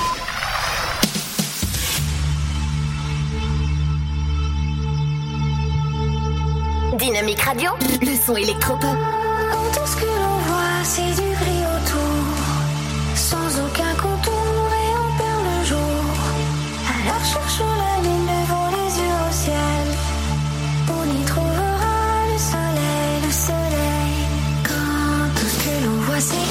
Dynamique 6.97 7.41
Radio, 7.41 7.71
le 8.01 8.15
son 8.17 8.35
électropop. 8.35 8.97
Quand 9.51 9.79
tout 9.79 9.87
ce 9.87 9.95
que 9.95 10.05
l'on 10.05 10.37
voit, 10.47 10.83
c'est 10.83 11.13
du 11.21 11.29
gris 11.39 11.63
autour, 11.75 12.25
sans 13.15 13.59
aucun 13.65 13.93
contour 13.95 14.69
et 14.75 14.91
on 14.99 15.17
perd 15.17 15.41
le 15.47 15.65
jour. 15.65 16.03
Alors 16.89 17.23
cherchons 17.23 17.73
la 17.77 18.03
lune, 18.03 18.27
levons 18.27 18.69
les 18.75 18.91
yeux 18.99 19.17
au 19.25 19.31
ciel. 19.31 19.85
On 20.89 21.05
y 21.05 21.25
trouvera 21.25 22.27
le 22.31 22.37
soleil, 22.37 23.21
le 23.25 23.31
soleil. 23.31 24.15
Quand 24.67 25.39
tout 25.39 25.47
ce 25.47 25.57
que 25.63 25.85
l'on 25.85 25.97
voit, 26.01 26.19
c'est 26.19 26.50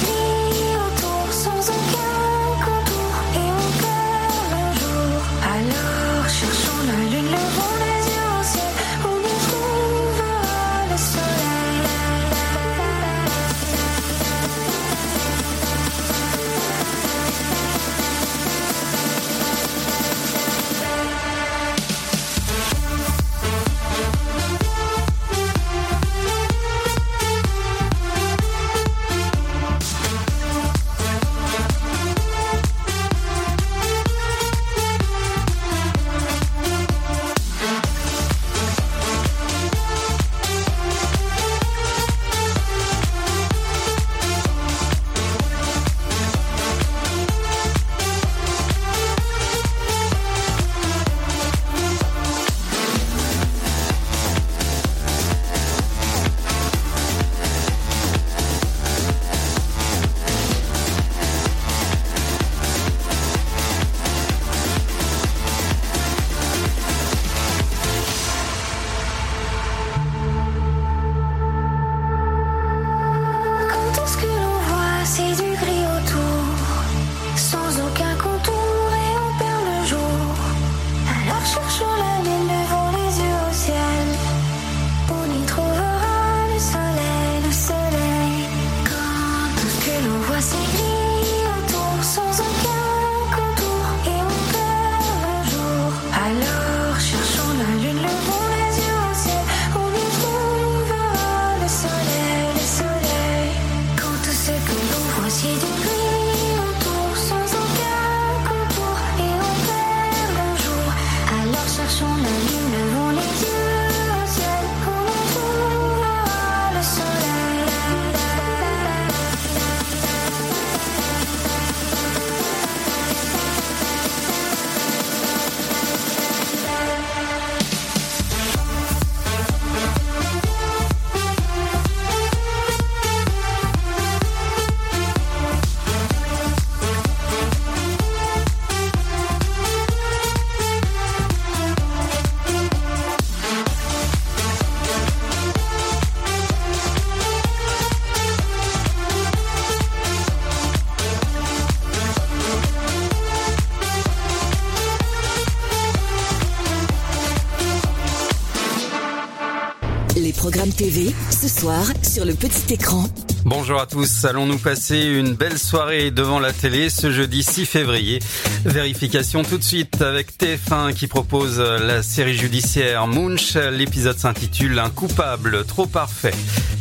Bonjour 163.45 163.79
à 163.79 163.85
tous, 163.85 164.25
allons-nous 164.25 164.57
passer 164.57 164.99
une 164.99 165.35
belle 165.35 165.59
soirée 165.59 166.09
devant 166.09 166.39
la 166.39 166.53
télé 166.53 166.89
ce 166.89 167.11
jeudi 167.11 167.43
6 167.43 167.67
février? 167.67 168.17
Vérification 168.65 169.43
tout 169.43 169.59
de 169.59 169.63
suite 169.63 170.01
avec 170.01 170.35
TF1 170.39 170.95
qui 170.95 171.05
propose 171.05 171.59
la 171.59 172.01
série 172.01 172.35
judiciaire 172.35 173.05
Munch. 173.05 173.55
L'épisode 173.55 174.17
s'intitule 174.17 174.79
Un 174.79 174.89
coupable 174.89 175.63
trop 175.65 175.85
parfait. 175.85 176.33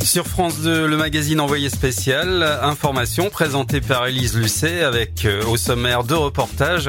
Sur 0.03 0.27
France 0.27 0.61
2, 0.61 0.87
le 0.87 0.97
magazine 0.97 1.41
envoyé 1.41 1.69
spécial, 1.69 2.43
information 2.63 3.29
présentée 3.29 3.83
par 3.83 4.07
Élise 4.07 4.35
Lucet 4.35 4.83
avec 4.83 5.27
euh, 5.27 5.45
au 5.45 5.59
sommaire 5.59 6.05
deux 6.05 6.17
reportages, 6.17 6.89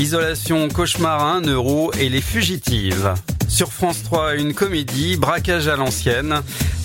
isolation 0.00 0.68
cauchemarin, 0.68 1.40
neuro 1.40 1.92
et 2.00 2.08
les 2.08 2.20
fugitives. 2.20 3.14
Sur 3.48 3.72
France 3.72 4.02
3, 4.02 4.34
une 4.36 4.54
comédie, 4.54 5.16
braquage 5.16 5.68
à 5.68 5.76
l'ancienne. 5.76 6.42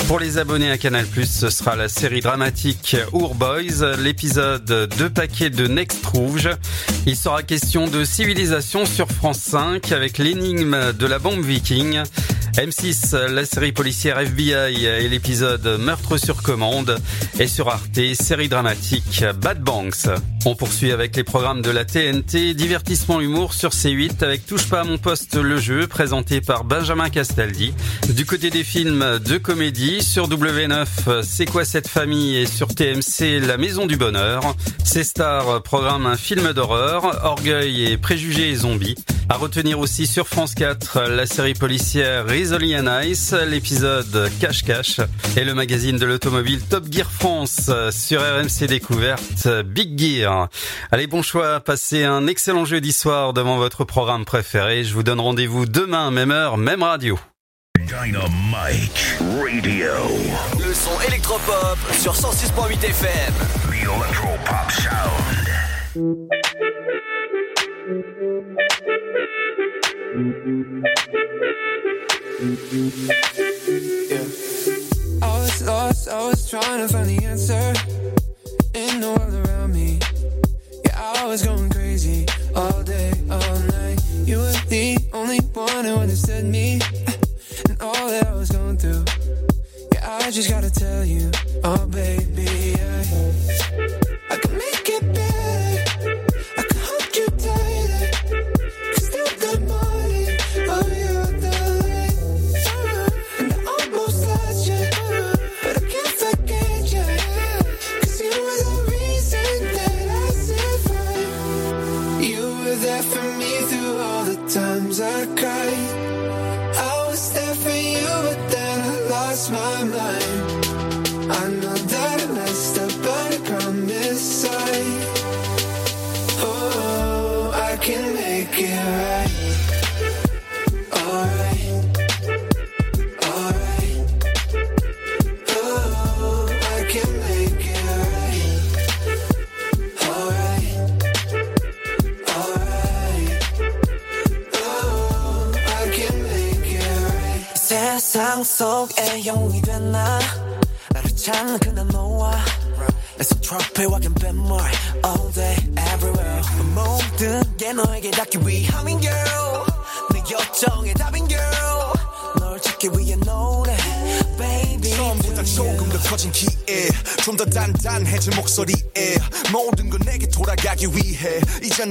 Pour 0.07 0.19
les 0.19 0.37
abonnés 0.37 0.69
à 0.69 0.77
Canal+, 0.77 1.05
ce 1.25 1.49
sera 1.49 1.75
la 1.75 1.87
série 1.87 2.21
dramatique 2.21 2.95
Our 3.13 3.35
Boys, 3.35 3.95
l'épisode 3.97 4.89
Deux 4.97 5.09
paquets 5.09 5.49
de 5.49 5.67
Next 5.67 6.05
Rouge. 6.05 6.49
Il 7.05 7.15
sera 7.15 7.41
question 7.41 7.87
de 7.87 8.03
civilisation 8.03 8.85
sur 8.85 9.09
France 9.09 9.39
5 9.39 9.91
avec 9.91 10.17
l'énigme 10.17 10.93
de 10.93 11.05
la 11.05 11.19
bombe 11.19 11.43
viking. 11.43 12.03
M6, 12.57 13.15
la 13.15 13.45
série 13.45 13.71
policière 13.71 14.19
FBI 14.19 14.85
et 14.85 15.09
l'épisode 15.09 15.79
Meurtre 15.79 16.17
sur 16.17 16.43
commande. 16.43 16.99
Et 17.39 17.47
sur 17.47 17.69
Arte, 17.69 17.99
série 18.13 18.47
dramatique 18.47 19.25
Bad 19.41 19.61
Banks. 19.61 20.07
On 20.45 20.55
poursuit 20.55 20.91
avec 20.91 21.15
les 21.15 21.23
programmes 21.23 21.63
de 21.63 21.71
la 21.71 21.83
TNT, 21.83 22.53
divertissement 22.53 23.21
humour 23.21 23.53
sur 23.53 23.71
C8 23.71 24.23
avec 24.23 24.45
Touche 24.45 24.69
pas 24.69 24.81
à 24.81 24.83
mon 24.83 24.99
poste 24.99 25.35
le 25.35 25.57
jeu, 25.57 25.87
présenté 25.87 26.41
par 26.41 26.63
Benjamin 26.63 27.09
Castaldi. 27.09 27.73
Du 28.09 28.25
côté 28.25 28.51
des 28.51 28.63
films 28.63 29.19
de 29.19 29.37
comédie, 29.37 30.03
sur 30.03 30.29
W9, 30.29 31.23
C'est 31.23 31.45
quoi 31.45 31.65
cette 31.65 31.87
famille? 31.87 32.35
Et 32.35 32.45
sur 32.45 32.67
TMC, 32.67 33.39
La 33.39 33.57
Maison 33.57 33.87
du 33.87 33.97
Bonheur. 33.97 34.55
C'est 34.83 35.03
Star 35.03 35.63
programme 35.63 36.05
un 36.05 36.17
film 36.17 36.53
d'horreur, 36.53 37.25
Orgueil 37.25 37.85
et 37.85 37.97
Préjugés 37.97 38.51
et 38.51 38.55
Zombies. 38.55 38.95
À 39.29 39.37
retenir 39.37 39.79
aussi 39.79 40.05
sur 40.05 40.27
France 40.27 40.53
4, 40.53 41.03
la 41.09 41.25
série 41.25 41.53
policière 41.53 42.25
And 42.45 43.01
Ice, 43.05 43.33
l'épisode 43.47 44.29
Cache 44.41 44.63
Cache 44.63 44.99
et 45.37 45.45
le 45.45 45.53
magazine 45.53 45.95
de 45.95 46.05
l'automobile 46.05 46.61
Top 46.61 46.83
Gear 46.91 47.09
France 47.09 47.71
sur 47.91 48.19
RMC 48.19 48.67
Découverte 48.67 49.47
Big 49.65 49.97
Gear. 49.97 50.49
Allez, 50.91 51.07
bon 51.07 51.21
choix, 51.21 51.61
passez 51.61 52.03
un 52.03 52.27
excellent 52.27 52.65
jeudi 52.65 52.91
soir 52.91 53.31
devant 53.31 53.55
votre 53.55 53.85
programme 53.85 54.25
préféré. 54.25 54.83
Je 54.83 54.93
vous 54.93 55.03
donne 55.03 55.21
rendez-vous 55.21 55.65
demain, 55.65 56.11
même 56.11 56.31
heure, 56.31 56.57
même 56.57 56.83
radio. 56.83 57.17
Dynamite 57.79 59.17
Radio. 59.41 59.93
Le 60.59 60.73
son 60.73 60.99
électropop 61.07 61.77
sur 61.93 62.13
106.8 62.13 62.83
FM. 62.83 63.33
The 63.69 63.87
Electropop 63.87 64.69
Sound. 64.69 65.43
I 72.43 72.45
was 75.21 75.61
lost, 75.65 76.09
I 76.09 76.27
was 76.27 76.49
trying 76.49 76.85
to 76.85 76.93
find 76.93 77.07
the 77.07 77.23
answer 77.23 77.73
in 78.73 78.99
the 78.99 79.15
world 79.17 79.47
around 79.47 79.73
me. 79.73 79.99
Yeah, 80.83 80.99
I 80.99 81.25
was 81.25 81.45
going 81.45 81.69
crazy 81.69 82.25
all 82.53 82.83
day, 82.83 83.13
all 83.31 83.59
night. 83.79 84.01
You 84.25 84.39
were 84.39 84.51
the 84.67 84.97
only 85.13 85.39
one 85.53 85.85
who 85.85 85.95
understood 85.95 86.43
me 86.43 86.72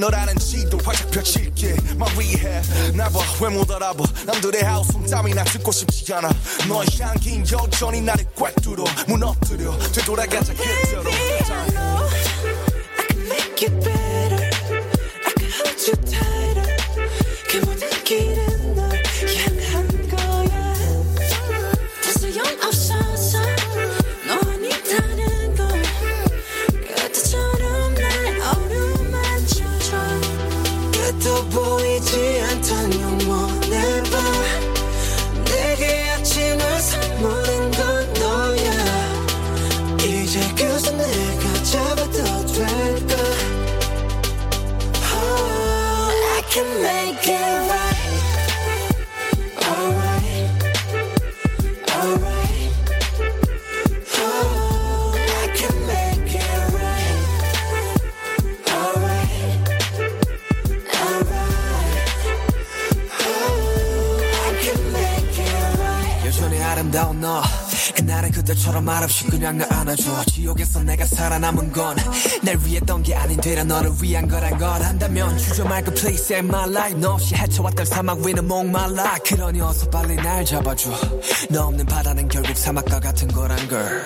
너라는 0.02 0.36
지도 0.36 0.78
활짝 0.84 1.12
펼칠게. 1.12 1.76
말위해 1.96 2.60
나봐. 2.94 3.20
왜 3.40 3.50
못 3.50 3.70
알아봐? 3.70 4.02
남들의 4.26 4.60
하우스 4.64 4.92
땀이나 5.08 5.44
듣고 5.44 5.70
싶지 5.70 6.12
않아. 6.14 6.28
너의 6.68 6.88
향긴 7.00 7.44
여전히 7.52 8.00
나를 8.00 8.24
꽉 8.34 8.52
뚫어. 8.62 8.82
무너뜨려. 9.06 9.78
되돌아가자. 9.92 10.54
그대 10.54 10.81
너를 73.72 73.90
위한 74.02 74.28
거란 74.28 74.58
걸 74.58 74.82
안다면 74.82 75.38
주저 75.38 75.64
말고 75.64 75.92
please 75.94 76.22
save 76.22 76.46
my 76.46 76.68
life. 76.68 77.00
너 77.00 77.12
없이 77.14 77.34
헤쳐왔던 77.34 77.86
사막 77.86 78.18
위는 78.18 78.46
목말라. 78.46 79.16
그러니 79.24 79.62
어서 79.62 79.88
빨리 79.88 80.14
날 80.16 80.44
잡아줘. 80.44 80.90
너 81.48 81.68
없는 81.68 81.86
바다는 81.86 82.28
결국 82.28 82.54
사막과 82.54 83.00
같은 83.00 83.28
거란 83.28 83.56
걸 83.68 84.04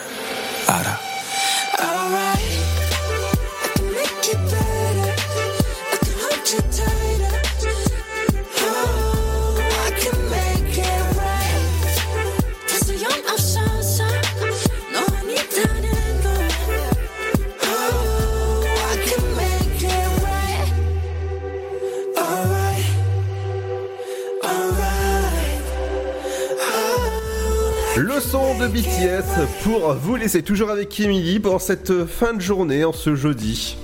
pour 29.66 29.94
vous 29.94 30.14
laisser 30.14 30.44
toujours 30.44 30.70
avec 30.70 31.01
Emily 31.01 31.40
pour 31.40 31.60
cette 31.60 32.06
fin 32.06 32.34
de 32.34 32.40
journée 32.40 32.84
en 32.84 32.93
ce 32.93 33.16
jeudi. 33.16 33.76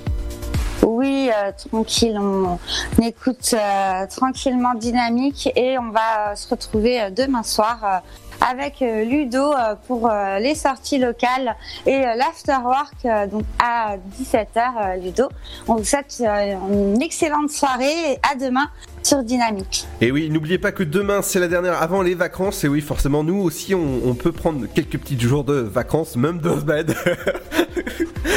Oui, 0.81 1.29
euh, 1.29 1.51
tranquille, 1.69 2.17
on, 2.17 2.57
écoute 3.01 3.53
euh, 3.53 4.07
tranquillement 4.07 4.75
dynamique 4.75 5.49
et 5.57 5.77
on 5.77 5.89
va 5.91 6.37
se 6.37 6.47
retrouver 6.47 7.01
euh, 7.01 7.09
demain 7.09 7.43
soir 7.43 8.01
avec 8.49 8.81
euh, 8.81 9.03
Ludo 9.03 9.53
euh, 9.53 9.75
pour 9.87 10.09
euh, 10.09 10.39
les 10.39 10.55
sorties 10.55 10.97
locales 10.99 11.55
et 11.85 11.99
l'afterwork 11.99 13.29
donc 13.31 13.43
à 13.63 13.97
17h 14.21 15.01
Ludo. 15.01 15.29
On 15.67 15.75
vous 15.75 15.83
souhaite 15.83 16.21
une 16.21 17.01
excellente 17.01 17.49
soirée 17.49 18.13
et 18.13 18.19
à 18.31 18.35
demain 18.35 18.69
sur 19.01 19.23
Dynamique. 19.23 19.85
Et 20.01 20.11
oui, 20.11 20.29
n'oubliez 20.29 20.57
pas 20.57 20.71
que 20.71 20.83
demain 20.83 21.21
c'est 21.21 21.39
la 21.39 21.47
dernière 21.47 21.81
avant 21.81 22.01
les 22.01 22.15
vacances. 22.15 22.63
Et 22.63 22.67
oui, 22.67 22.81
forcément, 22.81 23.23
nous 23.23 23.41
aussi, 23.41 23.75
on, 23.75 24.13
peut 24.15 24.31
prendre 24.31 24.65
quelques 24.73 24.97
petits 24.97 25.19
jours 25.19 25.43
de 25.43 25.55
vacances, 25.55 26.15
même 26.15 26.39
de 26.39 26.49
semaines. 26.49 26.93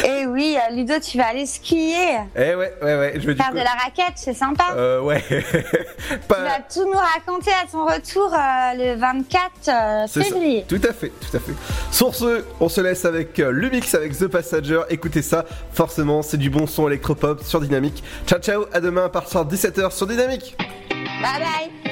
Oui, 0.47 0.57
euh, 0.57 0.75
Ludo, 0.77 0.95
tu 1.01 1.19
vas 1.19 1.27
aller 1.29 1.45
skier, 1.45 2.19
eh 2.37 2.55
ouais, 2.55 2.73
ouais, 2.81 2.99
ouais. 2.99 3.13
Je 3.17 3.27
vais 3.27 3.35
du 3.35 3.41
faire 3.43 3.51
coup- 3.51 3.55
de 3.59 3.65
la 3.65 3.71
raquette, 3.71 4.15
c'est 4.15 4.33
sympa. 4.35 4.65
Euh, 4.77 5.01
ouais. 5.01 5.23
Tu 5.29 6.35
vas 6.35 6.61
tout 6.73 6.85
nous 6.85 6.99
raconter 6.99 7.51
à 7.51 7.67
ton 7.71 7.85
retour 7.85 8.33
euh, 8.33 8.95
le 8.95 8.95
24 8.97 9.51
euh, 9.69 10.05
C'est 10.09 10.21
ça. 10.23 10.27
février. 10.27 10.65
Tout 10.69 10.81
à 10.89 10.93
fait, 10.93 11.09
tout 11.09 11.37
à 11.37 11.41
fait. 11.41 11.53
Sur 11.91 12.15
ce, 12.15 12.45
on 12.61 12.69
se 12.69 12.81
laisse 12.81 13.05
avec 13.05 13.39
le 13.39 13.71
mix 13.71 13.93
avec 13.95 14.17
The 14.17 14.29
Passenger. 14.29 14.83
Écoutez 14.89 15.23
ça, 15.23 15.45
forcément, 15.73 16.23
c'est 16.23 16.37
du 16.37 16.49
bon 16.51 16.67
son 16.69 16.87
électropop 16.87 17.43
sur 17.43 17.61
Dynamique. 17.61 18.05
Ciao, 18.27 18.39
ciao, 18.39 18.67
à 18.73 18.81
demain 18.81 19.07
à 19.07 19.09
partir 19.09 19.45
de 19.45 19.57
17h 19.57 19.91
sur 19.91 20.07
Dynamique. 20.07 20.57
Bye 21.23 21.41
bye. 21.41 21.86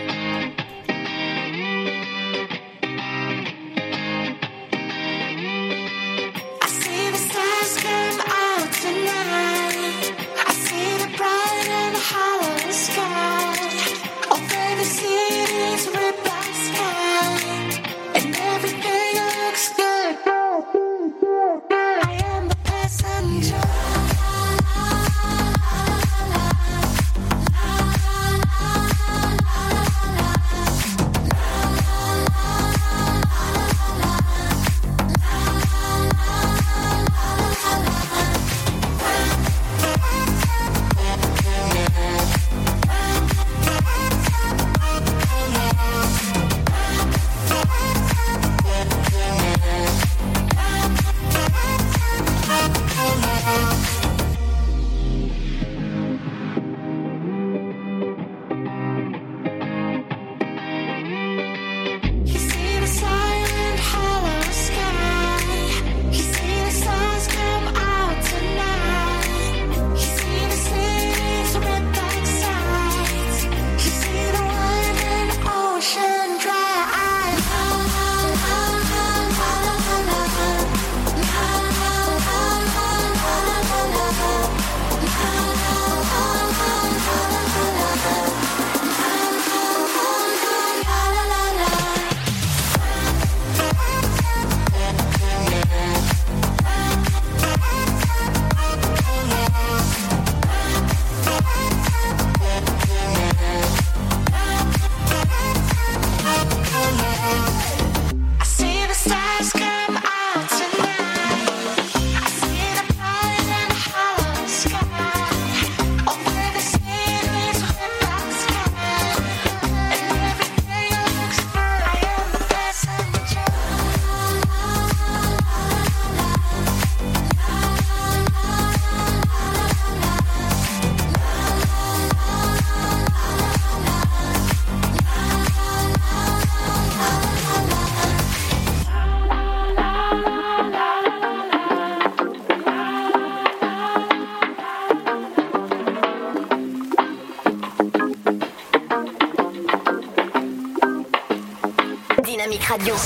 Radio. 152.69 152.97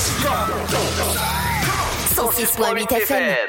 106.8 2.15 2.95
FM. 3.05 3.48